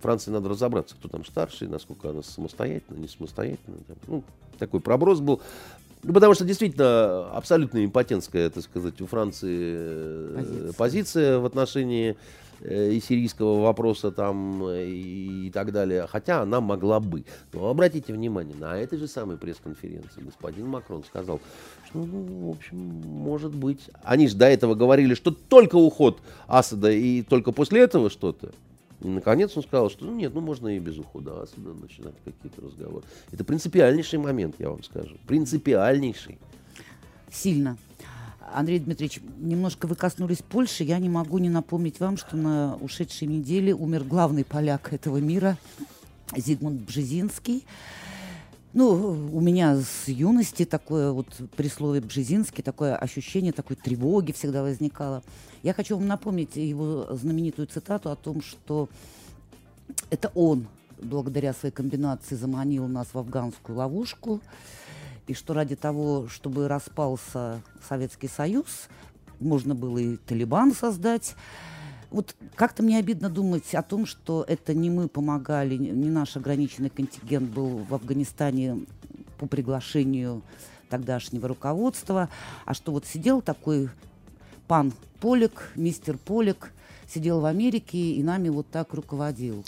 [0.00, 3.78] Франции надо разобраться, кто там старший, насколько она самостоятельна, не самостоятельна.
[3.86, 3.96] там.
[4.06, 4.24] Ну,
[4.58, 5.40] такой проброс был.
[6.02, 10.72] Ну, потому что действительно абсолютно импотентская, так сказать, у Франции э, Позиция.
[10.74, 12.16] позиция в отношении
[12.60, 16.06] и сирийского вопроса там э, и, так далее.
[16.06, 17.24] Хотя она могла бы.
[17.52, 21.40] Но обратите внимание, на этой же самой пресс-конференции господин Макрон сказал,
[21.88, 23.90] что, ну, в общем, может быть.
[24.02, 28.52] Они же до этого говорили, что только уход Асада и только после этого что-то.
[29.02, 32.62] И наконец он сказал, что ну, нет, ну можно и без ухода Асада начинать какие-то
[32.62, 33.04] разговоры.
[33.30, 35.16] Это принципиальнейший момент, я вам скажу.
[35.26, 36.38] Принципиальнейший.
[37.30, 37.76] Сильно.
[38.52, 40.84] Андрей Дмитриевич, немножко вы коснулись Польши.
[40.84, 45.58] Я не могу не напомнить вам, что на ушедшей неделе умер главный поляк этого мира
[46.36, 47.64] Зигмунд Бжезинский.
[48.72, 54.62] Ну, у меня с юности такое вот при слове Бжезинский такое ощущение такой тревоги всегда
[54.62, 55.22] возникало.
[55.62, 58.88] Я хочу вам напомнить его знаменитую цитату о том, что
[60.10, 60.66] это он,
[61.00, 64.40] благодаря своей комбинации, заманил нас в афганскую ловушку,
[65.26, 68.88] и что ради того, чтобы распался Советский Союз,
[69.40, 71.34] можно было и Талибан создать.
[72.10, 76.90] Вот как-то мне обидно думать о том, что это не мы помогали, не наш ограниченный
[76.90, 78.86] контингент был в Афганистане
[79.38, 80.42] по приглашению
[80.88, 82.28] тогдашнего руководства,
[82.64, 83.90] а что вот сидел такой
[84.68, 86.72] пан Полик, мистер Полик,
[87.08, 89.64] сидел в Америке и нами вот так руководил.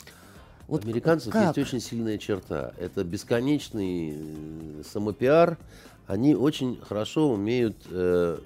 [0.69, 1.57] Вот Американцев как?
[1.57, 2.73] есть очень сильная черта.
[2.77, 5.57] Это бесконечный э, самопиар.
[6.05, 8.37] Они очень хорошо умеют э,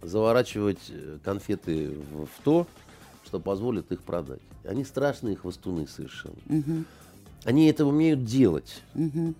[0.00, 2.66] заворачивать э, конфеты в, в то,
[3.26, 4.40] что позволит их продать.
[4.64, 6.34] Они страшные хвостуны совершенно.
[6.48, 6.84] Угу.
[7.44, 8.80] Они это умеют делать.
[8.94, 9.34] Угу.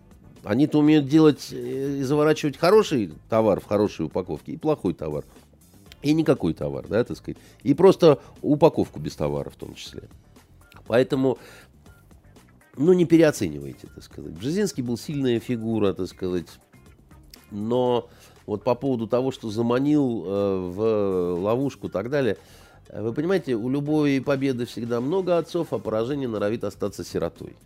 [0.44, 5.24] Они это умеют делать э, и заворачивать хороший товар в хорошей упаковке и плохой товар.
[6.02, 7.38] И никакой товар, да, так сказать.
[7.62, 10.02] И просто упаковку без товара в том числе.
[10.86, 11.38] Поэтому,
[12.76, 14.32] ну, не переоценивайте, так сказать.
[14.32, 16.46] Бжезинский был сильная фигура, так сказать.
[17.50, 18.08] Но
[18.46, 22.36] вот по поводу того, что заманил э, в ловушку и так далее,
[22.92, 27.56] вы понимаете, у любой победы всегда много отцов, а поражение норовит остаться сиротой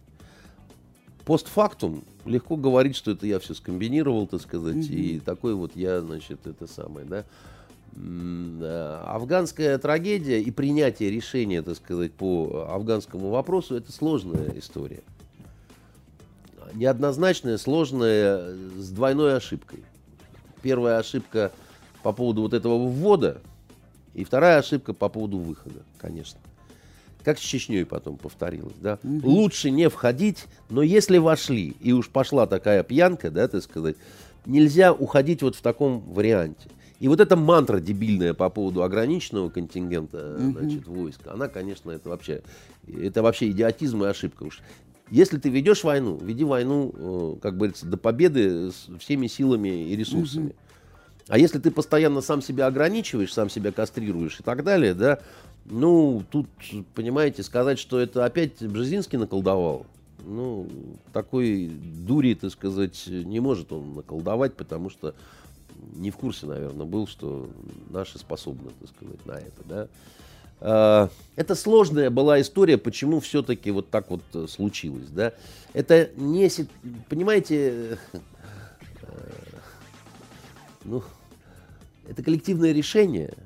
[1.24, 4.94] постфактум легко говорить, что это я все скомбинировал, так сказать, mm-hmm.
[4.94, 7.24] и такой вот я, значит, это самое, да.
[7.96, 15.02] Афганская трагедия и принятие решения, так сказать, по афганскому вопросу, это сложная история.
[16.74, 19.84] Неоднозначная, сложная, с двойной ошибкой.
[20.60, 21.52] Первая ошибка
[22.02, 23.40] по поводу вот этого ввода,
[24.12, 26.40] и вторая ошибка по поводу выхода, конечно.
[27.22, 28.98] Как с Чечней потом повторилось, да?
[29.02, 29.28] Угу.
[29.28, 33.96] Лучше не входить, но если вошли, и уж пошла такая пьянка, да, так сказать,
[34.46, 36.68] нельзя уходить вот в таком варианте.
[37.00, 40.58] И вот эта мантра дебильная по поводу ограниченного контингента угу.
[40.58, 42.42] значит, войска, она, конечно, это вообще,
[42.86, 44.44] это вообще идиотизм и ошибка.
[44.44, 44.60] Уж
[45.10, 49.96] если ты ведешь войну, веди войну, э, как говорится, до победы с всеми силами и
[49.96, 50.46] ресурсами.
[50.46, 50.54] Угу.
[51.28, 55.20] А если ты постоянно сам себя ограничиваешь, сам себя кастрируешь и так далее, да,
[55.64, 56.46] ну, тут,
[56.94, 59.86] понимаете, сказать, что это опять Бжезинский наколдовал,
[60.22, 60.68] ну,
[61.12, 65.14] такой дури, так сказать, не может он наколдовать, потому что
[65.94, 67.48] не в курсе, наверное, был, что
[67.90, 69.88] наши способны, так сказать, на это, да.
[70.60, 75.32] А, это сложная была история, почему все-таки вот так вот случилось, да.
[75.72, 76.50] Это не,
[77.08, 78.18] понимаете, э,
[80.84, 81.02] ну,
[82.08, 83.34] это коллективное решение–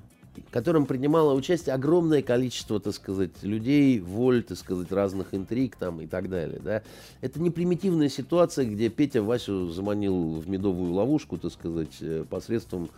[0.50, 6.06] котором принимало участие огромное количество, так сказать, людей, воль, так сказать, разных интриг там и
[6.06, 6.82] так далее, да.
[7.20, 12.90] Это не примитивная ситуация, где Петя Васю заманил в медовую ловушку, так сказать, э, посредством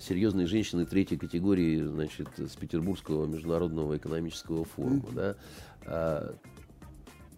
[0.00, 5.14] серьезной женщины третьей категории, значит, с Петербургского международного экономического форума, mm-hmm.
[5.14, 5.36] да.
[5.86, 6.34] А,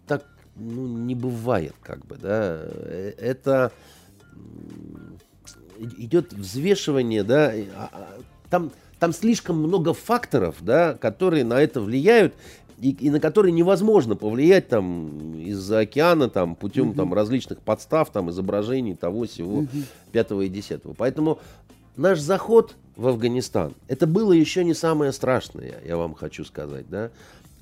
[0.07, 0.25] так,
[0.55, 2.61] ну, не бывает, как бы, да.
[2.63, 3.71] Э, это
[5.79, 8.71] идет взвешивание, да, а, а, там
[9.03, 12.33] там слишком много факторов, да, которые на это влияют,
[12.79, 16.95] и, и на которые невозможно повлиять там из-за океана, там, путем угу.
[16.95, 19.67] там, различных подстав, там, изображений того, всего, угу.
[20.13, 20.93] пятого и десятого.
[20.93, 21.39] Поэтому
[21.97, 27.11] наш заход в Афганистан, это было еще не самое страшное, я вам хочу сказать, да.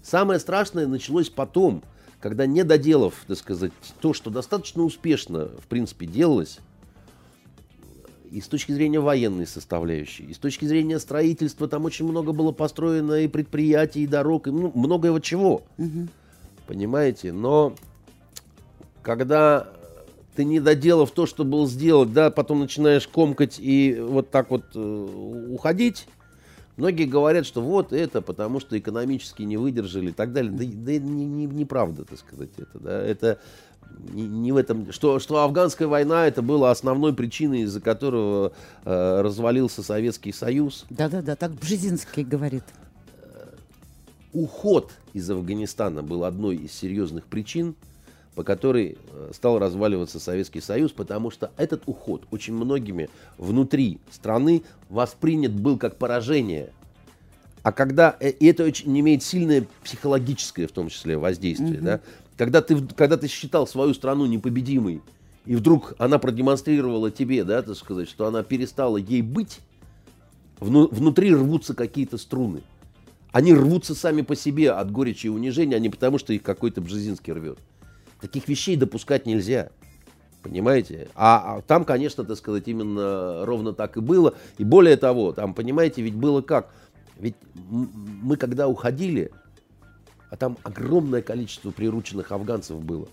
[0.04, 1.82] Самое страшное началось потом,
[2.20, 6.60] когда не доделав, так сказать, то, что достаточно успешно, в принципе, делалось,
[8.32, 12.52] и с точки зрения военной составляющей, и с точки зрения строительства, там очень много было
[12.54, 15.64] построено и предприятий, и дорог, и ну, многого чего.
[15.78, 16.08] Угу.
[16.68, 17.34] Понимаете?
[17.34, 17.76] Но
[19.04, 19.68] когда
[20.36, 24.64] ты не доделав то, что был сделать, да, потом начинаешь комкать и вот так вот
[24.76, 26.08] э, уходить,
[26.78, 30.54] многие говорят, что вот это, потому что экономически не выдержали и так далее.
[30.54, 33.40] Да, да не, не, неправда, так сказать, это, да, это
[34.14, 38.54] не, не в этом, что, что афганская война это была основной причиной, из-за которого
[38.86, 40.86] э, развалился Советский Союз.
[40.90, 42.64] Да-да-да, так Бжезинский говорит.
[43.24, 43.48] Э,
[44.34, 47.76] уход из Афганистана был одной из серьезных причин,
[48.36, 54.64] по которой э, стал разваливаться Советский Союз, потому что этот уход очень многими внутри страны
[54.90, 56.72] воспринят был как поражение.
[57.64, 61.84] А когда э, и это очень имеет сильное психологическое, в том числе, воздействие, mm-hmm.
[61.84, 62.00] да,
[62.38, 65.02] когда ты, когда ты считал свою страну непобедимой,
[65.46, 69.60] и вдруг она продемонстрировала тебе, да, так сказать, что она перестала ей быть,
[70.60, 72.62] вну, внутри рвутся какие-то струны.
[73.32, 76.82] Они рвутся сами по себе от горечи и унижения, а не потому, что их какой-то
[76.82, 77.58] Бжезинский рвет.
[78.20, 79.70] Таких вещей допускать нельзя.
[80.44, 81.10] Понимаете?
[81.16, 84.34] А, а там, конечно, так сказать, именно ровно так и было.
[84.58, 86.72] И более того, там, понимаете, ведь было как?
[87.20, 87.36] Ведь
[87.70, 89.32] мы когда уходили,
[90.32, 93.08] а там огромное количество прирученных афганцев было,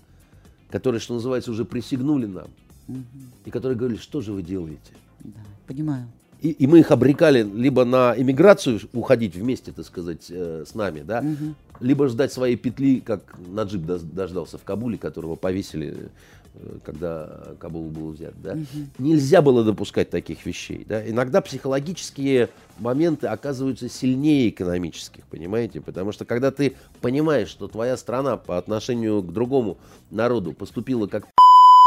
[0.71, 2.47] которые, что называется, уже присягнули нам.
[2.87, 3.03] Угу.
[3.45, 4.93] И которые говорили, что же вы делаете?
[5.19, 6.07] Да, понимаю.
[6.41, 11.01] и, и мы их обрекали либо на иммиграцию уходить вместе, так сказать, э, с нами,
[11.01, 11.55] да, угу.
[11.81, 16.09] либо ждать своей петли, как Наджиб дождался в Кабуле, которого повесили,
[16.83, 18.33] когда Кабул был взят.
[18.41, 18.53] Да.
[18.53, 18.87] Угу.
[18.99, 20.85] Нельзя было допускать таких вещей.
[20.87, 21.07] Да.
[21.07, 25.81] Иногда психологические моменты оказываются сильнее экономических, понимаете?
[25.81, 29.77] Потому что когда ты понимаешь, что твоя страна по отношению к другому
[30.11, 31.27] народу поступила как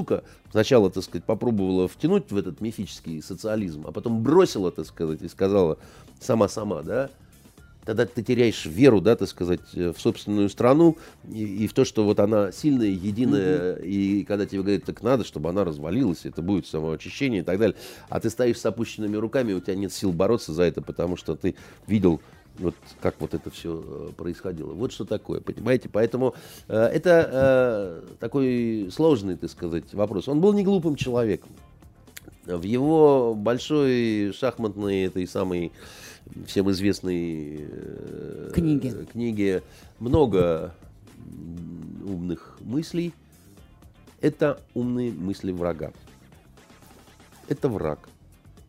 [0.03, 5.23] штука сначала, так сказать, попробовала втянуть в этот мифический социализм, а потом бросила, так сказать,
[5.23, 5.79] и сказала
[6.21, 7.11] сама-сама, да,
[7.85, 10.97] тогда ты теряешь веру, да, так сказать, в собственную страну
[11.31, 13.87] и, и в то, что вот она сильная, единая, mm-hmm.
[13.87, 17.77] и когда тебе говорят, так надо, чтобы она развалилась, это будет самоочищение и так далее,
[18.09, 21.35] а ты стоишь с опущенными руками, у тебя нет сил бороться за это, потому что
[21.35, 21.55] ты
[21.87, 22.21] видел
[22.59, 24.73] вот как вот это все э, происходило.
[24.73, 25.89] Вот что такое, понимаете?
[25.89, 26.35] Поэтому
[26.69, 30.29] э, это э, такой сложный, так сказать, вопрос.
[30.29, 31.51] Он был не глупым человеком.
[32.45, 35.73] В его большой шахматной этой самой
[36.47, 39.07] всем известной э, книге.
[39.11, 39.63] книге
[39.99, 40.75] много
[42.05, 43.13] умных мыслей.
[44.21, 45.93] Это умные мысли врага.
[47.49, 48.09] Это враг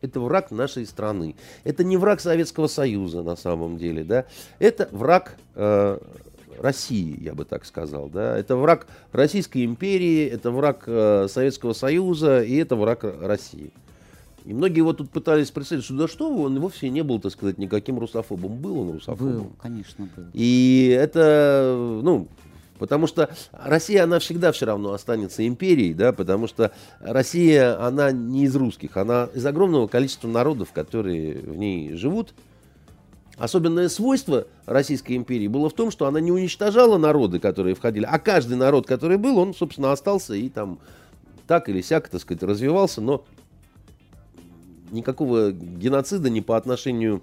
[0.03, 1.35] это враг нашей страны.
[1.63, 4.25] Это не враг Советского Союза на самом деле, да.
[4.59, 5.97] Это враг э,
[6.59, 8.37] России, я бы так сказал, да.
[8.37, 13.71] Это враг Российской империи, это враг э, Советского Союза и это враг России.
[14.45, 17.31] И многие вот тут пытались представить, что да что вы, он вовсе не был, так
[17.31, 18.57] сказать, никаким русофобом.
[18.57, 19.37] Был он русофобом.
[19.37, 20.25] Был, конечно, был.
[20.33, 22.27] И это, ну,
[22.79, 28.43] Потому что Россия, она всегда все равно останется империей, да, потому что Россия, она не
[28.43, 32.33] из русских, она из огромного количества народов, которые в ней живут.
[33.37, 38.19] Особенное свойство Российской империи было в том, что она не уничтожала народы, которые входили, а
[38.19, 40.79] каждый народ, который был, он, собственно, остался и там
[41.47, 43.23] так или сяк, так сказать, развивался, но
[44.93, 47.21] никакого геноцида ни по отношению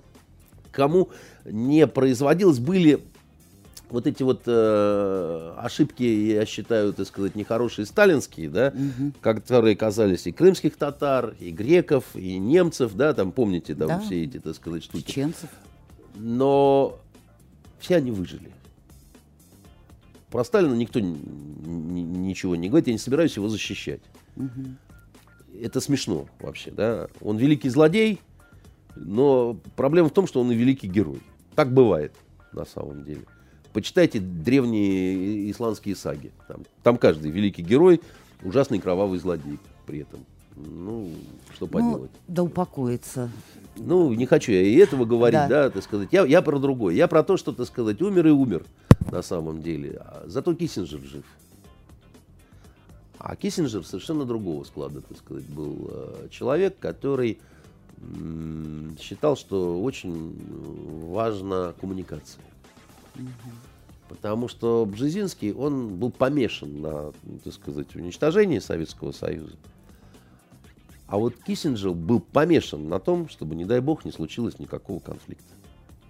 [0.70, 1.10] к кому
[1.44, 2.58] не производилось.
[2.58, 3.00] Были
[3.90, 9.12] вот эти вот э, ошибки, я считаю, так сказать, нехорошие сталинские, да, угу.
[9.20, 14.00] которые казались и крымских татар, и греков, и немцев, да, там помните, да, да.
[14.00, 15.06] все эти, так сказать, штуки.
[15.06, 15.50] Чеченцев.
[16.14, 16.98] Но
[17.78, 18.50] все они выжили.
[20.30, 24.02] Про Сталина никто ничего не говорит, я не собираюсь его защищать.
[24.36, 24.76] Угу.
[25.62, 27.08] Это смешно вообще, да.
[27.20, 28.20] Он великий злодей,
[28.96, 31.20] но проблема в том, что он и великий герой.
[31.54, 32.12] Так бывает
[32.52, 33.22] на самом деле.
[33.72, 36.32] Почитайте древние исландские саги.
[36.48, 38.00] Там, там каждый великий герой
[38.42, 40.24] ужасный кровавый злодей при этом.
[40.56, 41.10] Ну,
[41.54, 42.10] что ну, поделать.
[42.28, 43.30] Ну, да упокоится.
[43.76, 46.08] Ну, не хочу я и этого говорить, да, да так сказать.
[46.10, 46.94] Я, я про другое.
[46.94, 48.64] Я про то, что, так сказать, умер и умер
[49.10, 50.00] на самом деле.
[50.00, 51.24] А зато Киссинджер жив.
[53.20, 57.38] А Киссинджер совершенно другого склада, так сказать, был э, человек, который
[58.98, 60.34] считал, что очень
[61.10, 62.42] важна коммуникация.
[64.08, 67.12] Потому что Бжезинский, он был помешан на,
[67.44, 69.54] так сказать, уничтожении Советского Союза.
[71.06, 75.52] А вот Киссинджер был помешан на том, чтобы, не дай бог, не случилось никакого конфликта,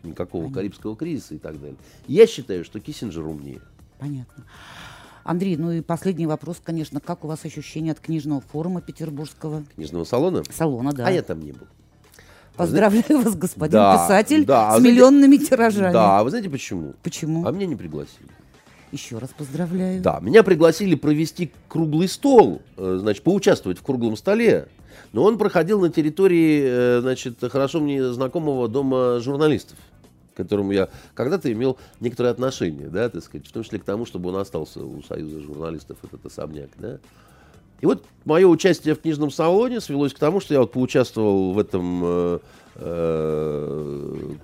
[0.05, 0.55] никакого Понятно.
[0.55, 1.77] Карибского кризиса и так далее.
[2.07, 3.63] Я считаю, что Киссинджер умнее.
[3.99, 4.45] Понятно.
[5.31, 6.99] Андрей, ну и последний вопрос, конечно.
[6.99, 9.63] Как у вас ощущения от книжного форума петербургского?
[9.77, 10.43] Книжного салона?
[10.51, 11.07] Салона, да.
[11.07, 11.69] А я там не был.
[12.57, 14.73] Поздравляю вас, господин да, писатель, да.
[14.73, 15.93] с а миллионными знаете, тиражами.
[15.93, 16.95] Да, а вы знаете почему?
[17.05, 17.47] Почему?
[17.47, 18.29] А меня не пригласили.
[18.91, 20.03] Еще раз поздравляю.
[20.03, 24.67] Да, меня пригласили провести круглый стол, э, значит, поучаствовать в круглом столе.
[25.13, 29.79] Но он проходил на территории, э, значит, хорошо мне знакомого дома журналистов,
[30.43, 34.31] которому я когда-то имел некоторое отношение, да, так сказать, в том числе к тому, чтобы
[34.31, 36.99] он остался у Союза журналистов, этот особняк, да.
[37.81, 41.59] И вот мое участие в книжном салоне свелось к тому, что я вот поучаствовал в
[41.59, 42.39] этом э,
[42.75, 44.35] э,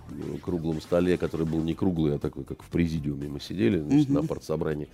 [0.43, 4.14] круглом столе, который был не круглый, а такой, как в президиуме мы сидели значит, mm-hmm.
[4.14, 4.89] на партсобрании.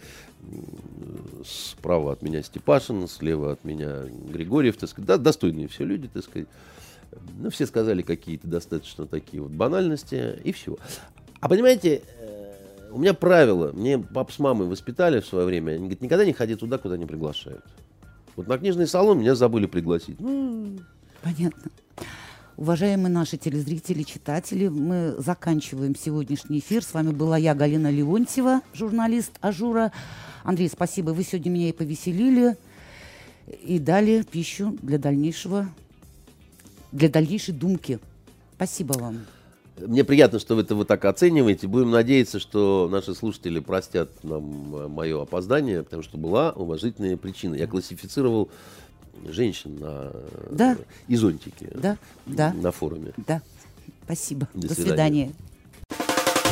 [1.45, 4.03] Справа от меня Степашин, слева от меня
[4.33, 6.49] Григорьев, так сказать, да, достойные все люди, так сказать.
[7.39, 10.77] Ну, все сказали какие-то достаточно такие вот банальности, и все.
[11.41, 12.55] А понимаете, э,
[12.93, 16.33] у меня правило, мне пап с мамой воспитали в свое время, они говорят, никогда не
[16.33, 17.65] ходи туда, куда не приглашают.
[18.37, 20.21] Вот на книжный салон меня забыли пригласить.
[20.21, 20.79] Ну...
[21.23, 21.71] Понятно.
[22.57, 26.85] Уважаемые наши телезрители, читатели, мы заканчиваем сегодняшний эфир.
[26.85, 29.91] С вами была я, Галина Леонтьева, журналист Ажура.
[30.45, 32.57] Андрей, спасибо, вы сегодня меня и повеселили,
[33.47, 35.69] и дали пищу для дальнейшего,
[36.93, 37.99] для дальнейшей думки.
[38.57, 39.21] Спасибо вам.
[39.79, 41.67] Мне приятно, что вы это вот так оцениваете.
[41.67, 47.55] Будем надеяться, что наши слушатели простят нам мое опоздание, потому что была уважительная причина.
[47.55, 48.51] Я классифицировал
[49.27, 50.13] женщин на,
[50.51, 50.77] Да.
[51.09, 51.97] и зонтики Да,
[52.27, 53.13] да, на форуме.
[53.27, 53.41] да.
[54.05, 54.47] Спасибо.
[54.55, 55.33] До До свидания.
[55.33, 56.43] свидания.